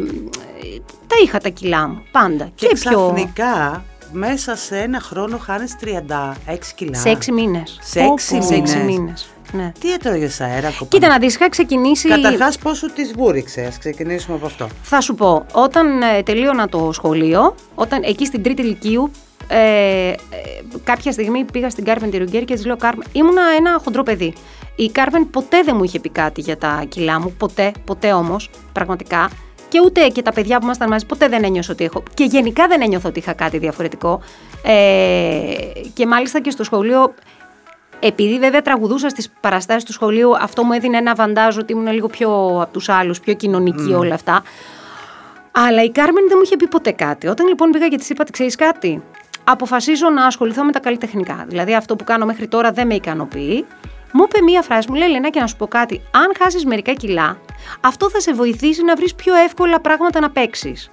τα 1.07 1.15
είχα 1.23 1.37
τα 1.39 1.49
κιλά 1.49 1.87
μου, 1.87 2.01
πάντα. 2.11 2.49
Και, 2.55 2.67
πιο. 2.67 2.75
ξαφνικά 2.75 3.83
μέσα 4.11 4.55
σε 4.55 4.77
ένα 4.77 4.99
χρόνο 4.99 5.37
χάνεις 5.37 5.75
36 5.81 6.73
κιλά. 6.75 6.97
Σε 6.97 7.09
έξι 7.09 7.31
μήνες. 7.31 7.79
Σε 7.81 7.99
έξι 7.99 8.35
Όπου. 8.35 8.45
Σε 8.45 8.53
έξι 8.53 8.77
μήνες. 8.77 9.27
Μήνες. 9.53 9.67
Ναι. 9.67 9.71
Τι 9.79 9.93
έτρωγες 9.93 10.41
αέρα 10.41 10.67
κοπανί. 10.67 10.89
Κοίτα 10.89 11.07
να 11.07 11.17
δεις, 11.17 11.35
είχα 11.35 11.49
ξεκινήσει... 11.49 12.07
Καταρχάς 12.07 12.57
πόσο 12.57 12.91
τις 12.91 13.13
βούριξες, 13.17 13.67
ας 13.67 13.77
ξεκινήσουμε 13.77 14.35
από 14.35 14.45
αυτό. 14.45 14.67
Θα 14.83 15.01
σου 15.01 15.15
πω, 15.15 15.45
όταν 15.51 16.01
ε, 16.01 16.23
τελείωνα 16.23 16.67
το 16.67 16.89
σχολείο, 16.93 17.55
όταν 17.75 18.01
εκεί 18.03 18.25
στην 18.25 18.43
τρίτη 18.43 18.61
ηλικίου, 18.61 19.11
ε, 19.47 20.09
ε, 20.09 20.15
κάποια 20.83 21.11
στιγμή 21.11 21.43
πήγα 21.43 21.69
στην 21.69 21.83
Κάρμεν 21.83 22.09
τη 22.09 22.17
Ρουγκέρ 22.17 22.43
και 22.43 22.53
της 22.53 22.65
λέω: 22.65 22.77
Κάρμεν, 22.77 23.07
ήμουνα 23.11 23.41
ένα 23.57 23.79
χοντρό 23.83 24.03
παιδί. 24.03 24.33
Η 24.75 24.89
Κάρμεν 24.89 25.29
ποτέ 25.29 25.61
δεν 25.63 25.75
μου 25.77 25.83
είχε 25.83 25.99
πει 25.99 26.09
κάτι 26.09 26.41
για 26.41 26.57
τα 26.57 26.85
κιλά 26.87 27.19
μου, 27.19 27.35
ποτέ, 27.37 27.71
ποτέ 27.85 28.13
όμως, 28.13 28.49
πραγματικά. 28.73 29.29
Και 29.69 29.79
ούτε 29.85 30.07
και 30.07 30.21
τα 30.21 30.33
παιδιά 30.33 30.57
που 30.57 30.63
ήμασταν 30.63 30.89
μαζί, 30.89 31.05
ποτέ 31.05 31.27
δεν 31.27 31.43
ένιωσα 31.43 31.71
ότι 31.71 31.83
έχω. 31.83 32.03
Και 32.13 32.23
γενικά 32.23 32.67
δεν 32.67 32.81
ένιωθα 32.81 33.09
ότι 33.09 33.19
είχα 33.19 33.33
κάτι 33.33 33.57
διαφορετικό. 33.57 34.21
Ε, 34.63 35.53
και 35.93 36.05
μάλιστα 36.05 36.41
και 36.41 36.49
στο 36.49 36.63
σχολείο 36.63 37.13
επειδή 37.99 38.39
βέβαια 38.39 38.61
τραγουδούσα 38.61 39.09
στις 39.09 39.29
παραστάσεις 39.41 39.83
του 39.83 39.91
σχολείου, 39.93 40.37
αυτό 40.37 40.63
μου 40.63 40.73
έδινε 40.73 40.97
ένα 40.97 41.15
βαντάζ 41.15 41.57
ότι 41.57 41.73
ήμουν 41.73 41.91
λίγο 41.91 42.07
πιο 42.07 42.59
από 42.61 42.73
τους 42.73 42.89
άλλους, 42.89 43.19
πιο 43.19 43.33
κοινωνική 43.33 43.93
όλα 43.93 44.13
αυτά. 44.13 44.43
Αλλά 45.51 45.83
η 45.83 45.91
Κάρμεν 45.91 46.27
δεν 46.27 46.33
μου 46.35 46.43
είχε 46.45 46.57
πει 46.57 46.67
ποτέ 46.67 46.91
κάτι. 46.91 47.27
Όταν 47.27 47.47
λοιπόν 47.47 47.69
πήγα 47.69 47.87
και 47.87 47.97
της 47.97 48.09
είπα, 48.09 48.23
ξέρεις 48.31 48.55
κάτι; 48.55 49.01
Αποφασίζω 49.43 50.09
να 50.09 50.25
ασχοληθώ 50.25 50.63
με 50.63 50.71
τα 50.71 50.79
καλλιτεχνικά. 50.79 51.45
Δηλαδή 51.47 51.75
αυτό 51.75 51.95
που 51.95 52.03
κάνω 52.03 52.25
μέχρι 52.25 52.47
τώρα 52.47 52.71
δεν 52.71 52.87
με 52.87 52.93
ικανοποιεί. 52.95 53.65
μου 54.13 54.23
είπε 54.27 54.41
μία 54.41 54.61
φράση, 54.61 54.89
μου 54.89 54.95
λέει 54.95 55.09
Λένα 55.09 55.29
και 55.29 55.39
να 55.39 55.47
σου 55.47 55.55
πω 55.55 55.67
κάτι. 55.67 56.01
Αν 56.11 56.31
χάσεις 56.39 56.65
μερικά 56.65 56.93
κιλά, 56.93 57.37
αυτό 57.81 58.09
θα 58.09 58.19
σε 58.19 58.33
βοηθήσει 58.33 58.83
να 58.83 58.95
βρεις 58.95 59.15
πιο 59.15 59.35
εύκολα 59.35 59.79
πράγματα 59.79 60.19
να 60.19 60.29
παίξεις. 60.29 60.91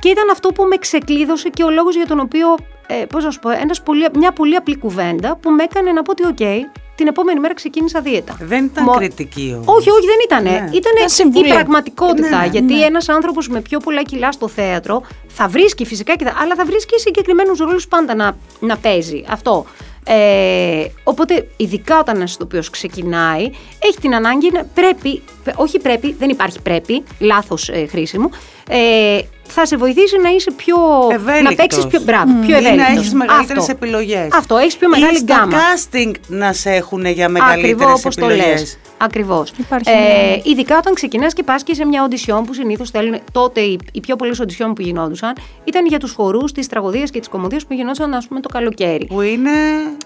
Και 0.00 0.08
ήταν 0.08 0.30
αυτό 0.30 0.48
που 0.48 0.64
με 0.64 0.76
ξεκλείδωσε 0.76 1.48
και 1.48 1.62
ο 1.62 1.70
λόγος 1.70 1.94
για 1.96 2.06
τον 2.06 2.20
οποίο, 2.20 2.54
ε, 2.86 2.94
πώς 2.94 3.24
να 3.24 3.30
σου 3.30 3.38
πω, 3.38 3.50
ένας 3.50 3.82
πολύ, 3.82 4.06
μια 4.14 4.32
πολύ 4.32 4.56
απλή 4.56 4.76
κουβέντα 4.78 5.36
που 5.36 5.50
με 5.50 5.62
έκανε 5.62 5.92
να 5.92 6.02
πω 6.02 6.10
ότι, 6.10 6.26
οκ, 6.26 6.68
την 6.94 7.06
επόμενη 7.08 7.40
μέρα 7.40 7.54
ξεκίνησα 7.54 8.00
δίαιτα. 8.00 8.36
Δεν 8.40 8.64
ήταν 8.64 8.84
Μο- 8.84 8.92
κριτική 8.92 9.52
όμως. 9.54 9.76
Όχι, 9.76 9.90
όχι, 9.90 10.06
δεν 10.06 10.16
ήταν. 10.24 10.42
Ναι. 10.42 10.50
Ήταν 10.50 10.72
Ήταν 10.72 11.06
η 11.06 11.10
συμβουλή. 11.10 11.48
πραγματικότητα. 11.48 12.28
Ναι, 12.28 12.36
ναι, 12.36 12.46
γιατί 12.46 12.66
ναι. 12.74 12.74
ένας 12.74 12.86
ένας 12.86 13.08
άνθρωπος 13.08 13.48
με 13.48 13.60
πιο 13.60 13.78
πολλά 13.78 14.02
κιλά 14.02 14.32
στο 14.32 14.48
θέατρο 14.48 15.02
θα 15.26 15.48
βρίσκει 15.48 15.84
φυσικά, 15.86 16.16
και 16.16 16.24
θα, 16.24 16.34
αλλά 16.42 16.54
θα 16.54 16.64
βρίσκει 16.64 16.98
συγκεκριμένους 16.98 17.58
ρόλους 17.58 17.88
πάντα 17.88 18.14
να, 18.14 18.36
να 18.60 18.76
παίζει. 18.76 19.24
Αυτό. 19.28 19.66
Ε, 20.04 20.84
οπότε, 21.04 21.48
ειδικά 21.56 21.98
όταν 21.98 22.16
ένας 22.16 22.32
ηθοποιός 22.34 22.70
ξεκινάει, 22.70 23.50
έχει 23.78 23.98
την 24.00 24.14
ανάγκη 24.14 24.50
να 24.52 24.64
πρέπει, 24.74 25.22
όχι 25.56 25.78
πρέπει, 25.78 26.12
δεν 26.18 26.28
υπάρχει 26.28 26.60
πρέπει, 26.62 27.02
λάθος 27.18 27.68
ε, 27.68 27.86
χρήση 27.86 28.18
μου, 28.18 28.30
ε, 28.68 29.18
θα 29.52 29.66
σε 29.66 29.76
βοηθήσει 29.76 30.18
να 30.18 30.28
είσαι 30.30 30.50
πιο. 30.50 30.76
να 31.08 31.14
Ευέλικτος. 31.14 31.54
παίξεις 31.54 31.86
πιο. 31.86 32.00
Μπράβο, 32.00 32.32
πιο 32.46 32.48
Ή 32.58 32.62
να 32.62 32.68
ευέλικτος. 32.68 32.96
έχεις 32.96 33.14
μεγαλύτερες 33.14 33.62
Αυτό. 33.62 33.72
επιλογές. 33.76 34.28
Αυτό, 34.32 34.56
έχεις 34.56 34.76
πιο 34.76 34.88
μεγάλη 34.88 35.14
Ή 35.14 35.16
στα 35.18 35.34
γκάμα. 35.34 35.56
casting 35.58 36.12
να 36.28 36.52
σε 36.52 36.70
έχουν 36.70 37.04
για 37.06 37.24
Ακριβώ 37.26 37.44
μεγαλύτερες 37.46 37.92
όπως 37.98 38.14
το 38.16 38.24
επιλογές. 38.26 38.60
λες. 38.60 38.78
Ακριβώς. 38.98 39.52
Υπάρχει 39.56 39.90
Ε, 39.90 39.94
μια- 39.94 40.40
ειδικά 40.44 40.76
όταν 40.78 40.94
ξεκινάς 40.94 41.32
και 41.32 41.42
πας 41.42 41.62
και 41.62 41.74
σε 41.74 41.84
μια 41.86 42.02
οντισιόν 42.04 42.44
που 42.44 42.54
συνήθως 42.54 42.90
θέλουν. 42.90 43.20
Τότε 43.32 43.60
οι, 43.60 43.78
οι 43.92 44.00
πιο 44.00 44.16
πολλές 44.16 44.40
οντισιόν 44.40 44.72
που 44.72 44.82
γινόντουσαν 44.82 45.32
ήταν 45.64 45.86
για 45.86 45.98
τους 45.98 46.12
χορούς, 46.12 46.52
τι 46.52 46.66
τραγωδίε 46.68 47.04
και 47.04 47.20
τι 47.20 47.28
κομμωδίε 47.28 47.58
που 47.68 47.74
γινόντουσαν, 47.74 48.14
ας 48.14 48.26
πούμε, 48.26 48.40
το 48.40 48.48
καλοκαίρι. 48.48 49.06
Που 49.06 49.20
είναι 49.20 49.50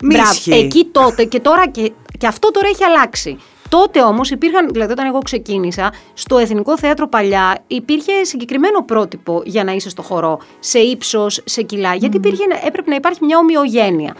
Μπράβο. 0.02 0.28
μίσχυ. 0.28 0.52
Εκεί 0.52 0.88
τότε 0.92 1.24
και 1.24 1.40
τώρα 1.40 1.68
και, 1.68 1.92
και 2.18 2.26
αυτό 2.26 2.50
τώρα 2.50 2.68
έχει 2.68 2.84
αλλάξει. 2.84 3.36
Τότε 3.68 4.02
όμως 4.02 4.30
υπήρχαν, 4.30 4.68
δηλαδή 4.72 4.92
όταν 4.92 5.06
εγώ 5.06 5.18
ξεκίνησα, 5.18 5.92
στο 6.14 6.38
Εθνικό 6.38 6.78
Θέατρο 6.78 7.08
παλιά 7.08 7.58
υπήρχε 7.66 8.24
συγκεκριμένο 8.24 8.82
πρότυπο 8.82 9.42
για 9.44 9.64
να 9.64 9.72
είσαι 9.72 9.88
στο 9.88 10.02
χορό, 10.02 10.38
σε 10.58 10.78
ύψος, 10.78 11.40
σε 11.44 11.62
κιλά, 11.62 11.94
γιατί 11.94 12.16
υπήρχε, 12.16 12.44
έπρεπε 12.64 12.90
να 12.90 12.96
υπάρχει 12.96 13.24
μια 13.24 13.38
ομοιογένεια. 13.38 14.14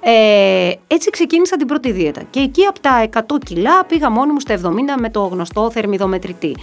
Ε, 0.00 0.72
έτσι 0.86 1.10
ξεκίνησα 1.10 1.56
την 1.56 1.66
πρώτη 1.66 1.92
δίαιτα. 1.92 2.22
Και 2.30 2.40
εκεί 2.40 2.64
από 2.64 2.80
τα 2.80 3.08
100 3.12 3.20
κιλά 3.44 3.84
πήγα 3.84 4.10
μόνη 4.10 4.32
μου 4.32 4.40
στα 4.40 4.54
70 4.54 4.68
με 4.98 5.10
το 5.10 5.20
γνωστό 5.20 5.70
θερμιδομετρητή. 5.70 6.56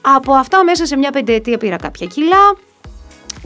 Από 0.00 0.32
αυτά 0.32 0.64
μέσα 0.64 0.86
σε 0.86 0.96
μια 0.96 1.10
πενταετία 1.10 1.58
πήρα 1.58 1.76
κάποια 1.76 2.06
κιλά. 2.06 2.56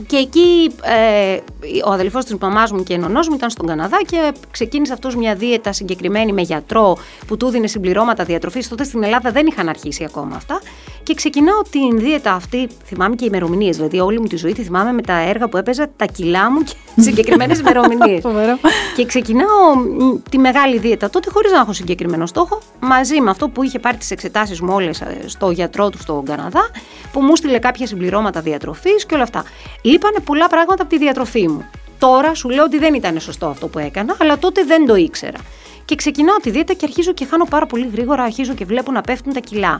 Και 0.07 0.15
εκεί 0.15 0.71
ε, 0.81 1.37
ο 1.85 1.91
αδελφός 1.91 2.25
της 2.25 2.35
μαμάς 2.41 2.71
μου 2.71 2.83
και 2.83 2.93
ενωνός 2.93 3.27
μου 3.27 3.35
ήταν 3.35 3.49
στον 3.49 3.67
Καναδά 3.67 3.97
και 4.07 4.31
ξεκίνησε 4.51 4.93
αυτός 4.93 5.15
μια 5.15 5.35
δίαιτα 5.35 5.73
συγκεκριμένη 5.73 6.33
με 6.33 6.41
γιατρό 6.41 6.97
που 7.27 7.37
του 7.37 7.49
δίνει 7.49 7.69
συμπληρώματα 7.69 8.23
διατροφής. 8.23 8.67
Τότε 8.67 8.83
στην 8.83 9.03
Ελλάδα 9.03 9.31
δεν 9.31 9.47
είχαν 9.47 9.69
αρχίσει 9.69 10.03
ακόμα 10.03 10.35
αυτά. 10.35 10.61
Και 11.03 11.13
ξεκινάω 11.13 11.61
την 11.69 11.99
δίαιτα 11.99 12.33
αυτή, 12.33 12.67
θυμάμαι 12.85 13.15
και 13.15 13.25
ημερομηνίες. 13.25 13.75
Δηλαδή, 13.75 13.99
όλη 13.99 14.19
μου 14.19 14.27
τη 14.27 14.35
ζωή 14.35 14.53
τη 14.53 14.63
θυμάμαι 14.63 14.91
με 14.91 15.01
τα 15.01 15.19
έργα 15.19 15.47
που 15.47 15.57
έπαιζα, 15.57 15.89
τα 15.95 16.05
κιλά 16.05 16.51
μου 16.51 16.63
και 16.63 16.73
συγκεκριμένες 17.07 17.59
ημερομηνίες. 17.59 18.21
Φοβερό. 18.21 18.57
και 18.95 19.05
ξεκινάω 19.05 19.75
μ, 19.75 20.21
τη 20.29 20.37
μεγάλη 20.37 20.77
δίαιτα 20.77 21.09
τότε 21.09 21.29
χωρίς 21.29 21.51
να 21.51 21.57
έχω 21.57 21.73
συγκεκριμένο 21.73 22.25
στόχο, 22.25 22.59
μαζί 22.79 23.21
με 23.21 23.29
αυτό 23.29 23.47
που 23.47 23.63
είχε 23.63 23.79
πάρει 23.79 23.97
τις 23.97 24.11
εξετάσεις 24.11 24.61
μου 24.61 24.73
όλες 24.73 25.03
στο 25.25 25.51
γιατρό 25.51 25.89
του 25.89 25.97
στον 25.97 26.25
Καναδά, 26.25 26.69
που 27.11 27.21
μου 27.21 27.35
στείλε 27.35 27.59
κάποια 27.59 27.87
συμπληρώματα 27.87 28.41
διατροφής 28.41 29.05
και 29.05 29.13
όλα 29.13 29.23
αυτά. 29.23 29.43
Λείπανε 29.89 30.19
πολλά 30.19 30.47
πράγματα 30.47 30.81
από 30.81 30.91
τη 30.91 30.97
διατροφή 30.97 31.47
μου. 31.47 31.69
Τώρα 31.99 32.33
σου 32.33 32.49
λέω 32.49 32.63
ότι 32.63 32.77
δεν 32.77 32.93
ήταν 32.93 33.19
σωστό 33.19 33.45
αυτό 33.47 33.67
που 33.67 33.79
έκανα, 33.79 34.15
αλλά 34.21 34.37
τότε 34.37 34.63
δεν 34.63 34.85
το 34.85 34.95
ήξερα. 34.95 35.37
Και 35.85 35.95
ξεκινάω 35.95 36.37
τη 36.37 36.49
δίαιτα 36.49 36.73
και 36.73 36.85
αρχίζω 36.85 37.11
και 37.11 37.25
χάνω 37.25 37.45
πάρα 37.45 37.65
πολύ 37.65 37.89
γρήγορα, 37.93 38.23
αρχίζω 38.23 38.53
και 38.53 38.65
βλέπω 38.65 38.91
να 38.91 39.01
πέφτουν 39.01 39.33
τα 39.33 39.39
κιλά. 39.39 39.79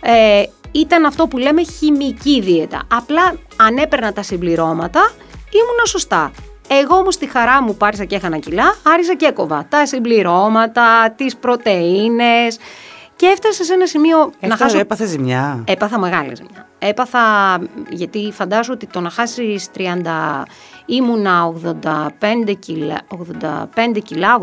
Ε, 0.00 0.42
ήταν 0.72 1.04
αυτό 1.04 1.26
που 1.26 1.38
λέμε 1.38 1.62
χημική 1.62 2.40
δίαιτα. 2.40 2.82
Απλά 2.88 3.34
αν 3.56 3.76
έπαιρνα 3.76 4.12
τα 4.12 4.22
συμπληρώματα, 4.22 5.10
ήμουνα 5.50 5.84
σωστά. 5.86 6.30
Εγώ 6.68 6.96
όμως 6.96 7.14
στη 7.14 7.26
χαρά 7.26 7.62
μου 7.62 7.76
πάρισα 7.76 8.04
και 8.04 8.14
έχανα 8.16 8.38
κιλά, 8.38 8.76
άρισα 8.82 9.14
και 9.14 9.26
έκοβα 9.26 9.66
τα 9.68 9.86
συμπληρώματα, 9.86 11.12
τις 11.16 11.36
πρωτεΐνες 11.36 12.58
και 13.16 13.26
έφτασα 13.26 13.64
σε 13.64 13.72
ένα 13.72 13.86
σημείο 13.86 14.18
να 14.18 14.32
Έφτασε, 14.40 14.62
χάσω... 14.62 14.78
έπαθε 14.78 15.06
ζημιά. 15.06 15.64
Έπαθα 15.66 15.98
μεγάλη 15.98 16.34
ζημιά. 16.34 16.69
Έπαθα, 16.82 17.58
γιατί 17.90 18.32
φαντάζομαι 18.32 18.74
ότι 18.74 18.86
το 18.86 19.00
να 19.00 19.10
χάσεις 19.10 19.68
30, 19.76 19.82
ήμουνα 20.86 21.54
85 21.82 22.54
κιλά, 22.58 23.00
85 23.08 23.98
κιλά 24.02 24.42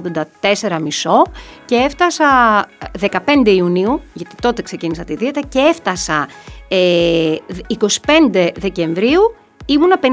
84 0.61 0.77
μισό 0.81 1.21
και 1.65 1.75
έφτασα 1.75 2.25
15 2.99 3.09
Ιουνίου, 3.45 4.01
γιατί 4.13 4.35
τότε 4.41 4.61
ξεκίνησα 4.61 5.03
τη 5.03 5.15
δίαιτα 5.15 5.41
και 5.41 5.59
έφτασα 5.59 6.27
ε, 6.67 7.35
25 7.79 8.49
Δεκεμβρίου 8.55 9.35
ήμουνα 9.69 9.99
51 10.01 10.05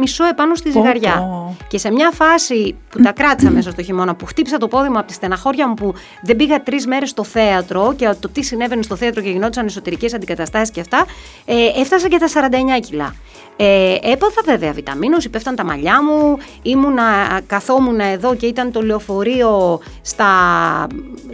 μισό 0.00 0.24
επάνω 0.24 0.54
στη 0.54 0.70
Πω, 0.70 0.80
ζυγαριά. 0.80 1.16
πω. 1.18 1.56
Και 1.68 1.78
σε 1.78 1.90
μια 1.92 2.10
φάση 2.10 2.76
που 2.90 3.02
τα 3.02 3.12
κράτησα 3.12 3.50
μέσα 3.50 3.70
στο 3.70 3.82
χειμώνα, 3.82 4.14
που 4.14 4.26
χτύπησα 4.26 4.58
το 4.58 4.68
πόδι 4.68 4.88
μου 4.88 4.98
από 4.98 5.06
τη 5.06 5.12
στεναχώρια 5.12 5.68
μου 5.68 5.74
που 5.74 5.94
δεν 6.22 6.36
πήγα 6.36 6.62
τρεις 6.62 6.86
μέρες 6.86 7.10
στο 7.10 7.24
θέατρο 7.24 7.94
και 7.96 8.14
το 8.20 8.28
τι 8.28 8.42
συνέβαινε 8.42 8.82
στο 8.82 8.96
θέατρο 8.96 9.22
και 9.22 9.30
γινόντουσαν 9.30 9.66
εσωτερικές 9.66 10.14
αντικαταστάσεις 10.14 10.70
και 10.70 10.80
αυτά, 10.80 11.06
ε, 11.44 11.80
έφτασα 11.80 12.08
και 12.08 12.18
τα 12.18 12.28
49 12.28 12.80
κιλά. 12.80 13.14
Ε, 13.58 13.94
έπαθα 14.02 14.40
βέβαια 14.44 14.72
βιταμίνους, 14.72 15.28
πέφταν 15.28 15.54
τα 15.54 15.64
μαλλιά 15.64 16.02
μου, 16.02 16.36
ήμουνα, 16.62 17.40
καθόμουν 17.46 18.00
εδώ 18.00 18.34
και 18.34 18.46
ήταν 18.46 18.72
το 18.72 18.82
λεωφορείο 18.82 19.80
στα 20.02 20.26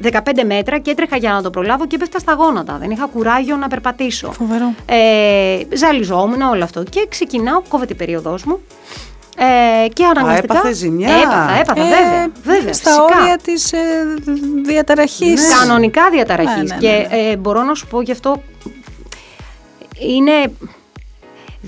15 0.03 0.11
μέτρα 0.47 0.79
και 0.79 0.91
έτρεχα 0.91 1.17
για 1.17 1.33
να 1.33 1.43
το 1.43 1.51
προλάβω 1.51 1.87
και 1.87 1.95
έπεφτα 1.95 2.19
στα 2.19 2.33
γόνατα. 2.33 2.79
Δεν 2.81 2.91
είχα 2.91 3.07
κουράγιο 3.07 3.57
να 3.57 3.69
περπατήσω. 3.69 4.33
Φοβερό. 4.33 4.75
Ε, 4.87 5.77
ζαλιζόμουν 5.77 6.41
όλο 6.41 6.65
αυτό 6.65 6.83
και 6.83 7.07
ξεκινάω, 7.09 7.63
κόβεται 7.69 7.93
η 7.93 7.97
περίοδός 7.97 8.45
μου 8.45 8.61
ε, 9.37 9.89
και 9.89 10.05
αναγκαστικά... 10.05 10.55
έπαθες 10.55 10.77
ζημιά. 10.77 11.09
Έπαθα, 11.15 11.59
έπαθα, 11.61 11.81
Ε, 11.81 11.85
βέβαια, 11.85 12.31
βέβαια, 12.43 12.73
Στα 12.73 12.91
φυσικά. 12.91 13.21
όρια 13.21 13.39
της 13.45 13.73
ε, 13.73 13.79
διαταραχής. 14.65 15.49
Ναι. 15.49 15.57
Κανονικά 15.59 16.11
διαταραχής. 16.11 16.57
Ναι, 16.57 16.63
ναι, 16.63 16.75
ναι, 16.75 16.81
Και 17.09 17.17
ναι. 17.17 17.31
ε, 17.31 17.37
μπορώ 17.37 17.63
να 17.63 17.75
σου 17.75 17.87
πω 17.87 18.01
γι' 18.03 18.13
αυτό 18.13 18.43
είναι... 19.99 20.53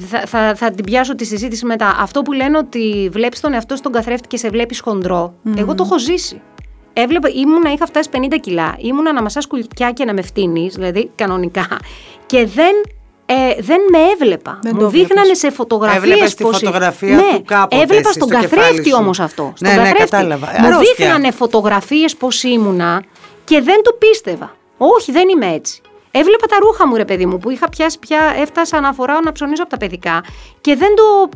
Θα, 0.09 0.21
θα, 0.27 0.55
θα 0.55 0.71
την 0.71 0.85
πιάσω 0.85 1.15
τη 1.15 1.25
συζήτηση 1.25 1.67
μετά. 1.67 1.97
Αυτό 2.01 2.23
που 2.23 2.33
λένε 2.33 2.59
ότι 2.59 3.09
βλέπεις 3.13 3.41
τον 3.41 3.53
εαυτό 3.53 3.77
στον 3.77 3.93
καθρέφτη 3.93 4.29
και 4.29 4.37
σε 4.37 4.49
βλέπεις 4.49 4.81
χοντρό. 4.81 5.35
Εγώ 5.57 5.75
το 5.75 5.83
έχω 5.87 5.99
ζήσει. 5.99 6.41
Έβλεπα, 6.93 7.29
ήμουνα, 7.29 7.73
είχα 7.73 7.87
φτάσει 7.87 8.09
50 8.13 8.19
κιλά. 8.41 8.75
Ήμουνα 8.79 9.13
να 9.13 9.23
μασάς 9.23 9.47
κουλιά 9.47 9.91
και 9.95 10.05
να 10.05 10.13
με 10.13 10.23
φτύνεις, 10.23 10.75
δηλαδή 10.75 11.11
κανονικά. 11.15 11.67
Και 12.27 12.47
δεν, 12.47 12.73
ε, 13.27 13.35
δεν 13.63 13.81
με 13.91 13.99
έβλεπα. 14.13 14.59
Δεν 14.63 14.73
Μου 14.75 14.81
το 14.81 14.89
δείχνανε 14.89 15.21
βλέπεις. 15.21 15.39
σε 15.39 15.51
φωτογραφίες 15.51 16.03
Έβλεπες 16.03 16.35
τη 16.35 16.43
πώς- 16.43 16.59
φωτογραφία 16.59 17.15
ναι, 17.17 17.23
του 17.37 17.43
κάποτε 17.45 17.83
Έβλεπα 17.83 18.09
εσύ 18.09 18.13
στον 18.19 18.29
στο 18.29 18.39
κεφάλι 18.41 18.61
καθρέφτη 18.63 18.89
σου. 18.91 18.97
όμως 19.01 19.21
αυτό. 19.21 19.53
Στον 19.57 19.69
Ναι, 19.69 19.75
ναι, 19.77 19.83
καθρέφτη. 19.83 20.11
κατάλαβα. 20.11 20.47
Μου 20.61 20.67
Αρρώστια. 20.67 20.95
δείχνανε 20.97 21.31
φωτογραφίες 21.31 22.17
πώ 22.17 22.29
ήμουνα 22.53 23.03
και 23.45 23.61
δεν 23.61 23.83
το 23.83 23.91
πίστευα. 23.99 24.57
Όχι, 24.79 25.13
δεν 25.13 25.29
είμαι 25.29 25.47
έτσι. 25.55 25.81
Έβλεπα 26.17 26.47
τα 26.47 26.57
ρούχα 26.61 26.87
μου, 26.89 26.97
ρε 26.97 27.05
παιδί 27.05 27.27
μου, 27.27 27.39
που 27.39 27.51
είχα 27.51 27.69
πιάσει 27.69 27.99
πια, 27.99 28.21
έφτασα 28.43 28.81
να 28.81 28.93
φοράω 28.93 29.21
να 29.21 29.33
ψωνίζω 29.33 29.63
από 29.63 29.71
τα 29.71 29.77
παιδικά 29.77 30.25
και 30.61 30.77
δεν 30.77 30.89
το. 30.97 31.29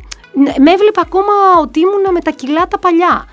Με 0.63 0.71
έβλεπα 0.71 1.01
ακόμα 1.01 1.33
ότι 1.61 1.79
ήμουνα 1.79 2.11
με 2.11 2.19
τα 2.19 2.31
κιλά 2.31 2.67
τα 2.67 2.79
παλιά. 2.79 3.25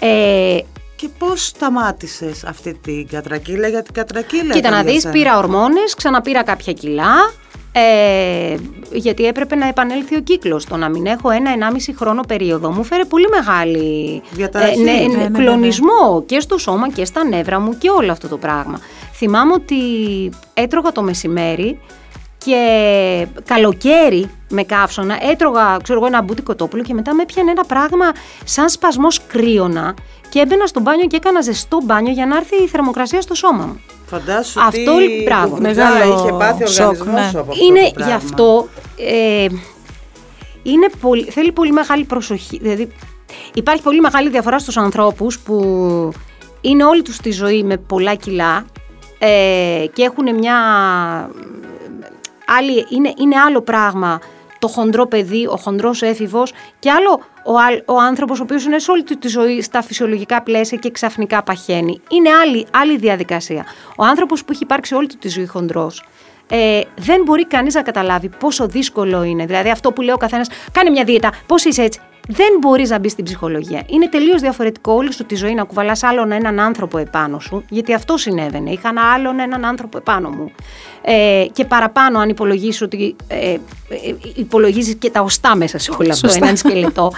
Ε, 0.00 0.58
Και 0.96 1.08
πώς 1.18 1.46
σταμάτησες 1.46 2.44
αυτή 2.44 2.74
την 2.82 3.08
κατρακύλα, 3.08 3.68
γιατί 3.68 3.92
κατρακύλα 3.92 4.42
κοίτα 4.42 4.58
ήταν 4.58 4.72
να 4.72 4.80
για 4.82 4.92
δεις, 4.92 5.00
σένα. 5.00 5.12
πήρα 5.14 5.38
ορμόνες, 5.38 5.94
ξαναπήρα 5.94 6.42
κάποια 6.42 6.72
κιλά, 6.72 7.14
ε, 7.72 8.56
γιατί 8.92 9.26
έπρεπε 9.26 9.54
να 9.54 9.68
επανέλθει 9.68 10.16
ο 10.16 10.20
κύκλος. 10.20 10.64
Το 10.64 10.76
να 10.76 10.88
μην 10.88 11.06
έχω 11.06 11.30
ένα-ενάμιση 11.30 11.94
χρόνο 11.96 12.20
περίοδο 12.28 12.70
μου 12.70 12.84
φέρε 12.84 13.04
πολύ 13.04 13.26
μεγάλη 13.30 14.22
Διαταραχή. 14.30 14.80
ναι, 14.82 14.92
Ναι, 14.92 14.98
ναι, 15.00 15.16
ναι, 15.16 15.28
ναι, 15.28 15.38
κλονισμό 15.38 16.22
και 16.26 16.40
στο 16.40 16.58
σώμα 16.58 16.90
και 16.90 17.04
στα 17.04 17.24
νεύρα 17.24 17.58
μου 17.60 17.78
και 17.78 17.90
όλο 17.90 18.12
αυτό 18.12 18.28
το 18.28 18.36
πράγμα. 18.36 18.80
Θυμάμαι 19.18 19.52
ότι 19.52 19.76
έτρωγα 20.54 20.92
το 20.92 21.02
μεσημέρι 21.02 21.80
και 22.38 23.26
καλοκαίρι 23.44 24.30
με 24.48 24.62
καύσωνα 24.62 25.18
έτρωγα 25.30 25.76
ξέρω 25.82 25.98
εγώ, 25.98 26.06
ένα 26.06 26.22
μπούτι 26.22 26.42
κοτόπουλο 26.42 26.82
και 26.82 26.94
μετά 26.94 27.14
με 27.14 27.22
έπιανε 27.22 27.50
ένα 27.50 27.64
πράγμα 27.64 28.12
σαν 28.44 28.68
σπασμός 28.68 29.20
κρύωνα 29.26 29.94
και 30.28 30.40
έμπαινα 30.40 30.66
στο 30.66 30.80
μπάνιο 30.80 31.06
και 31.06 31.16
έκανα 31.16 31.40
ζεστό 31.40 31.80
μπάνιο 31.84 32.12
για 32.12 32.26
να 32.26 32.36
έρθει 32.36 32.62
η 32.62 32.66
θερμοκρασία 32.66 33.20
στο 33.20 33.34
σώμα 33.34 33.64
μου. 33.66 33.80
Φαντάσου 34.06 34.60
Αυτό, 34.60 34.96
τι 34.96 35.22
μπράβο. 35.24 35.48
κουβουτζά 35.48 35.88
Μεγάλο 35.90 36.18
είχε 36.18 36.32
πάθει 36.32 36.62
ο 36.62 36.66
σοκ, 36.66 36.86
οργανισμός 36.86 37.14
ναι. 37.14 37.28
σου 37.30 37.38
από 37.38 37.50
αυτό 37.50 37.64
είναι 37.64 37.80
το 37.80 37.86
γι' 37.86 37.92
πράγμα. 37.94 38.14
αυτό. 38.14 38.68
Ε, 38.96 39.46
είναι 40.62 40.88
πολύ, 41.00 41.22
θέλει 41.22 41.52
πολύ 41.52 41.72
μεγάλη 41.72 42.04
προσοχή. 42.04 42.58
Δηλαδή, 42.62 42.88
υπάρχει 43.54 43.82
πολύ 43.82 44.00
μεγάλη 44.00 44.30
διαφορά 44.30 44.58
στους 44.58 44.76
ανθρώπους 44.76 45.38
που 45.38 45.56
είναι 46.60 46.84
όλη 46.84 47.02
τους 47.02 47.16
τη 47.16 47.30
ζωή 47.30 47.62
με 47.62 47.76
πολλά 47.76 48.14
κιλά 48.14 48.64
ε, 49.18 49.84
και 49.92 50.02
έχουν 50.02 50.34
μια... 50.34 50.56
Άλλη, 52.58 52.86
είναι, 52.88 53.12
είναι 53.18 53.36
άλλο 53.46 53.60
πράγμα 53.60 54.20
το 54.58 54.68
χοντρό 54.68 55.06
παιδί, 55.06 55.46
ο 55.46 55.56
χοντρός 55.56 56.02
έφηβος 56.02 56.52
και 56.78 56.90
άλλο 56.90 57.20
ο, 57.44 57.52
ο 57.94 58.00
άνθρωπος 58.00 58.40
ο 58.40 58.42
οποίος 58.42 58.64
είναι 58.64 58.78
σε 58.78 58.90
όλη 58.90 59.02
τη 59.02 59.28
ζωή 59.28 59.62
στα 59.62 59.82
φυσιολογικά 59.82 60.42
πλαίσια 60.42 60.78
και 60.78 60.90
ξαφνικά 60.90 61.42
παχαίνει. 61.42 62.00
Είναι 62.10 62.30
άλλη, 62.30 62.66
άλλη 62.70 62.96
διαδικασία. 62.96 63.64
Ο 63.96 64.04
άνθρωπος 64.04 64.44
που 64.44 64.52
έχει 64.52 64.62
υπάρξει 64.62 64.94
όλη 64.94 65.06
τη 65.06 65.28
ζωή 65.28 65.46
χοντρός 65.46 66.02
ε, 66.50 66.80
δεν 66.96 67.22
μπορεί 67.22 67.46
κανείς 67.46 67.74
να 67.74 67.82
καταλάβει 67.82 68.28
πόσο 68.28 68.66
δύσκολο 68.66 69.22
είναι. 69.22 69.46
Δηλαδή 69.46 69.70
αυτό 69.70 69.92
που 69.92 70.02
λέει 70.02 70.14
ο 70.14 70.16
καθένας, 70.16 70.48
κάνε 70.72 70.90
μια 70.90 71.04
δίαιτα, 71.04 71.32
πώς 71.46 71.64
είσαι 71.64 71.82
έτσι 71.82 72.00
δεν 72.30 72.56
μπορείς 72.60 72.90
να 72.90 72.98
μπεις 72.98 73.12
στην 73.12 73.24
ψυχολογία. 73.24 73.82
Είναι 73.86 74.08
τελείως 74.08 74.40
διαφορετικό 74.40 74.92
όλη 74.92 75.12
σου 75.12 75.24
τη 75.24 75.34
ζωή 75.34 75.54
να 75.54 75.64
κουβαλάς 75.64 76.02
άλλον 76.02 76.32
έναν 76.32 76.60
άνθρωπο 76.60 76.98
επάνω 76.98 77.40
σου, 77.40 77.64
γιατί 77.68 77.94
αυτό 77.94 78.16
συνέβαινε. 78.16 78.70
Είχα 78.70 78.88
ένα 78.88 79.12
άλλον 79.12 79.38
έναν 79.38 79.64
άνθρωπο 79.64 79.98
επάνω 79.98 80.28
μου. 80.30 80.50
Ε, 81.02 81.46
και 81.52 81.64
παραπάνω, 81.64 82.18
αν 82.18 82.28
υπολογίσει 82.28 82.84
ότι 82.84 83.16
ε, 83.28 83.50
ε, 83.52 83.58
υπολογίζεις 84.34 84.94
και 84.94 85.10
τα 85.10 85.20
οστά 85.20 85.56
μέσα 85.56 85.78
σε 85.78 85.90
όλο 85.98 86.10
αυτό, 86.10 86.28
έναν 86.34 86.56
σκελετό. 86.56 87.12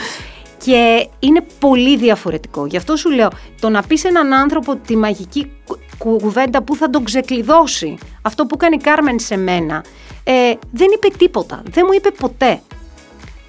Και 0.65 1.09
είναι 1.19 1.41
πολύ 1.59 1.97
διαφορετικό. 1.97 2.67
Γι' 2.67 2.77
αυτό 2.77 2.97
σου 2.97 3.11
λέω, 3.11 3.29
το 3.61 3.69
να 3.69 3.83
πεις 3.83 4.05
έναν 4.05 4.33
άνθρωπο 4.33 4.77
τη 4.77 4.97
μαγική 4.97 5.53
κουβέντα 5.99 6.63
που 6.63 6.77
θα 6.77 6.91
τον 6.91 7.05
ξεκλειδώσει, 7.05 7.99
αυτό 8.23 8.47
που 8.47 8.57
κάνει 8.57 8.77
η 8.81 8.83
Κάρμεν 8.83 9.19
σε 9.19 9.37
μένα, 9.37 9.85
ε, 10.25 10.33
δεν 10.73 10.89
είπε 10.95 11.09
τίποτα. 11.17 11.63
Δεν 11.71 11.85
μου 11.87 11.93
είπε 11.93 12.11
ποτέ 12.11 12.61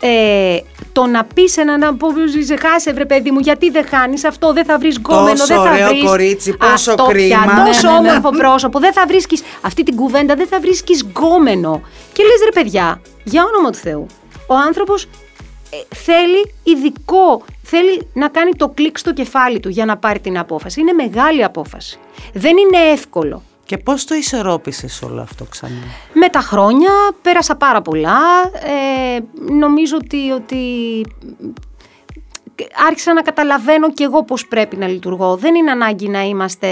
ε, 0.04 0.58
το 0.92 1.06
να 1.06 1.24
πεις 1.24 1.52
σε 1.52 1.62
έναν 1.62 1.98
που 1.98 2.14
σε 2.46 2.56
χάσε, 2.56 2.94
βρε 2.94 3.06
παιδί 3.06 3.32
μου, 3.32 3.40
γιατί 3.40 3.70
δεν 3.70 3.86
χάνεις 3.88 4.24
αυτό, 4.24 4.54
δεν 4.54 4.66
θα 4.66 4.78
βρεις 4.78 4.98
γκόμενο, 4.98 5.46
δεν 5.46 5.62
θα 5.62 5.88
βρεις. 5.88 6.04
κορίτσι, 6.04 6.58
πόσο 6.58 6.92
αυτό 6.92 7.04
κρίμα. 7.04 7.44
Πια, 7.44 7.64
τόσο 7.66 7.88
ναι, 7.88 7.94
ναι, 7.94 8.00
ναι. 8.02 8.10
όμορφο 8.10 8.30
πρόσωπο, 8.38 8.80
δεν 8.80 8.94
θα 8.94 9.06
βρίσκεις 9.08 9.44
αυτή 9.62 9.84
την 9.84 9.96
κουβέντα, 9.96 10.36
δεν 10.36 10.48
θα 10.48 10.60
βρίσκεις 10.60 11.02
γκόμενο. 11.02 11.82
Και 12.14 12.24
λες, 12.24 12.40
ρε 12.44 12.62
παιδιά, 12.62 13.02
για 13.24 13.44
όνομα 13.44 13.70
του 13.70 13.78
Θεού, 13.78 14.06
ο 14.48 14.56
άνθρωπος 14.56 15.04
ε, 15.04 15.96
θέλει 15.96 16.54
ειδικό, 16.64 17.44
θέλει 17.64 18.08
να 18.14 18.28
κάνει 18.28 18.52
το 18.56 18.70
κλικ 18.70 18.98
στο 18.98 19.14
κεφάλι 19.14 19.60
του 19.60 19.70
για 19.70 19.86
να 19.86 19.98
πάρει 19.98 20.20
την 20.20 20.38
απόφαση. 20.38 20.80
Είναι 20.80 20.94
μεγάλη 20.94 21.44
απόφαση. 21.44 22.00
Δεν 22.34 22.58
είναι 22.58 22.92
εύκολο. 22.92 23.44
Και 23.66 23.78
πώς 23.78 24.06
το 24.06 24.16
ισορρόπησες 24.16 25.02
όλο 25.02 25.22
αυτό 25.22 25.44
ξανά; 25.44 25.84
Με 26.14 26.30
τα 26.30 26.40
χρόνια 26.40 26.90
πέρασα 27.22 27.56
πάρα 27.56 27.82
πολλά. 27.82 28.20
Ε, 28.54 29.20
νομίζω 29.54 29.98
ότι, 30.02 30.32
ότι 30.32 30.58
άρχισα 32.88 33.14
να 33.14 33.22
καταλαβαίνω 33.22 33.94
και 33.94 34.04
εγώ 34.04 34.24
πώς 34.24 34.48
πρέπει 34.48 34.76
να 34.76 34.88
λειτουργώ. 34.88 35.36
Δεν 35.36 35.56
είναι 35.56 35.72
ανάγκη 35.72 36.08
να 36.08 36.22
είμαστε... 36.22 36.68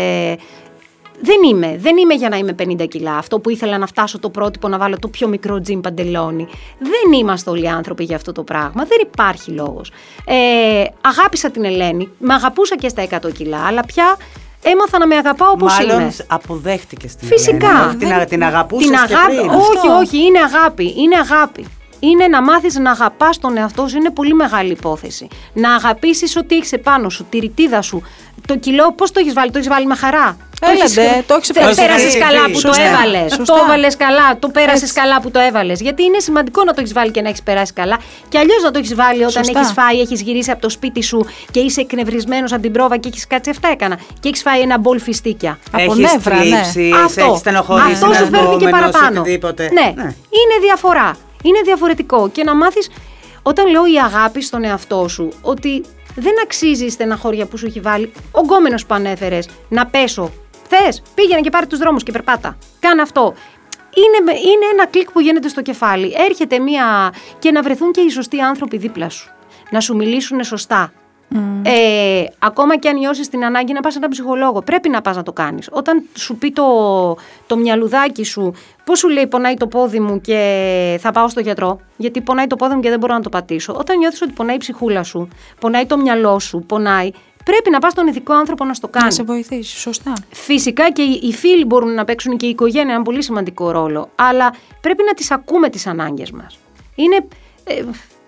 Δεν 1.21 1.43
είμαι, 1.49 1.77
δεν 1.77 1.97
είμαι 1.97 2.13
για 2.13 2.29
να 2.29 2.37
είμαι 2.37 2.55
50 2.59 2.87
κιλά. 2.87 3.17
Αυτό 3.17 3.39
που 3.39 3.49
ήθελα 3.49 3.77
να 3.77 3.85
φτάσω 3.85 4.19
το 4.19 4.29
πρότυπο 4.29 4.67
να 4.67 4.77
βάλω 4.77 4.99
το 4.99 5.07
πιο 5.07 5.27
μικρό 5.27 5.61
τζιμ 5.61 5.79
παντελόνι. 5.79 6.47
Δεν 6.79 7.19
είμαστε 7.19 7.49
όλοι 7.49 7.69
άνθρωποι 7.69 8.03
για 8.03 8.15
αυτό 8.15 8.31
το 8.31 8.43
πράγμα. 8.43 8.85
Δεν 8.85 8.97
υπάρχει 9.01 9.51
λόγος. 9.51 9.91
Ε, 10.25 10.83
αγάπησα 11.01 11.49
την 11.49 11.65
Ελένη, 11.65 12.09
με 12.19 12.33
αγαπούσα 12.33 12.75
και 12.75 12.89
στα 12.89 13.07
100 13.09 13.33
κιλά, 13.33 13.65
αλλά 13.65 13.81
πια 13.81 14.17
έμαθα 14.63 14.99
να 14.99 15.07
με 15.07 15.15
αγαπάω 15.15 15.51
όπως 15.51 15.77
είμαι. 15.79 15.93
Μάλλον 15.93 16.11
αποδέχτηκες 16.27 17.15
την 17.15 17.27
Φυσικά. 17.27 17.95
Την, 17.99 18.07
δεν... 18.07 18.27
την 18.27 18.43
αγαπούσες 18.43 18.89
την 18.89 18.97
αγάπη, 18.97 19.37
Όχι, 19.37 19.87
όχι, 20.01 20.17
είναι 20.25 20.39
αγάπη. 20.39 20.93
Είναι 20.97 21.15
αγάπη. 21.15 21.65
Είναι 21.99 22.27
να 22.27 22.41
μάθεις 22.41 22.75
να 22.75 22.91
αγαπάς 22.91 23.39
τον 23.39 23.57
εαυτό 23.57 23.87
σου, 23.87 23.97
είναι 23.97 24.09
πολύ 24.09 24.33
μεγάλη 24.33 24.71
υπόθεση. 24.71 25.27
Να 25.53 25.73
αγαπήσεις 25.73 26.35
ό,τι 26.35 26.55
έχεις 26.55 26.71
επάνω 26.71 27.09
σου, 27.09 27.25
τη 27.29 27.39
ρητίδα 27.39 27.81
σου, 27.81 28.03
το 28.47 28.57
κιλό, 28.57 28.93
πώς 28.93 29.11
το 29.11 29.19
έχεις 29.19 29.33
βάλει, 29.33 29.51
το 29.51 29.57
έχεις 29.57 29.69
βάλει 29.69 29.85
με 29.85 29.95
χαρά; 29.95 30.37
Έλατε, 30.61 31.23
το 31.27 31.33
έχεις 31.33 31.51
Δεν 31.53 31.75
πέρασες 31.75 32.17
καλά 32.17 32.49
που 32.51 32.61
το 32.61 32.71
έβαλες. 32.81 33.35
Το 33.35 33.55
έβαλες 33.65 33.95
καλά, 33.95 34.39
το 34.39 34.49
πέρασες 34.49 34.93
καλά 34.93 35.21
που 35.21 35.31
το 35.31 35.39
έβαλες. 35.39 35.81
Γιατί 35.81 36.03
είναι 36.03 36.19
σημαντικό 36.19 36.63
να 36.63 36.73
το 36.73 36.81
έχεις 36.81 36.93
βάλει 36.93 37.11
και 37.11 37.21
να 37.21 37.29
έχεις 37.29 37.43
περάσει 37.43 37.73
καλά. 37.73 37.99
Και 38.29 38.37
αλλιώς 38.37 38.63
να 38.63 38.71
το 38.71 38.79
έχεις 38.79 38.95
βάλει 38.95 39.23
όταν 39.23 39.43
έχεις 39.55 39.71
φάει, 39.71 39.99
έχεις 39.99 40.21
γυρίσει 40.21 40.51
από 40.51 40.61
το 40.61 40.69
σπίτι 40.69 41.03
σου 41.03 41.25
και 41.51 41.59
είσαι 41.59 41.81
εκνευρισμένος 41.81 42.51
από 42.51 42.61
την 42.61 42.71
πρόβα 42.71 42.97
και 42.97 43.07
έχεις 43.07 43.27
κάτσει. 43.27 43.49
Αυτά 43.49 43.69
έκανα. 43.69 43.99
Και 44.19 44.27
έχεις 44.27 44.41
φάει 44.41 44.61
ένα 44.61 44.77
μπολ 44.77 44.99
φιστίκια. 44.99 45.59
Από 45.71 45.95
νεύρα, 45.95 46.43
ναι. 46.43 46.61
Αυτό, 47.03 47.41
αυτό 47.89 48.13
σου 48.13 48.25
φέρνει 48.25 48.57
και 48.57 48.67
παραπάνω. 48.67 49.23
Ναι. 49.23 49.93
ναι, 49.95 50.03
είναι 50.37 50.55
διαφορά. 50.61 51.15
Είναι 51.43 51.61
διαφορετικό. 51.63 52.29
Και 52.29 52.43
να 52.43 52.55
μάθεις, 52.55 52.89
όταν 53.41 53.67
λέω 53.67 53.85
η 53.85 53.99
αγάπη 53.99 54.41
στον 54.41 54.63
εαυτό 54.63 55.07
σου, 55.07 55.31
ότι 55.41 55.83
δεν 56.15 56.33
αξίζει 56.43 56.85
η 56.85 56.89
στεναχώρια 56.89 57.45
που 57.45 57.57
σου 57.57 57.65
έχει 57.65 57.79
βάλει 57.79 58.11
ο 58.31 58.39
γκόμενος 58.39 58.85
που 58.85 58.93
ανέφερες 58.93 59.49
να 59.69 59.85
πέσω 59.85 60.31
Θες, 60.69 61.01
πήγαινε 61.15 61.41
και 61.41 61.49
πάρε 61.49 61.65
τους 61.65 61.79
δρόμους 61.79 62.03
και 62.03 62.11
περπάτα. 62.11 62.57
Κάνε 62.79 63.01
αυτό. 63.01 63.33
Είναι, 63.93 64.31
είναι 64.37 64.65
ένα 64.73 64.85
κλικ 64.85 65.11
που 65.11 65.19
γίνεται 65.19 65.47
στο 65.47 65.61
κεφάλι. 65.61 66.13
Έρχεται 66.29 66.59
μία. 66.59 67.13
και 67.39 67.51
να 67.51 67.61
βρεθούν 67.61 67.91
και 67.91 68.01
οι 68.01 68.09
σωστοί 68.09 68.39
άνθρωποι 68.39 68.77
δίπλα 68.77 69.09
σου. 69.09 69.31
Να 69.71 69.79
σου 69.79 69.95
μιλήσουν 69.95 70.43
σωστά. 70.43 70.93
Ε, 71.63 72.23
ακόμα 72.39 72.77
και 72.77 72.89
αν 72.89 72.97
νιώσεις 72.97 73.29
την 73.29 73.45
ανάγκη 73.45 73.73
να 73.73 73.79
πας 73.79 73.91
σε 73.91 73.97
έναν 73.97 74.09
ψυχολόγο, 74.09 74.61
πρέπει 74.61 74.89
να 74.89 75.01
πας 75.01 75.15
να 75.15 75.23
το 75.23 75.33
κάνεις. 75.33 75.69
Όταν 75.71 76.03
σου 76.13 76.35
πει 76.35 76.51
το, 76.51 76.65
το 77.47 77.57
μυαλουδάκι 77.57 78.23
σου, 78.23 78.53
πώς 78.83 78.99
σου 78.99 79.09
λέει 79.09 79.27
πονάει 79.27 79.53
το 79.53 79.67
πόδι 79.67 79.99
μου 79.99 80.21
και 80.21 80.97
θα 81.01 81.11
πάω 81.11 81.27
στο 81.27 81.39
γιατρό, 81.39 81.79
γιατί 81.97 82.21
πονάει 82.21 82.47
το 82.47 82.55
πόδι 82.55 82.75
μου 82.75 82.81
και 82.81 82.89
δεν 82.89 82.99
μπορώ 82.99 83.13
να 83.13 83.19
το 83.21 83.29
πατήσω. 83.29 83.75
Όταν 83.77 83.97
νιώθεις 83.97 84.21
ότι 84.21 84.31
πονάει 84.31 84.55
η 84.55 84.59
ψυχούλα 84.59 85.03
σου, 85.03 85.27
πονάει 85.59 85.85
το 85.85 85.97
μυαλό 85.97 86.39
σου, 86.39 86.63
πονάει, 86.67 87.11
πρέπει 87.45 87.69
να 87.69 87.79
πας 87.79 87.91
στον 87.91 88.07
ειδικό 88.07 88.33
άνθρωπο 88.33 88.65
να 88.65 88.73
στο 88.73 88.87
κάνεις. 88.87 89.17
Να 89.17 89.23
σε 89.23 89.23
βοηθήσει, 89.23 89.79
σωστά. 89.79 90.13
Φυσικά 90.31 90.91
και 90.91 91.01
οι 91.01 91.33
φίλοι 91.33 91.65
μπορούν 91.65 91.93
να 91.93 92.03
παίξουν 92.03 92.37
και 92.37 92.45
η 92.45 92.49
οικογένεια 92.49 92.93
ένα 92.93 93.03
πολύ 93.03 93.23
σημαντικό 93.23 93.71
ρόλο. 93.71 94.09
Αλλά 94.15 94.53
πρέπει 94.81 95.03
να 95.07 95.13
τις 95.13 95.31
ακούμε 95.31 95.69
τις 95.69 95.87
ανάγκες 95.87 96.31
μας. 96.31 96.57
Είναι. 96.95 97.27
Ε, 97.63 97.83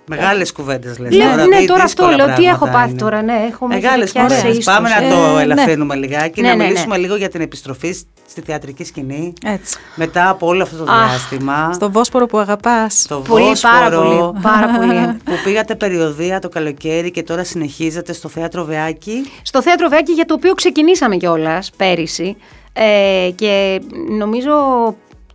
Μεγάλες 0.07 0.51
κουβέντες 0.51 0.99
λες. 0.99 1.15
Ναι, 1.15 1.23
τώρα, 1.23 1.45
ναι, 1.45 1.65
τώρα 1.65 1.83
αυτό 1.83 2.07
λέω. 2.07 2.33
Τι 2.33 2.43
έχω 2.43 2.67
πάθει 2.67 2.95
τώρα, 2.95 3.21
ναι. 3.21 3.45
Έχω 3.51 3.67
Μεγάλες 3.67 4.11
κουβέντες. 4.11 4.63
Πάμε 4.63 4.89
να 4.89 5.09
το 5.09 5.23
ε, 5.23 5.33
ναι. 5.33 5.41
ελαφρύνουμε 5.41 5.95
λιγάκι, 5.95 6.41
ναι, 6.41 6.47
να 6.47 6.55
ναι, 6.55 6.63
μιλήσουμε 6.63 6.97
λίγο 6.97 7.15
για 7.15 7.29
την 7.29 7.41
επιστροφή 7.41 7.93
στη 8.29 8.41
θεατρική 8.41 8.83
σκηνή. 8.83 9.33
Έτσι. 9.45 9.77
Μετά 9.95 10.29
από 10.29 10.47
όλο 10.47 10.63
αυτό 10.63 10.77
το 10.77 10.83
διάστημα. 10.83 11.73
Στο 11.73 11.91
Βόσπορο 11.91 12.25
που 12.25 12.37
αγαπάς. 12.37 13.01
Στο 13.01 13.23
πολύ, 13.27 13.43
Βόσπορο. 13.43 13.75
Πάρα 13.79 14.01
πολύ. 14.01 14.41
Πάρα 14.41 14.67
πολύ. 14.77 15.17
που 15.25 15.31
πήγατε 15.43 15.75
περιοδία 15.75 16.39
το 16.39 16.49
καλοκαίρι 16.49 17.11
και 17.11 17.23
τώρα 17.23 17.43
συνεχίζετε 17.43 18.13
στο 18.13 18.29
θέατρο 18.29 18.63
Βεάκη. 18.63 19.31
Στο 19.41 19.61
θέατρο 19.61 19.89
Βεάκη 19.89 20.11
για 20.11 20.25
το 20.25 20.33
οποίο 20.33 20.53
ξεκινήσαμε 20.53 21.15
κιόλας 21.15 21.71
πέρυσι. 21.77 22.37
Ε, 22.73 23.29
και 23.35 23.81
νομίζω 24.17 24.53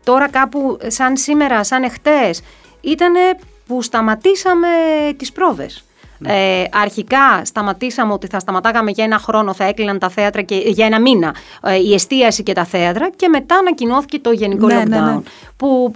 τώρα 0.04 0.28
κάπου 0.28 0.78
σαν 0.86 1.16
σήμερα, 1.16 1.64
σαν 1.64 1.82
εχθές, 1.82 2.42
ήταν 2.80 3.12
που 3.66 3.82
σταματήσαμε 3.82 4.68
τις 5.16 5.32
πρόβες. 5.32 5.84
Ναι. 6.18 6.60
Ε, 6.60 6.68
αρχικά 6.72 7.44
σταματήσαμε 7.44 8.12
ότι 8.12 8.26
θα 8.26 8.38
σταματάγαμε 8.38 8.90
για 8.90 9.04
ένα 9.04 9.18
χρόνο, 9.18 9.52
θα 9.52 9.64
έκλειναν 9.64 9.98
τα 9.98 10.08
θέατρα 10.08 10.42
και 10.42 10.54
για 10.54 10.86
ένα 10.86 11.00
μήνα 11.00 11.34
ε, 11.62 11.76
η 11.76 11.94
εστίαση 11.94 12.42
και 12.42 12.52
τα 12.52 12.64
θέατρα 12.64 13.10
και 13.10 13.28
μετά 13.28 13.54
ανακοινώθηκε 13.56 14.18
το 14.18 14.30
γενικό 14.30 14.66
ναι, 14.66 14.84
ναι, 14.84 14.98
lockdown 14.98 15.22
που 15.56 15.92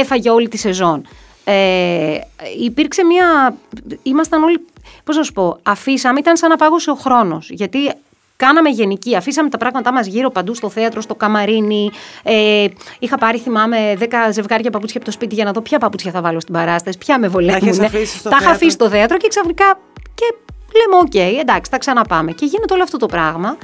έφαγε 0.00 0.30
όλη 0.30 0.48
τη 0.48 0.56
σεζόν. 0.56 1.06
Ε, 1.44 2.18
υπήρξε 2.60 3.04
μια... 3.04 3.56
Ήμασταν 4.02 4.42
όλοι... 4.42 4.66
Πώς 5.04 5.16
να 5.16 5.22
σου 5.22 5.32
πω, 5.32 5.58
αφήσαμε, 5.62 6.18
ήταν 6.18 6.36
σαν 6.36 6.48
να 6.48 6.56
πάγωσε 6.56 6.90
ο 6.90 6.94
χρόνος, 6.94 7.50
γιατί 7.50 7.92
Κάναμε 8.36 8.68
γενική, 8.68 9.16
αφήσαμε 9.16 9.48
τα 9.48 9.56
πράγματά 9.56 9.92
μας 9.92 10.06
γύρω 10.06 10.30
παντού 10.30 10.54
στο 10.54 10.70
θέατρο, 10.70 11.00
στο 11.00 11.14
καμαρίνι. 11.14 11.90
Ε, 12.22 12.66
είχα 12.98 13.18
πάρει, 13.18 13.38
θυμάμαι, 13.38 13.96
10 13.98 14.04
ζευγάρια 14.32 14.70
παπούτσια 14.70 14.96
από 14.96 15.04
το 15.04 15.10
σπίτι 15.10 15.34
για 15.34 15.44
να 15.44 15.52
δω 15.52 15.60
ποια 15.60 15.78
παπούτσια 15.78 16.10
θα 16.10 16.20
βάλω 16.20 16.40
στην 16.40 16.54
παράσταση, 16.54 16.98
ποια 16.98 17.18
με 17.18 17.28
βολεύουν. 17.28 17.78
Τα 17.78 18.38
είχα 18.40 18.50
αφήσει 18.50 18.70
στο 18.70 18.88
θέατρο 18.88 19.16
και 19.16 19.28
ξαφνικά. 19.28 19.78
Και 20.14 20.34
λέμε, 20.78 21.02
οκ, 21.02 21.40
εντάξει, 21.40 21.70
θα 21.70 21.78
ξαναπάμε. 21.78 22.32
Και 22.32 22.46
γίνεται 22.46 22.74
όλο 22.74 22.82
αυτό 22.82 22.96
το 22.96 23.06
πράγμα. 23.06 23.56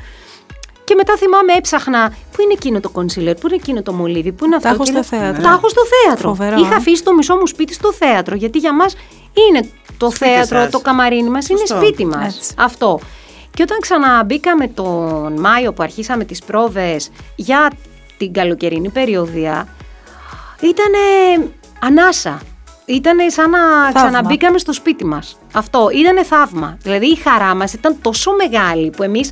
Και 0.84 0.94
μετά 0.94 1.16
θυμάμαι, 1.16 1.52
έψαχνα 1.52 2.08
πού 2.08 2.42
είναι 2.42 2.52
εκείνο 2.52 2.80
το 2.80 2.88
concealer, 2.88 3.34
πού 3.34 3.46
είναι 3.46 3.56
εκείνο 3.56 3.82
το 3.82 3.92
μολύβι, 3.92 4.32
πού 4.32 4.44
είναι 4.44 4.56
αυτό. 4.56 4.68
Τα 4.68 4.74
έχω 4.74 4.84
στο 4.84 5.02
θέατρο. 5.02 5.42
Τα 5.42 5.50
έχω 5.50 5.68
στο 5.68 5.82
θέατρο. 5.84 6.36
Είχα 6.58 6.76
αφήσει 6.76 7.02
το 7.02 7.14
μισό 7.14 7.36
μου 7.36 7.46
σπίτι 7.46 7.72
στο 7.72 7.92
θέατρο, 7.92 8.34
γιατί 8.34 8.58
για 8.58 8.74
μας 8.74 8.96
είναι 9.48 9.68
το 9.96 10.10
θέατρο, 10.10 10.68
το 10.68 10.78
καμαρίνι 10.78 11.30
μας, 11.30 11.48
είναι 11.48 11.66
σπίτι 11.66 12.06
μας. 12.06 12.54
Αυτό. 12.56 13.00
Και 13.54 13.62
όταν 13.62 13.78
ξαναμπήκαμε 13.80 14.68
τον 14.68 15.40
Μάιο 15.40 15.72
που 15.72 15.82
αρχίσαμε 15.82 16.24
τις 16.24 16.42
πρόβες 16.42 17.10
για 17.36 17.70
την 18.16 18.32
καλοκαιρινή 18.32 18.88
περιοδία, 18.88 19.68
ήταν 20.60 20.92
ανάσα. 21.80 22.40
Ήταν 22.84 23.18
σαν 23.30 23.50
να 23.50 23.58
θαύμα. 23.58 23.92
ξαναμπήκαμε 23.92 24.58
στο 24.58 24.72
σπίτι 24.72 25.04
μας. 25.04 25.38
Αυτό 25.52 25.88
ήταν 25.92 26.24
θαύμα. 26.24 26.78
Δηλαδή 26.82 27.06
η 27.06 27.16
χαρά 27.16 27.54
μας 27.54 27.72
ήταν 27.72 27.96
τόσο 28.00 28.32
μεγάλη 28.32 28.90
που 28.90 29.02
εμείς 29.02 29.30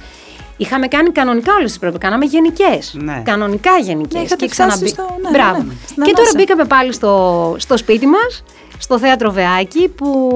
Είχαμε 0.61 0.87
κάνει 0.87 1.11
κανονικά 1.11 1.55
όλες 1.55 1.71
τις 1.71 1.79
πρόβες. 1.79 2.01
Κάναμε 2.01 2.25
γενικές. 2.25 2.95
Ναι. 2.99 3.23
Κανονικά 3.25 3.79
γενικές. 3.79 4.31
Ναι, 4.31 4.37
και 4.37 4.49
ξαναμπεί. 4.49 4.89
Στο... 4.89 5.19
Ναι, 5.23 5.31
Μπράβο. 5.31 5.65
Ναι, 5.95 6.05
και 6.05 6.13
τώρα 6.13 6.31
μπήκαμε 6.37 6.65
πάλι 6.65 6.93
στο, 6.93 7.55
στο 7.59 7.77
σπίτι 7.77 8.07
μας, 8.07 8.45
στο 8.79 8.99
θέατρο 8.99 9.31
Βεάκη, 9.31 9.89
που 9.89 10.29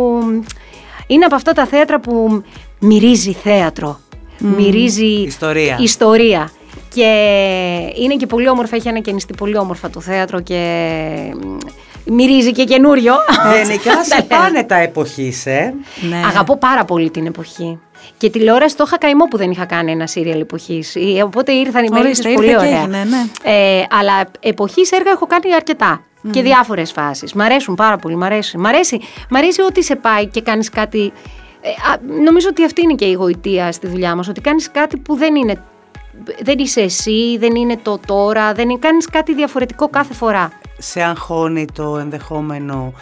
είναι 1.07 1.25
από 1.25 1.35
αυτά 1.35 1.53
τα 1.53 1.67
θέατρα 1.67 2.01
που 2.01 2.43
μυρίζει 2.83 3.33
θέατρο, 3.33 4.01
μυρίζει 4.39 5.05
ιστορία. 5.05 5.77
ιστορία. 5.81 6.51
Και 6.95 7.11
είναι 7.95 8.17
και 8.17 8.27
πολύ 8.27 8.49
όμορφα, 8.49 8.77
έχει 8.77 8.89
ανακαινιστεί 8.89 9.35
πολύ 9.35 9.57
όμορφα 9.57 9.91
το 9.91 10.01
θέατρο 10.01 10.41
και 10.41 10.61
Μυρίζει 12.05 12.53
και 12.53 12.65
καινούριο. 12.65 13.15
Γενικά 13.57 14.05
σε 14.11 14.23
πάνε 14.23 14.65
τα 14.65 14.75
εποχής, 14.77 15.47
ε. 15.47 15.75
Ναι. 16.09 16.21
Αγαπώ 16.27 16.57
πάρα 16.57 16.85
πολύ 16.85 17.11
την 17.11 17.27
εποχή. 17.27 17.79
Και 18.17 18.31
τηλεόραση 18.31 18.77
το 18.77 18.85
είχα 18.87 18.99
καημό 18.99 19.25
που 19.25 19.37
δεν 19.37 19.51
είχα 19.51 19.65
κάνει 19.65 19.91
ένα 19.91 20.07
σύριαλ 20.07 20.41
εποχής. 20.41 20.97
Οπότε 21.25 21.53
ήρθαν 21.53 21.85
οι 21.85 21.89
μέρες 21.91 22.05
Ορίστε, 22.05 22.33
πολύ 22.33 22.47
ήρθε 22.47 22.59
και 22.61 22.67
ωραία. 22.67 22.81
έγινε, 22.81 23.05
ναι. 23.05 23.51
Ε, 23.53 23.85
αλλά 23.91 24.31
εποχής 24.41 24.91
έργα 24.91 25.11
έχω 25.11 25.27
κάνει 25.27 25.55
αρκετά. 25.55 26.05
Και 26.31 26.43
διάφορες 26.43 26.93
φάσεις. 26.93 27.33
Μ' 27.33 27.41
αρέσουν 27.41 27.75
πάρα 27.75 27.97
πολύ. 27.97 28.17
Μ' 28.17 28.23
αρέσει. 28.23 28.59
Μ' 28.59 28.67
αρέσει, 28.67 29.01
μ' 29.31 29.37
αρέσει 29.37 29.61
ότι 29.61 29.83
σε 29.85 29.97
πάει 29.97 30.27
και 30.27 30.41
κάνεις 30.41 30.69
κάτι. 30.69 31.13
Ε, 31.65 31.69
α, 31.69 32.23
νομίζω 32.25 32.49
ότι 32.51 32.65
αυτή 32.65 32.83
είναι 32.83 32.95
και 32.95 33.05
η 33.05 33.13
γοητεία 33.13 33.73
στη 33.73 33.87
δουλειά 33.87 34.15
μας. 34.15 34.29
Ότι 34.29 34.41
κάνεις 34.41 34.71
κάτι 34.71 34.97
που 34.97 35.15
δεν 35.15 35.35
είναι. 35.35 35.65
Δεν 36.43 36.59
είσαι 36.59 36.81
εσύ, 36.81 37.37
δεν 37.39 37.55
είναι 37.55 37.77
το 37.83 37.99
τώρα, 38.07 38.53
δεν 38.53 38.79
κάνεις 38.79 39.07
κάτι 39.07 39.35
διαφορετικό 39.35 39.89
κάθε 39.89 40.15
φορά. 40.15 40.53
σε 40.79 41.03
αγχώνει 41.03 41.67
το 41.73 41.99
ενδεχόμενο 41.99 42.93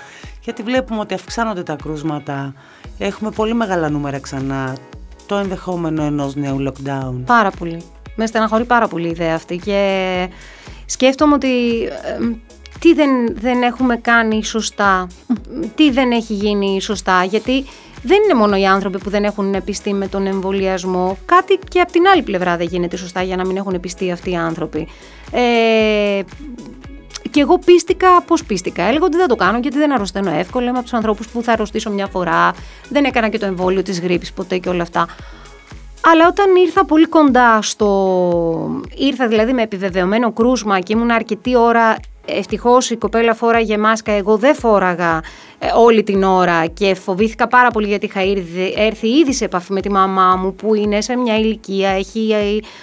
γιατί 0.41 0.63
βλέπουμε 0.63 1.01
ότι 1.01 1.15
αυξάνονται 1.15 1.63
τα 1.63 1.77
κρούσματα 1.83 2.55
έχουμε 2.99 3.31
πολύ 3.31 3.55
μεγάλα 3.55 3.89
νούμερα 3.89 4.19
ξανά 4.19 4.77
το 5.27 5.37
ενδεχόμενο 5.37 6.03
ενός 6.03 6.35
νέου 6.35 6.57
lockdown 6.69 7.15
Πάρα 7.27 7.51
πολύ. 7.51 7.83
Με 8.15 8.27
στεναχωρεί 8.27 8.65
πάρα 8.65 8.89
πολύ 8.89 9.07
η 9.07 9.11
ιδέα 9.11 9.35
αυτή 9.35 9.57
και 9.57 10.29
σκέφτομαι 10.87 11.35
ότι 11.35 11.83
ε, 11.85 12.37
τι 12.79 12.95
δεν, 12.95 13.11
δεν 13.37 13.63
έχουμε 13.63 13.97
κάνει 13.97 14.45
σωστά, 14.45 15.07
τι 15.75 15.91
δεν 15.91 16.11
έχει 16.11 16.35
γίνει 16.35 16.81
σωστά, 16.81 17.25
γιατί 17.25 17.65
δεν 18.03 18.23
είναι 18.23 18.35
μόνο 18.35 18.57
οι 18.57 18.67
άνθρωποι 18.67 18.99
που 18.99 19.11
δεν 19.11 19.25
έχουν 19.25 19.55
επιστεί 19.55 19.93
με 19.93 20.09
τον 20.09 20.27
εμβολιασμό, 20.27 21.17
κάτι 21.25 21.59
και 21.69 21.81
από 21.81 21.93
την 21.93 22.07
άλλη 22.07 22.23
πλευρά 22.23 22.57
δεν 22.57 22.67
γίνεται 22.67 22.97
σωστά 22.97 23.23
για 23.23 23.37
να 23.37 23.47
μην 23.47 23.57
έχουν 23.57 23.75
επιστεί 23.75 24.11
αυτοί 24.11 24.31
οι 24.31 24.37
άνθρωποι. 24.37 24.89
Ε, 25.31 26.21
και 27.31 27.41
εγώ 27.41 27.59
πίστηκα 27.59 28.23
πώς 28.23 28.45
πίστηκα. 28.45 28.83
Έλεγα 28.83 29.05
ότι 29.05 29.17
δεν 29.17 29.29
το 29.29 29.37
κάνω 29.37 29.59
γιατί 29.59 29.79
δεν 29.79 29.93
αρρωσταίνω 29.93 30.31
εύκολα. 30.31 30.65
Είμαι 30.65 30.75
από 30.75 30.83
τους 30.83 30.95
ανθρώπους 30.95 31.29
που 31.29 31.43
θα 31.43 31.53
αρρωστήσω 31.53 31.91
μια 31.91 32.07
φορά. 32.07 32.55
Δεν 32.89 33.05
έκανα 33.05 33.29
και 33.29 33.39
το 33.39 33.47
εμβόλιο 33.47 33.83
της 33.83 34.01
γρήπης 34.01 34.33
ποτέ 34.33 34.59
και 34.59 34.69
όλα 34.69 34.83
αυτά. 34.83 35.07
Αλλά 36.01 36.27
όταν 36.29 36.57
ήρθα 36.57 36.85
πολύ 36.85 37.07
κοντά 37.07 37.63
στο. 37.63 38.83
ήρθα 38.95 39.29
δηλαδή 39.29 39.53
με 39.53 39.63
επιβεβαιωμένο 39.63 40.33
κρούσμα 40.33 40.81
και 40.81 40.93
ήμουν 40.93 41.11
αρκετή 41.11 41.57
ώρα. 41.57 41.97
Ευτυχώς 42.37 42.91
η 42.91 42.97
κοπέλα 42.97 43.35
φόραγε 43.35 43.79
μάσκα, 43.79 44.13
εγώ 44.13 44.37
δεν 44.37 44.55
φόραγα 44.55 45.23
ε, 45.59 45.67
όλη 45.77 46.03
την 46.03 46.23
ώρα 46.23 46.67
και 46.67 46.95
φοβήθηκα 46.95 47.49
πάρα 47.49 47.71
πολύ 47.71 47.87
γιατί 47.87 48.07
είχα 48.07 48.23
ήρθει, 48.25 48.75
έρθει 48.77 49.09
ήδη 49.09 49.33
σε 49.33 49.45
επαφή 49.45 49.73
με 49.73 49.81
τη 49.81 49.91
μαμά 49.91 50.37
μου 50.37 50.55
που 50.55 50.75
είναι 50.75 51.01
σε 51.01 51.17
μια 51.17 51.39
ηλικία, 51.39 51.91
έχει 51.91 52.35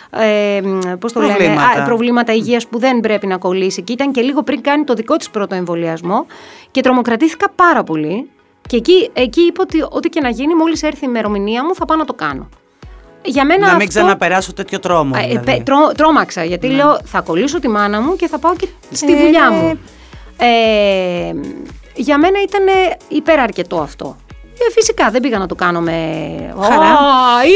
ε, 0.09 0.55
ε, 0.55 0.61
πώς 0.99 1.13
το 1.13 1.19
λένε, 1.19 1.33
Προβλήματα. 1.33 1.81
α, 1.81 1.85
προβλήματα 1.85 2.33
υγείας 2.33 2.67
που 2.67 2.79
δεν 2.79 2.99
πρέπει 2.99 3.27
να 3.27 3.37
κολλήσει 3.37 3.81
και 3.81 3.93
ήταν 3.93 4.11
και 4.11 4.21
λίγο 4.21 4.43
πριν 4.43 4.61
κάνει 4.61 4.83
το 4.83 4.93
δικό 4.93 5.15
της 5.15 5.29
πρώτο 5.29 5.55
εμβολιασμό 5.55 6.25
και 6.71 6.81
τρομοκρατήθηκα 6.81 7.49
πάρα 7.55 7.83
πολύ 7.83 8.29
και 8.67 8.75
εκεί, 8.75 9.09
εκεί 9.13 9.41
είπα 9.41 9.63
ότι 9.63 9.85
ό,τι 9.89 10.09
και 10.09 10.19
να 10.19 10.29
γίνει 10.29 10.55
μόλις 10.55 10.83
έρθει 10.83 11.05
η 11.05 11.07
ημερομηνία 11.09 11.63
μου 11.63 11.75
θα 11.75 11.85
πάω 11.85 11.97
να 11.97 12.05
το 12.05 12.13
κάνω. 12.13 12.49
Για 13.29 13.45
μένα 13.45 13.59
να 13.67 13.73
μην 13.75 13.87
αυτό... 13.87 13.87
ξαναπεράσω 13.99 14.53
τέτοιο 14.53 14.79
τρόμο 14.79 15.15
Α, 15.15 15.19
ε, 15.19 15.27
δηλαδή. 15.27 15.45
πε- 15.45 15.63
τρό- 15.63 15.91
τρόμαξα 15.97 16.43
γιατί 16.43 16.67
λέω 16.67 16.99
θα 17.05 17.21
κολλήσω 17.21 17.59
τη 17.59 17.67
μάνα 17.67 18.01
μου 18.01 18.15
και 18.15 18.27
θα 18.27 18.39
πάω 18.39 18.55
και 18.55 18.67
στη 18.91 19.13
Ε, 19.13 19.15
δουλειά 19.21 19.51
μου. 19.51 19.79
Ε, 20.37 20.47
για 21.95 22.17
μένα 22.17 22.41
ήταν 22.41 22.63
υπεραρκετό 23.07 23.77
αυτό. 23.77 24.15
Ε, 24.59 24.71
φυσικά 24.71 25.09
δεν 25.09 25.21
πήγα 25.21 25.37
να 25.37 25.45
το 25.47 25.55
κάνω 25.55 25.79
με. 25.79 25.93
Χαρά. 26.61 26.75
«Α, 26.81 26.95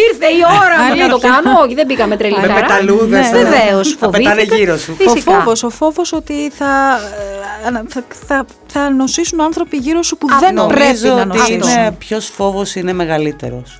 ήρθε 0.10 0.26
η 0.26 0.42
ώρα 0.62 0.84
μου 0.84 0.96
να 0.98 1.08
το 1.08 1.14
Αλήθεια. 1.14 1.30
κάνω. 1.44 1.60
Όχι, 1.62 1.74
δεν 1.74 1.86
πήγα 1.86 2.08
με 2.08 2.18
τρελή 2.18 2.36
με 2.42 2.48
χαρά. 2.48 2.54
πεταλούδες 2.54 3.32
Ναι, 3.32 3.40
ε, 3.40 3.44
Βεβαίως, 3.44 3.90
θα 4.00 4.10
πετάνε 4.10 4.30
φοβήθηκα. 4.30 4.56
γύρω 4.56 4.78
σου 4.78 4.96
Φυσικά. 4.96 5.32
Ο 5.32 5.40
φόβος, 5.40 5.64
ο 5.64 5.70
φόβος 5.70 6.14
ότι 6.14 6.50
θα, 6.50 6.66
ε, 7.64 7.68
ανα- 7.68 7.84
θα, 7.88 8.04
θα, 8.28 8.46
θα 8.68 8.90
νοσήσουν 8.90 9.42
άνθρωποι 9.42 9.78
γύρω 9.78 10.04
σου 10.04 10.18
που 10.18 10.28
δεν 10.40 10.54
Νομίζω 10.54 10.78
πρέπει 10.80 11.08
να 11.08 11.22
ότι 11.22 11.38
νοσήσουν. 11.38 11.70
είναι 11.72 11.92
ποιος 12.00 12.26
φόβος 12.26 12.76
είναι 12.76 12.94
μεγαλύτερος 12.94 13.80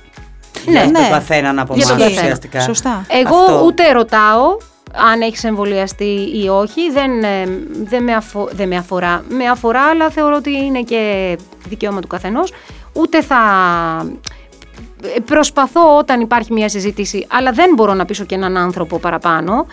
Ναι. 0.64 0.72
για 0.72 0.84
Ναι. 0.86 0.98
τον 0.98 1.10
καθέναν 1.10 1.58
από 1.58 1.74
Για 1.74 1.86
τον 1.86 1.94
εμάς 1.96 2.02
καθένα. 2.08 2.22
ουσιαστικά 2.24 2.60
Σωστά. 2.60 3.04
Εγώ 3.08 3.36
Αυτό. 3.36 3.62
ούτε 3.64 3.92
ρωτάω 3.92 4.56
αν 5.12 5.20
έχεις 5.20 5.44
εμβολιαστεί 5.44 6.30
ή 6.44 6.48
όχι, 6.48 6.90
δεν, 6.90 7.22
ε, 7.24 7.44
δεν, 7.84 8.02
με 8.02 8.14
αφο- 8.14 8.48
δεν 8.52 8.68
με 8.68 8.76
αφορά. 8.76 9.24
Με 9.28 9.48
αφορά, 9.48 9.80
αλλά 9.82 10.10
θεωρώ 10.10 10.36
ότι 10.36 10.50
είναι 10.50 10.82
και 10.82 11.36
δικαίωμα 11.68 12.00
του 12.00 12.06
καθενός. 12.06 12.52
Ούτε 12.92 13.22
θα... 13.22 13.38
ε, 15.16 15.20
Προσπαθώ 15.20 15.96
όταν 15.98 16.20
υπάρχει 16.20 16.52
μια 16.52 16.68
συζήτηση, 16.68 17.26
αλλά 17.30 17.50
δεν 17.52 17.70
μπορώ 17.74 17.94
να 17.94 18.04
πείσω 18.04 18.24
και 18.24 18.34
έναν 18.34 18.56
άνθρωπο 18.56 18.98
παραπάνω. 18.98 19.66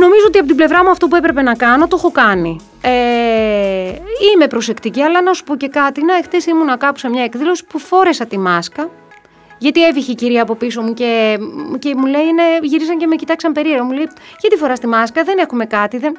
Νομίζω 0.00 0.24
ότι 0.26 0.38
από 0.38 0.46
την 0.46 0.56
πλευρά 0.56 0.84
μου 0.84 0.90
αυτό 0.90 1.08
που 1.08 1.16
έπρεπε 1.16 1.42
να 1.42 1.54
κάνω 1.54 1.88
το 1.88 1.96
έχω 1.98 2.10
κάνει. 2.10 2.56
Ε, 2.80 2.90
είμαι 4.34 4.46
προσεκτική, 4.48 5.02
αλλά 5.02 5.22
να 5.22 5.32
σου 5.32 5.44
πω 5.44 5.56
και 5.56 5.68
κάτι. 5.68 6.04
Να, 6.04 6.14
χτες 6.24 6.46
ήμουνα 6.46 6.76
κάπου 6.76 6.98
σε 6.98 7.08
μια 7.08 7.22
εκδήλωση 7.24 7.64
που 7.64 7.78
φόρεσα 7.78 8.26
τη 8.26 8.38
μάσκα 8.38 8.88
γιατί 9.60 9.86
έβηχε 9.86 10.12
η 10.12 10.14
κυρία 10.14 10.42
από 10.42 10.54
πίσω 10.54 10.82
μου 10.82 10.94
και, 10.94 11.38
και 11.78 11.94
μου 11.96 12.06
λέει, 12.06 12.26
είναι, 12.26 12.42
γυρίσαν 12.62 12.98
και 12.98 13.06
με 13.06 13.16
κοιτάξαν 13.16 13.52
περίεργα. 13.52 13.84
Μου 13.84 13.92
λέει, 13.92 14.08
γιατί 14.40 14.56
φοράς 14.56 14.78
τη 14.80 14.86
μάσκα, 14.86 15.22
δεν 15.24 15.38
έχουμε 15.38 15.64
κάτι. 15.64 15.98
Δεν... 15.98 16.12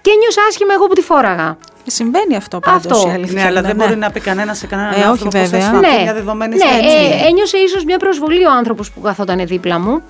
Και 0.00 0.10
νιώσα 0.20 0.40
άσχημα 0.48 0.72
εγώ 0.72 0.86
που 0.86 0.94
τη 0.94 1.00
φόραγα. 1.02 1.56
Ε, 1.86 1.90
Συμβαίνει 1.90 2.36
αυτό 2.36 2.58
πάντως 2.58 2.92
Αυτό. 2.92 3.08
η 3.08 3.12
αλήθεια. 3.12 3.34
Ναι, 3.34 3.46
αλλά 3.46 3.58
είναι, 3.58 3.68
δεν 3.68 3.76
ναι. 3.76 3.84
μπορεί 3.84 3.96
να 3.96 4.10
πει 4.10 4.20
κανένας 4.20 4.58
σε 4.58 4.66
κανέναν 4.66 4.92
Ε, 4.92 4.96
όχι, 4.96 5.06
άνθρωπο 5.06 5.30
πώς 5.38 5.40
βέβαια. 5.40 5.58
αισθάνεται 5.66 5.96
ναι, 5.96 6.02
μια 6.02 6.14
δεδομένη 6.14 6.56
ναι 6.56 6.64
στιγμή. 6.64 6.86
ε, 6.86 7.26
ένιωσε 7.28 7.56
ίσως 7.56 7.84
μια 7.84 7.98
προσβολή 7.98 8.44
ο 8.44 8.50
άνθρωπος 8.50 8.92
που 8.92 9.00
καθόταν 9.00 9.46
δίπλα 9.46 9.78
μου. 9.78 10.02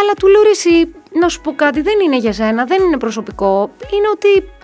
Αλλά 0.00 0.12
του 0.18 0.26
λέω, 0.26 0.42
«Ρε 0.42 0.50
εσύ, 0.50 0.94
να 1.20 1.28
σου 1.28 1.40
πω 1.40 1.52
κάτι, 1.54 1.80
δεν 1.80 1.94
είναι 2.04 2.16
για 2.16 2.32
σένα, 2.32 2.64
δεν 2.64 2.82
είναι 2.82 2.96
προσωπικό. 2.96 3.70
Είναι 3.92 4.08
ότι 4.12 4.28
ε, 4.28 4.38
ε, 4.38 4.55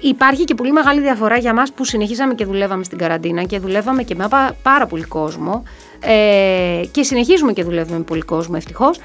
υπάρχει 0.00 0.44
και 0.44 0.54
πολύ 0.54 0.72
μεγάλη 0.72 1.00
διαφορά 1.00 1.36
για 1.36 1.54
μας 1.54 1.72
που 1.72 1.84
συνεχίζαμε 1.84 2.34
και 2.34 2.44
δουλεύαμε 2.44 2.84
στην 2.84 2.98
καραντίνα 2.98 3.42
και 3.42 3.58
δουλεύαμε 3.58 4.02
και 4.02 4.14
με 4.14 4.28
πα- 4.28 4.56
πάρα 4.62 4.86
πολύ 4.86 5.02
κόσμο 5.04 5.62
ε, 6.00 6.82
και 6.90 7.02
συνεχίζουμε 7.02 7.52
και 7.52 7.64
δουλεύουμε 7.64 7.96
με 7.98 8.04
πολύ 8.04 8.22
κόσμο 8.22 8.54
ευτυχώς 8.56 8.98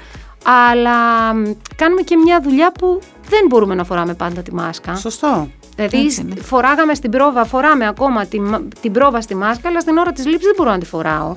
αλλά 0.70 0.94
μ, 1.34 1.42
κάνουμε 1.76 2.00
και 2.02 2.16
μια 2.16 2.40
δουλειά 2.42 2.72
που 2.72 3.00
δεν 3.28 3.40
μπορούμε 3.48 3.74
να 3.74 3.84
φοράμε 3.84 4.14
πάντα 4.14 4.42
τη 4.42 4.54
μάσκα. 4.54 4.94
Σωστό. 4.96 5.48
Δηλαδή 5.76 5.98
Έτσι 6.04 6.20
είναι. 6.20 6.34
φοράγαμε 6.40 6.94
στην 6.94 7.10
πρόβα, 7.10 7.44
φοράμε 7.44 7.86
ακόμα 7.86 8.26
τη, 8.26 8.40
μα- 8.40 8.62
την 8.80 8.92
πρόβα 8.92 9.20
στη 9.20 9.34
μάσκα 9.34 9.68
αλλά 9.68 9.80
στην 9.80 9.96
ώρα 9.96 10.12
της 10.12 10.24
λήψης 10.26 10.44
δεν 10.46 10.54
μπορώ 10.56 10.70
να 10.70 10.78
τη 10.78 10.86
φοράω. 10.86 11.34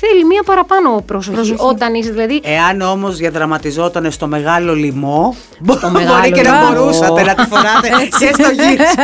Θέλει 0.00 0.24
μία 0.24 0.42
παραπάνω 0.42 1.02
προσοχή, 1.06 1.54
όταν 1.58 1.94
είσαι 1.94 2.10
δηλαδή 2.10 2.40
Εάν 2.44 2.80
όμως 2.80 3.16
διαδραματιζόταν 3.16 4.10
στο 4.10 4.26
μεγάλο 4.26 4.74
λοιμό, 4.74 5.36
μπο- 5.58 5.78
μπορεί 5.80 5.92
μεγάλο 5.92 6.30
και 6.30 6.42
να 6.42 6.60
λοιμό. 6.60 6.72
μπορούσατε 6.82 7.22
να 7.22 7.34
τη 7.34 7.42
φοράτε 7.44 7.88
και 8.18 8.32
στο 8.42 8.50
γύρο. 8.50 8.84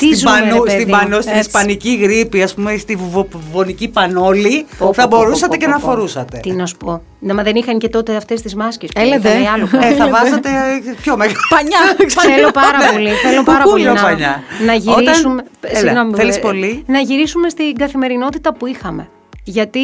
Πω, 0.00 0.06
πω, 0.06 0.16
πω, 0.16 0.16
πω, 0.16 0.16
πω. 0.16 0.16
Τι 0.16 0.16
Στην, 0.16 0.18
ζούμε, 0.18 0.40
ρε 0.40 0.50
πανό, 0.50 0.62
παιδί 0.62 0.80
στην, 0.82 0.88
μου. 0.94 0.98
πανό, 1.00 1.20
στην 1.20 1.34
Έτσι. 1.36 1.46
ισπανική 1.48 1.94
γρήπη, 2.02 2.42
ας 2.42 2.54
πούμε, 2.54 2.76
στη 2.76 2.96
βουβο- 2.96 3.28
βουβονική 3.30 3.88
πανόλη, 3.88 4.66
Πω, 4.78 4.92
θα 4.94 5.08
πω, 5.08 5.08
πω, 5.08 5.16
μπορούσατε 5.16 5.54
πω, 5.54 5.56
και 5.60 5.64
πω, 5.64 5.70
να 5.70 5.78
πω. 5.78 5.86
φορούσατε. 5.86 6.38
Τι 6.42 6.50
να 6.52 6.66
σου 6.66 6.76
πω. 6.76 7.02
Να, 7.18 7.34
μα 7.34 7.42
δεν 7.42 7.56
είχαν 7.56 7.78
και 7.78 7.88
τότε 7.88 8.16
αυτές 8.16 8.42
τις 8.42 8.54
μάσκες. 8.54 8.90
που 8.94 9.00
Έλα, 9.00 9.08
είχαν 9.16 9.20
δε. 9.22 9.48
άλλο 9.48 9.64
Ε, 9.64 9.68
πράγμα. 9.70 9.96
θα 9.96 10.08
βάζατε 10.08 10.48
ε, 10.48 10.94
πιο 11.02 11.16
μεγάλο. 11.16 11.38
Πανιά. 11.54 11.78
Θέλω 12.34 12.50
πάρα 12.50 12.78
πολύ. 12.92 13.08
Θέλω 13.10 13.42
πάρα 13.42 13.62
πολύ 13.64 13.84
Κουκούλιο 13.84 13.92
να, 13.92 14.02
πανιά. 14.02 14.42
να 14.66 14.72
Όταν- 14.74 15.02
γυρίσουμε. 15.04 15.42
Έλα, 15.60 15.78
συγγνώμη, 15.78 16.14
θέλεις 16.14 16.36
ε, 16.36 16.40
πολύ; 16.40 16.82
Να 16.86 16.98
γυρίσουμε 16.98 17.48
στην 17.48 17.74
καθημερινότητα 17.76 18.54
που 18.54 18.66
είχαμε. 18.66 19.08
Γιατί 19.44 19.80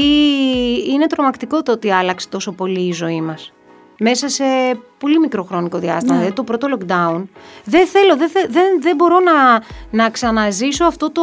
είναι 0.92 1.06
τρομακτικό 1.06 1.62
το 1.62 1.72
ότι 1.72 1.90
άλλαξε 1.90 2.28
τόσο 2.28 2.52
πολύ 2.52 2.80
η 2.88 2.92
ζωή 2.92 3.20
μας. 3.20 3.52
Μέσα 3.98 4.28
σε 4.28 4.44
πολύ 4.98 5.18
μικρό 5.18 5.42
χρονικό 5.44 5.78
διάστημα, 5.78 6.14
δηλαδή 6.14 6.32
το 6.34 6.42
πρώτο 6.42 6.68
lockdown. 6.78 7.22
Δεν 7.64 7.86
θέλω, 7.86 8.16
δεν, 8.16 8.28
θε- 8.28 8.50
δεν, 8.50 8.80
δεν 8.80 8.96
μπορώ 8.96 9.16
να, 9.20 9.62
να 9.90 10.10
ξαναζήσω 10.10 10.84
αυτό 10.84 11.10
το 11.10 11.22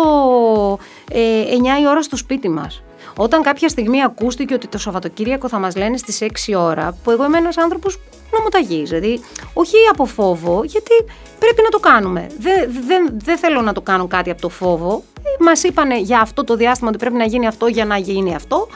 ε, 1.11 1.43
9 1.77 1.81
η 1.81 1.87
ώρα 1.87 2.01
στο 2.01 2.15
σπίτι 2.17 2.49
μας. 2.49 2.83
Όταν 3.17 3.41
κάποια 3.41 3.69
στιγμή 3.69 4.03
ακούστηκε 4.03 4.53
ότι 4.53 4.67
το 4.67 4.77
Σαββατοκύριακο 4.77 5.47
θα 5.47 5.59
μας 5.59 5.75
λένε 5.75 5.97
στις 5.97 6.19
6 6.51 6.53
ώρα, 6.57 6.97
που 7.03 7.11
εγώ 7.11 7.25
είμαι 7.25 7.37
ένας 7.37 7.57
άνθρωπος 7.57 7.99
νομοταγής, 8.37 8.89
δηλαδή 8.89 9.19
όχι 9.53 9.75
από 9.91 10.05
φόβο, 10.05 10.63
γιατί 10.63 10.91
πρέπει 11.39 11.61
να 11.63 11.69
το 11.69 11.79
κάνουμε. 11.79 12.27
Δεν, 12.39 12.71
δεν, 12.87 13.09
δεν 13.23 13.37
θέλω 13.37 13.61
να 13.61 13.73
το 13.73 13.81
κάνω 13.81 14.07
κάτι 14.07 14.29
από 14.29 14.41
το 14.41 14.49
φόβο. 14.49 15.03
Ε, 15.17 15.43
Μας 15.43 15.63
είπανε 15.63 15.99
για 15.99 16.19
αυτό 16.19 16.43
το 16.43 16.55
διάστημα 16.55 16.89
ότι 16.89 16.97
πρέπει 16.97 17.15
να 17.15 17.25
γίνει 17.25 17.47
αυτό 17.47 17.67
για 17.67 17.85
να 17.85 17.97
γίνει 17.97 18.35
αυτό. 18.35 18.67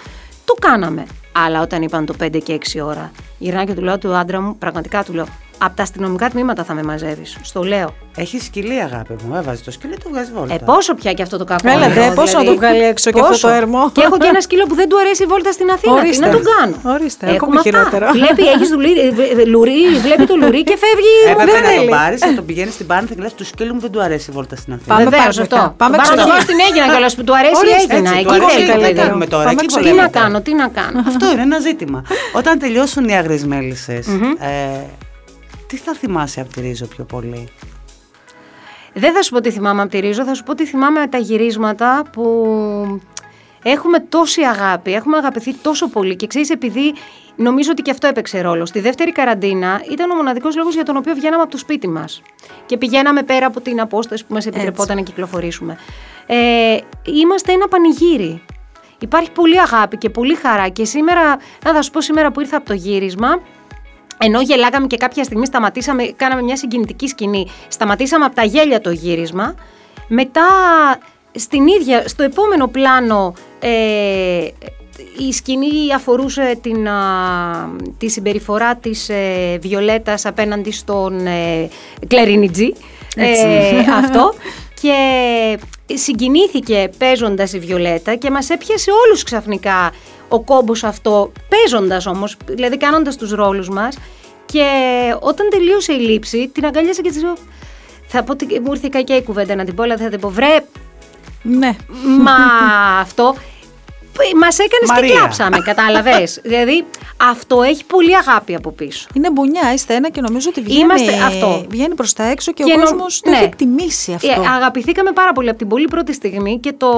Το 0.47 0.53
κάναμε. 0.53 1.05
Αλλά 1.31 1.61
όταν 1.61 1.81
είπαν 1.81 2.05
το 2.05 2.15
5 2.23 2.39
και 2.43 2.59
6 2.73 2.81
ώρα, 2.83 3.11
γυρνάω 3.37 3.65
και 3.65 3.73
του 3.73 3.81
λέω 3.81 3.97
του 3.97 4.13
άντρα 4.13 4.41
μου, 4.41 4.57
πραγματικά 4.57 5.03
του 5.03 5.13
λέω, 5.13 5.25
από 5.57 5.75
τα 5.75 5.83
αστυνομικά 5.83 6.29
τμήματα 6.29 6.63
θα 6.63 6.73
με 6.73 6.83
μαζεύεις. 6.83 7.37
Στο 7.41 7.61
λέω. 7.63 7.93
Έχεις 8.15 8.43
σκυλί, 8.43 8.81
αγάπη 8.81 9.15
μου. 9.23 9.35
Έβαζε 9.35 9.63
το 9.63 9.71
σκυλί, 9.71 9.97
το 10.03 10.09
βγάζεις 10.11 10.31
βόλτα. 10.33 10.53
Ε, 10.53 10.57
πόσο 10.65 10.93
πια 10.95 11.13
και 11.13 11.21
αυτό 11.21 11.37
το 11.37 11.43
κακό. 11.43 11.69
Έλα, 11.69 11.87
νερό, 11.87 12.01
δε, 12.07 12.11
πόσο 12.13 12.37
να 12.37 12.43
το 12.43 12.55
βγάλει 12.55 12.83
έξω 12.83 13.11
και 13.11 13.19
αυτό 13.19 13.31
πόσο; 13.31 13.47
το 13.47 13.53
ερμό. 13.53 13.89
Και 13.91 14.01
έχω 14.01 14.17
και 14.17 14.27
ένα 14.27 14.41
σκύλο 14.41 14.65
που 14.65 14.75
δεν 14.75 14.89
του 14.89 14.99
αρέσει 14.99 15.23
η 15.23 15.25
βόλτα 15.25 15.51
στην 15.51 15.69
Αθήνα. 15.71 15.93
Τι 15.93 15.99
Ορίστε. 15.99 16.25
να 16.25 16.31
τον 16.31 16.41
κάνω; 16.57 16.75
Ορίστε, 16.95 17.25
Έχουμε 17.25 17.35
ακόμη 17.37 17.57
αυτά. 17.57 17.69
χειρότερο. 17.69 18.05
Βλέπει, 18.11 18.43
έχεις 18.53 18.69
λουρί, 19.47 19.73
βλέπει 20.05 20.25
το 20.25 20.35
λουρί 20.35 20.63
και 20.63 20.77
φεύγει. 20.83 21.15
Έπρεπε 21.31 21.51
δεν 21.51 21.61
να 21.61 21.67
τον 21.69 21.77
θέλει. 21.77 21.89
πάρεις 21.89 22.19
και 22.21 22.33
τον 22.35 22.45
πηγαίνεις 22.45 22.73
στην 22.73 22.87
Πάνθη 22.87 23.15
και 23.15 23.21
λες: 23.21 23.33
Του 23.33 23.45
σκύλου 23.45 23.73
μου 23.73 23.79
δεν 23.79 23.91
του 23.91 24.01
αρέσει 24.01 24.29
η 24.31 24.33
βόλτα 24.33 24.55
στην 24.55 24.73
Αθήνα. 24.73 24.95
Πάμε 24.95 25.03
Βεβαίω 25.09 25.19
πάρουμε 25.25 25.41
αυτό. 25.41 25.55
πια. 25.55 25.73
Πάμε 25.77 25.95
Πάμε 25.97 25.97
να 25.97 26.03
το 26.03 26.09
ξωτικά. 26.15 26.35
δω 26.35 26.41
στην 26.47 26.57
Έγινα 26.67 26.85
κιόλας 26.93 27.13
που 27.15 27.23
του 27.27 27.33
αρέσει 27.39 27.53
η 27.53 27.69
Ορίστε, 27.71 27.93
Έγινα. 27.95 28.09
έτσι, 28.11 28.23
του 28.25 28.33
Εκεί 28.33 28.43
αρέσει, 28.43 28.57
θέλει 28.57 28.71
το 28.71 28.77
τι 28.77 28.81
παιδί. 28.87 28.99
κάνουμε 29.01 29.25
τώρα, 29.33 29.45
Πάμε 29.47 29.57
εκεί 29.57 29.65
ξωτικά. 29.71 29.89
Τι 29.89 29.95
να 29.95 30.01
βολεύεται. 30.01 30.19
κάνω, 30.19 30.37
τι 30.45 30.51
να 30.61 30.67
κάνω; 30.79 30.99
Αυτό 31.11 31.25
είναι 31.31 31.41
ένα 31.49 31.59
ζήτημα. 31.67 31.99
Όταν 32.39 32.53
τελειώσουν 32.63 33.03
οι 33.09 33.13
άγριε 33.21 33.39
μέλισσε, 33.53 33.93
ε, 34.39 34.79
τι 35.67 35.77
θα 35.77 35.93
θυμάσαι 35.93 36.41
από 36.41 36.53
τη 36.53 36.61
Ρίζο 36.61 36.85
πιο 36.85 37.03
πολύ; 37.03 37.47
Δεν 38.93 39.13
θα 39.13 39.21
σου 39.21 39.31
πω 39.31 39.41
τι 39.41 39.51
θυμάμαι 39.51 39.81
από 39.81 39.91
τη 39.91 39.99
Ρίζο, 39.99 40.23
θα 40.23 40.33
σου 40.33 40.43
πω 40.43 40.55
τι 40.55 40.65
θυμάμαι 40.65 41.07
τα 41.07 41.17
γυρίσματα 41.17 42.03
που 42.11 42.23
έχουμε 43.63 43.99
τόση 43.99 44.41
αγάπη, 44.41 44.93
έχουμε 44.93 45.17
αγαπηθεί 45.17 45.53
τόσο 45.53 45.87
πολύ 45.87 46.15
και 46.15 46.27
ξέρεις 46.27 46.49
επειδή 46.49 46.93
νομίζω 47.35 47.71
ότι 47.71 47.81
και 47.81 47.91
αυτό 47.91 48.07
έπαιξε 48.07 48.41
ρόλο. 48.41 48.65
Στη 48.65 48.79
δεύτερη 48.79 49.11
καραντίνα 49.11 49.81
ήταν 49.91 50.11
ο 50.11 50.15
μοναδικός 50.15 50.55
λόγος 50.55 50.73
για 50.73 50.83
τον 50.83 50.97
οποίο 50.97 51.13
βγαίναμε 51.13 51.41
από 51.41 51.51
το 51.51 51.57
σπίτι 51.57 51.87
μας 51.87 52.21
και 52.65 52.77
πηγαίναμε 52.77 53.23
πέρα 53.23 53.45
από 53.45 53.61
την 53.61 53.81
απόσταση 53.81 54.25
που 54.25 54.33
μας 54.33 54.45
επιτρεπόταν 54.45 54.95
να 54.95 55.01
κυκλοφορήσουμε. 55.01 55.77
Ε, 56.25 56.77
είμαστε 57.03 57.51
ένα 57.51 57.67
πανηγύρι. 57.67 58.41
Υπάρχει 58.99 59.31
πολύ 59.31 59.59
αγάπη 59.59 59.97
και 59.97 60.09
πολύ 60.09 60.35
χαρά 60.35 60.69
και 60.69 60.85
σήμερα, 60.85 61.37
να 61.65 61.73
θα 61.73 61.81
σου 61.81 61.91
πω 61.91 62.01
σήμερα 62.01 62.31
που 62.31 62.39
ήρθα 62.39 62.57
από 62.57 62.65
το 62.65 62.73
γύρισμα, 62.73 63.41
ενώ 64.17 64.41
γελάγαμε 64.41 64.87
και 64.87 64.97
κάποια 64.97 65.23
στιγμή 65.23 65.45
σταματήσαμε, 65.45 66.03
κάναμε 66.03 66.41
μια 66.41 66.57
συγκινητική 66.57 67.07
σκηνή, 67.07 67.47
σταματήσαμε 67.67 68.25
από 68.25 68.35
τα 68.35 68.43
γέλια 68.43 68.81
το 68.81 68.91
γύρισμα, 68.91 69.55
μετά 70.07 70.47
στην 71.31 71.67
ίδια, 71.67 72.07
στο 72.07 72.23
επόμενο 72.23 72.67
πλάνο 72.67 73.33
ε, 73.59 74.47
η 75.27 75.31
σκηνή 75.33 75.93
αφορούσε 75.95 76.59
την, 76.61 76.87
τη 77.97 78.09
συμπεριφορά 78.09 78.75
της 78.75 79.09
ε, 79.09 79.57
Βιολέτας 79.61 80.25
απέναντι 80.25 80.71
στον 80.71 81.27
ε, 81.27 81.69
Κλερίνιτζι. 82.07 82.73
Ε, 83.15 83.79
αυτό. 84.03 84.33
Και 84.81 84.93
συγκινήθηκε 85.93 86.89
παίζοντας 86.97 87.53
η 87.53 87.59
Βιολέτα 87.59 88.15
και 88.15 88.31
μας 88.31 88.49
έπιασε 88.49 88.91
όλους 89.05 89.23
ξαφνικά 89.23 89.91
ο 90.27 90.39
κόμπος 90.39 90.83
αυτό, 90.83 91.31
παίζοντας 91.49 92.05
όμως, 92.05 92.37
δηλαδή 92.45 92.77
κάνοντας 92.77 93.15
τους 93.15 93.31
ρόλους 93.31 93.69
μας. 93.69 93.97
Και 94.45 94.65
όταν 95.19 95.47
τελείωσε 95.49 95.93
η 95.93 95.99
λήψη, 95.99 96.47
την 96.53 96.65
αγκαλιάσα 96.65 97.01
και 97.01 97.09
της 97.09 97.23
λέω, 97.23 97.37
θα 98.07 98.23
πω, 98.23 98.35
μου 98.63 98.73
ήρθε 98.73 98.87
η 98.87 98.89
κακιά 98.89 99.15
η 99.15 99.23
κουβέντα 99.23 99.55
να 99.55 99.65
την 99.65 99.75
πω, 99.75 99.83
αλλά 99.83 99.97
θα 99.97 100.09
την 100.09 100.19
πω, 100.19 100.29
βρε, 100.29 100.65
ναι. 101.41 101.75
Μα 102.21 102.35
αυτό 102.99 103.35
Μας 104.41 104.59
έκανες 104.59 105.07
και 105.09 105.13
κλάψαμε, 105.17 105.57
κατάλαβες. 105.59 106.39
δηλαδή 106.43 106.85
αυτό 107.17 107.61
έχει 107.61 107.85
πολύ 107.85 108.15
αγάπη 108.15 108.55
από 108.55 108.71
πίσω. 108.71 109.07
Είναι 109.13 109.31
μπουνιά, 109.31 109.73
είστε 109.73 109.93
ένα 109.93 110.09
και 110.09 110.21
νομίζω 110.21 110.49
ότι 110.49 110.61
βγαίνει, 110.61 110.79
Είμαστε 110.79 111.13
αυτό. 111.23 111.65
βγαίνει 111.69 111.95
προς 111.95 112.13
τα 112.13 112.23
έξω 112.23 112.51
και, 112.51 112.63
και 112.63 112.73
ο 112.77 112.79
κόσμος 112.79 113.19
το 113.19 113.29
έχει 113.29 113.39
ναι. 113.39 113.45
εκτιμήσει 113.45 114.13
αυτό. 114.13 114.41
Ε, 114.41 114.47
αγαπηθήκαμε 114.55 115.11
πάρα 115.11 115.31
πολύ 115.31 115.49
από 115.49 115.57
την 115.57 115.67
πολύ 115.67 115.87
πρώτη 115.87 116.13
στιγμή 116.13 116.59
και 116.59 116.73
το, 116.77 116.89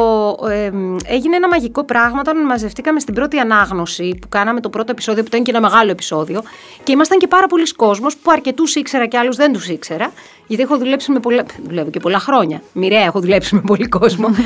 ε, 0.49 0.71
έγινε 1.05 1.35
ένα 1.35 1.47
μαγικό 1.47 1.83
πράγμα 1.83 2.19
όταν 2.19 2.45
μαζευτήκαμε 2.45 2.99
στην 2.99 3.13
πρώτη 3.13 3.37
ανάγνωση 3.37 4.17
που 4.21 4.29
κάναμε 4.29 4.59
το 4.59 4.69
πρώτο 4.69 4.91
επεισόδιο, 4.91 5.21
που 5.21 5.29
ήταν 5.29 5.43
και 5.43 5.51
ένα 5.51 5.61
μεγάλο 5.61 5.91
επεισόδιο. 5.91 6.43
Και 6.83 6.91
ήμασταν 6.91 7.19
και 7.19 7.27
πάρα 7.27 7.47
πολλοί 7.47 7.73
κόσμος 7.73 8.17
που 8.17 8.31
αρκετούς 8.31 8.75
ήξερα 8.75 9.05
και 9.05 9.17
άλλους 9.17 9.35
δεν 9.35 9.53
τους 9.53 9.67
ήξερα. 9.67 10.11
Γιατί 10.47 10.63
έχω 10.63 10.77
δουλέψει 10.77 11.11
με 11.11 11.19
πολλά. 11.19 11.45
Δουλεύω 11.67 11.89
και 11.89 11.99
πολλά 11.99 12.19
χρόνια. 12.19 12.61
Μοιραία 12.73 13.03
έχω 13.03 13.19
δουλέψει 13.19 13.55
με 13.55 13.61
πολύ 13.65 13.87
κόσμο. 13.87 14.27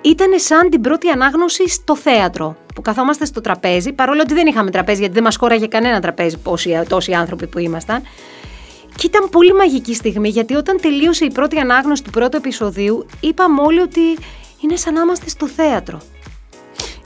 ήταν 0.00 0.38
σαν 0.38 0.70
την 0.70 0.80
πρώτη 0.80 1.08
ανάγνωση 1.08 1.68
στο 1.68 1.96
θέατρο. 1.96 2.56
Που 2.74 2.82
καθόμαστε 2.82 3.24
στο 3.24 3.40
τραπέζι, 3.40 3.92
παρόλο 3.92 4.20
ότι 4.20 4.34
δεν 4.34 4.46
είχαμε 4.46 4.70
τραπέζι, 4.70 4.98
γιατί 4.98 5.14
δεν 5.14 5.22
μας 5.22 5.36
χώραγε 5.36 5.66
κανένα 5.66 6.00
τραπέζι 6.00 6.36
πόσοι, 6.36 6.82
τόσοι 6.88 7.12
άνθρωποι 7.12 7.46
που 7.46 7.58
ήμασταν. 7.58 8.02
Και 8.96 9.06
ήταν 9.06 9.28
πολύ 9.28 9.52
μαγική 9.52 9.94
στιγμή, 9.94 10.28
γιατί 10.28 10.54
όταν 10.54 10.78
τελείωσε 10.80 11.24
η 11.24 11.30
πρώτη 11.30 11.58
ανάγνωση 11.58 12.04
του 12.04 12.10
πρώτου 12.10 12.36
επεισοδίου, 12.36 13.06
είπαμε 13.20 13.60
όλοι 13.60 13.80
ότι 13.80 14.00
είναι 14.60 14.76
σαν 14.76 14.94
να 14.94 15.00
είμαστε 15.00 15.28
στο 15.28 15.48
θέατρο. 15.48 16.00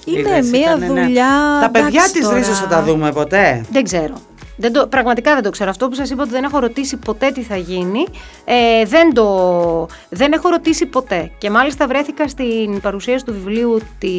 Είναι 0.05 0.43
μία 0.43 0.76
ναι. 0.76 0.86
δουλειά. 0.86 1.59
Τα 1.61 1.70
παιδιά 1.70 2.03
της 2.12 2.28
Ρίζο 2.28 2.53
θα 2.53 2.66
τα 2.66 2.82
δούμε 2.82 3.12
ποτέ. 3.12 3.64
Δεν 3.70 3.84
ξέρω. 3.84 4.14
Δεν 4.62 4.72
το, 4.72 4.86
πραγματικά 4.86 5.34
δεν 5.34 5.42
το 5.42 5.50
ξέρω. 5.50 5.70
Αυτό 5.70 5.88
που 5.88 5.94
σας 5.94 6.10
είπα 6.10 6.22
ότι 6.22 6.30
δεν 6.30 6.44
έχω 6.44 6.58
ρωτήσει 6.58 6.96
ποτέ 6.96 7.30
τι 7.30 7.42
θα 7.42 7.56
γίνει, 7.56 8.04
ε, 8.44 8.84
δεν, 8.84 9.14
το, 9.14 9.86
δεν 10.08 10.32
έχω 10.32 10.48
ρωτήσει 10.48 10.86
ποτέ. 10.86 11.30
Και 11.38 11.50
μάλιστα 11.50 11.86
βρέθηκα 11.86 12.28
στην 12.28 12.80
παρουσίαση 12.80 13.24
του 13.24 13.32
βιβλίου 13.32 13.80
τη 13.98 14.10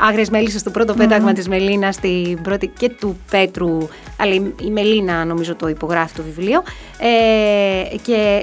Άγριες 0.00 0.30
Μέλισσες, 0.30 0.62
το 0.62 0.70
πρώτο 0.70 0.92
mm. 0.92 0.96
πέταγμα 0.96 1.32
της 1.32 1.48
Μελίνας 1.48 1.96
την 1.96 2.42
πρώτη, 2.42 2.66
και 2.66 2.88
του 2.88 3.18
Πέτρου, 3.30 3.78
αλλά 4.20 4.34
η, 4.62 4.70
Μελίνα 4.70 5.24
νομίζω 5.24 5.54
το 5.54 5.68
υπογράφει 5.68 6.14
το 6.14 6.22
βιβλίο. 6.22 6.62
Ε, 6.98 7.96
και 8.02 8.42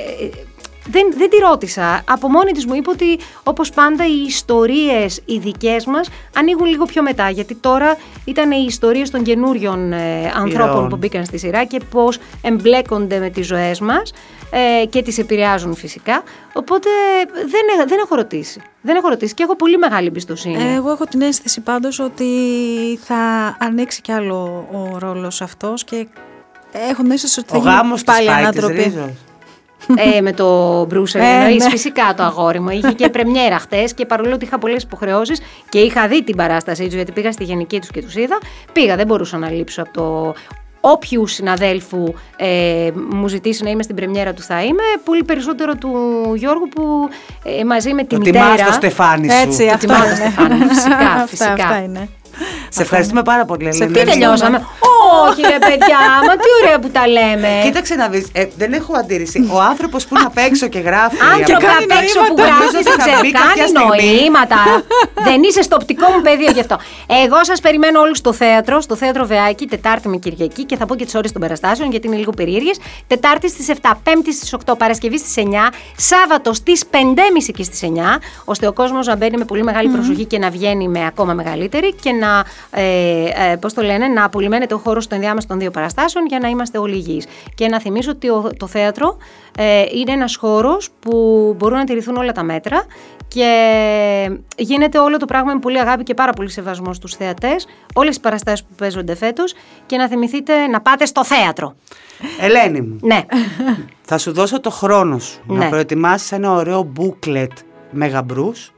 δεν, 0.89 1.13
δεν 1.17 1.29
τη 1.29 1.37
ρώτησα. 1.37 2.03
Από 2.07 2.29
μόνη 2.29 2.51
της 2.51 2.65
μου 2.65 2.73
είπε 2.73 2.89
ότι 2.89 3.19
όπως 3.43 3.69
πάντα 3.69 4.05
οι 4.07 4.23
ιστορίες 4.27 5.21
οι 5.25 5.37
δικές 5.37 5.85
μας 5.85 6.09
ανοίγουν 6.35 6.65
λίγο 6.65 6.85
πιο 6.85 7.01
μετά. 7.01 7.29
Γιατί 7.29 7.55
τώρα 7.55 7.97
ήταν 8.25 8.51
οι 8.51 8.65
ιστορίες 8.67 9.09
των 9.09 9.23
καινούριων 9.23 9.93
ε, 9.93 10.31
ανθρώπων 10.35 10.89
που 10.89 10.95
μπήκαν 10.95 11.25
στη 11.25 11.37
σειρά 11.37 11.63
και 11.63 11.79
πώς 11.91 12.19
εμπλέκονται 12.41 13.19
με 13.19 13.29
τις 13.29 13.45
ζωές 13.45 13.79
μας 13.79 14.13
ε, 14.49 14.85
και 14.85 15.01
τις 15.01 15.17
επηρεάζουν 15.17 15.75
φυσικά. 15.75 16.23
Οπότε 16.53 16.89
δεν, 17.33 17.87
δεν 17.87 17.99
έχω 17.99 18.15
ρωτήσει. 18.15 18.61
Δεν 18.81 18.95
έχω 18.95 19.07
ρωτήσει 19.07 19.33
και 19.33 19.43
έχω 19.43 19.55
πολύ 19.55 19.77
μεγάλη 19.77 20.07
εμπιστοσύνη. 20.07 20.73
Εγώ 20.75 20.91
έχω 20.91 21.05
την 21.05 21.21
αίσθηση 21.21 21.61
πάντως 21.61 21.99
ότι 21.99 22.25
θα 23.03 23.15
ανοίξει 23.59 24.01
κι 24.01 24.11
άλλο 24.11 24.67
ο 24.71 24.97
ρόλος 24.97 25.41
αυτός 25.41 25.83
και 25.83 26.07
έχω 26.89 27.01
την 27.01 27.11
αίσθηση 27.11 27.39
ότι 27.39 27.59
θα 27.59 27.81
γίνει 27.83 28.03
πάλι 28.05 28.29
ανατροπή 28.31 29.15
ε, 29.95 30.21
με 30.21 30.31
το 30.31 30.81
Bruce 30.81 31.15
ε, 31.15 31.53
ναι. 31.53 31.69
Φυσικά 31.69 32.13
το 32.17 32.23
αγόρι 32.23 32.59
μου. 32.59 32.69
Είχε 32.69 32.91
και 32.91 33.09
πρεμιέρα 33.09 33.59
χτες 33.59 33.93
και 33.93 34.05
παρόλο 34.05 34.33
ότι 34.33 34.45
είχα 34.45 34.57
πολλές 34.57 34.83
υποχρεώσεις 34.83 35.41
και 35.69 35.79
είχα 35.79 36.07
δει 36.07 36.23
την 36.23 36.35
παράστασή 36.35 36.85
τους, 36.85 36.93
γιατί 36.93 37.11
πήγα 37.11 37.31
στη 37.31 37.43
γενική 37.43 37.79
τους 37.79 37.89
και 37.89 38.01
τους 38.01 38.15
είδα, 38.15 38.37
πήγα. 38.71 38.95
Δεν 38.95 39.05
μπορούσα 39.05 39.37
να 39.37 39.49
λείψω 39.49 39.81
από 39.81 39.93
το 39.93 40.33
όποιου 40.85 41.27
συναδέλφου 41.27 42.13
ε, 42.35 42.89
μου 43.11 43.27
ζητήσει 43.27 43.63
να 43.63 43.69
είμαι 43.69 43.83
στην 43.83 43.95
πρεμιέρα 43.95 44.33
του 44.33 44.41
θα 44.41 44.63
είμαι, 44.63 44.83
πολύ 45.03 45.23
περισσότερο 45.23 45.75
του 45.75 45.91
Γιώργου 46.35 46.69
που 46.69 47.09
ε, 47.43 47.63
μαζί 47.63 47.93
με 47.93 48.03
τη 48.03 48.17
μητέρα... 48.17 48.45
Προτιμάς 48.45 48.67
το 48.67 48.73
στεφάνι 48.73 49.29
σου. 49.29 49.37
Έτσι, 49.47 49.67
αυτό 49.67 49.93
είναι. 49.93 50.15
στεφάνι, 50.15 50.55
φυσικά, 50.65 51.25
φυσικά. 51.29 51.53
Αυτά, 51.53 51.83
είναι. 51.83 52.09
Σε 52.69 52.81
ευχαριστούμε 52.81 53.21
πάρα 53.21 53.45
πολύ, 53.45 53.67
Ελένη. 53.67 53.91
Τι 53.91 54.03
τελειώσαμε; 54.03 54.65
Όχι, 55.27 55.41
ρε 55.41 55.59
παιδιά, 55.67 55.99
μα 56.27 56.33
τι 56.43 56.49
ωραία 56.61 56.79
που 56.79 56.89
τα 56.89 57.07
λέμε. 57.07 57.49
Κοίταξε 57.63 57.95
να 57.95 58.07
δεις, 58.07 58.27
ε, 58.31 58.45
δεν 58.57 58.73
έχω 58.73 58.93
αντίρρηση. 58.97 59.49
Ο 59.53 59.59
άνθρωπος 59.59 60.05
που 60.05 60.15
είναι 60.15 60.25
απ' 60.25 60.37
έξω 60.37 60.67
και 60.67 60.79
γράφει. 60.79 61.17
Άνθρωπο 61.35 61.67
απ' 61.81 62.01
έξω 62.01 62.19
που 62.27 62.35
γράφεις, 62.37 62.71
δεν 62.71 62.83
ξέρω, 62.97 63.21
κάνει 63.39 63.71
νοήματα. 63.71 64.57
δεν 65.23 65.43
είσαι 65.43 65.61
στο 65.61 65.75
οπτικό 65.81 66.11
μου 66.11 66.21
πεδίο 66.21 66.51
γι' 66.51 66.59
αυτό. 66.59 66.77
Εγώ 67.25 67.43
σας 67.43 67.59
περιμένω 67.59 67.99
όλους 67.99 68.17
στο 68.17 68.33
θέατρο, 68.33 68.81
στο 68.81 68.95
θέατρο 68.95 69.25
Βεάκη, 69.25 69.65
Τετάρτη 69.65 70.07
με 70.07 70.17
Κυριακή 70.17 70.63
και 70.63 70.77
θα 70.77 70.85
πω 70.85 70.95
και 70.95 71.05
τις 71.05 71.15
ώρες 71.15 71.31
των 71.31 71.41
περαστάσεων 71.41 71.91
γιατί 71.91 72.07
είναι 72.07 72.15
λίγο 72.15 72.31
περίεργες. 72.31 72.77
Τετάρτη 73.07 73.49
στις 73.49 73.67
7, 73.67 73.91
Πέμπτη 74.03 74.33
στις 74.33 74.55
8, 74.65 74.77
Παρασκευή 74.77 75.17
στις 75.17 75.33
9, 75.37 75.73
Σάββατο 75.97 76.53
στις 76.53 76.83
5.30 76.91 77.51
και 77.55 77.63
στις 77.63 77.81
9, 77.81 78.19
ώστε 78.45 78.67
ο 78.67 78.73
κόσμος 78.73 79.07
να 79.07 79.15
μπαίνει 79.15 79.37
με 79.37 79.45
πολύ 79.45 79.63
μεγάλη 79.63 79.89
προσοχή 79.89 80.25
και 80.25 80.37
να 80.37 80.49
βγαίνει 80.49 80.87
με 80.87 81.05
ακόμα 81.05 81.33
μεγαλύτερη 81.33 81.93
και 81.93 82.11
να, 82.23 82.43
ε, 82.79 83.51
ε, 83.51 83.55
πώς 83.55 83.73
το 83.73 83.81
λένε, 83.81 84.07
να 84.07 84.23
απολυμμένεται 84.23 84.73
ο 84.73 84.77
χώρος 84.77 85.03
στο 85.03 85.15
ενδιάμεσο 85.15 85.47
των 85.47 85.59
δύο 85.59 85.71
παραστάσεων 85.71 86.25
για 86.25 86.39
να 86.39 86.47
είμαστε 86.47 86.77
όλοι 86.77 86.95
υγιείς. 86.95 87.25
Και 87.55 87.67
να 87.67 87.79
θυμίσω 87.79 88.11
ότι 88.11 88.27
το 88.57 88.67
θέατρο 88.67 89.17
ε, 89.57 89.83
είναι 89.93 90.11
ένας 90.11 90.35
χώρος 90.35 90.89
που 90.99 91.55
μπορούν 91.57 91.77
να 91.77 91.83
τηρηθούν 91.83 92.15
όλα 92.15 92.31
τα 92.31 92.43
μέτρα 92.43 92.85
και 93.27 93.49
γίνεται 94.57 94.99
όλο 94.99 95.17
το 95.17 95.25
πράγμα 95.25 95.53
με 95.53 95.59
πολύ 95.59 95.79
αγάπη 95.79 96.03
και 96.03 96.13
πάρα 96.13 96.31
πολύ 96.31 96.49
σεβασμό 96.49 96.93
στους 96.93 97.15
θεατές, 97.15 97.67
όλες 97.93 98.15
οι 98.15 98.19
παραστάσεις 98.19 98.63
που 98.63 98.75
παίζονται 98.75 99.15
φέτος 99.15 99.53
και 99.85 99.97
να 99.97 100.07
θυμηθείτε 100.07 100.67
να 100.67 100.81
πάτε 100.81 101.05
στο 101.05 101.25
θέατρο. 101.25 101.75
Ελένη 102.39 102.81
μου, 102.81 102.97
ναι. 103.01 103.25
θα 104.01 104.17
σου 104.17 104.33
δώσω 104.33 104.59
το 104.59 104.69
χρόνο 104.69 105.19
σου 105.19 105.41
να 105.45 105.57
ναι. 105.57 105.69
προετοιμάσεις 105.69 106.31
ένα 106.31 106.51
ωραίο 106.51 106.91
booklet 106.99 107.53
μεγαμπρούς 107.91 108.72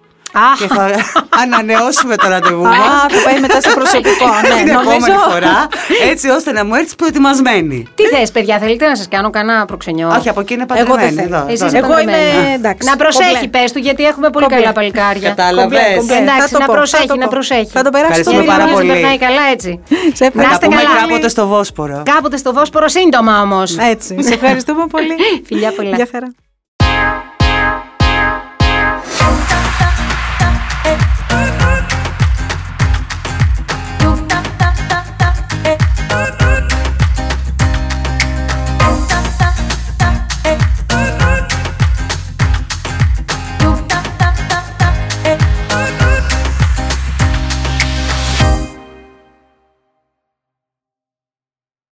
και 0.59 0.67
θα 0.67 0.89
ανανεώσουμε 1.43 2.15
το 2.15 2.27
ραντεβού 2.27 2.63
μας. 2.63 2.77
Α, 2.77 3.09
θα 3.09 3.21
πάει 3.23 3.39
μετά 3.39 3.61
στο 3.61 3.71
προσωπικό. 3.73 4.25
ναι, 4.55 4.63
την 4.63 4.67
επόμενη 4.67 5.15
φορά. 5.29 5.67
Έτσι 6.11 6.29
ώστε 6.29 6.51
να 6.51 6.65
μου 6.65 6.75
έρθεις 6.75 6.95
προετοιμασμένη. 6.95 7.88
Τι 7.95 8.03
θες, 8.03 8.31
παιδιά, 8.31 8.57
θέλετε 8.57 8.88
να 8.88 8.95
σας 8.95 9.07
κάνω 9.07 9.29
κανένα 9.29 9.65
προξενιό; 9.65 10.13
Όχι, 10.17 10.29
από 10.29 10.39
εκεί 10.39 10.53
είναι 10.53 10.65
παντρεμένη. 10.65 11.21
Εδώ, 11.21 11.77
Εγώ 11.77 11.99
είμαι 11.99 12.17
εντάξει. 12.55 12.89
Να 12.89 12.95
προσέχει, 12.95 13.47
πες 13.47 13.71
του, 13.71 13.79
γιατί 13.79 14.03
έχουμε 14.05 14.29
πολύ 14.29 14.45
καλά 14.45 14.71
παλικάρια. 14.71 15.29
Κατάλαβες. 15.29 15.79
Εντάξει, 16.09 16.57
να 16.59 16.65
προσέχει, 16.65 17.17
να 17.17 17.27
προσέχει. 17.27 17.69
Θα 17.73 17.81
το 17.81 17.89
περάσουμε 17.89 18.43
πάρα 18.43 18.65
πολύ. 18.65 18.91
περνάει 18.91 19.17
καλά 19.17 19.41
έτσι. 19.51 19.79
Να 20.33 20.49
είστε 20.51 20.67
καλά. 20.67 21.07
Κάποτε 21.07 21.27
στο 21.29 21.47
Βόσπορο. 21.47 22.03
Κάποτε 22.15 22.38
στο 22.38 22.53
Βόσπορο 22.53 22.88
σύντομα 22.88 23.41
όμως. 23.41 23.77
Έτσι. 23.77 24.15
Σε 24.23 24.33
ευχαριστούμε 24.33 24.86
πολύ. 24.88 25.15
Φιλιά 25.47 25.71
πολλά. 25.71 25.95
Γεια 25.95 26.07
χαρά. 26.11 26.27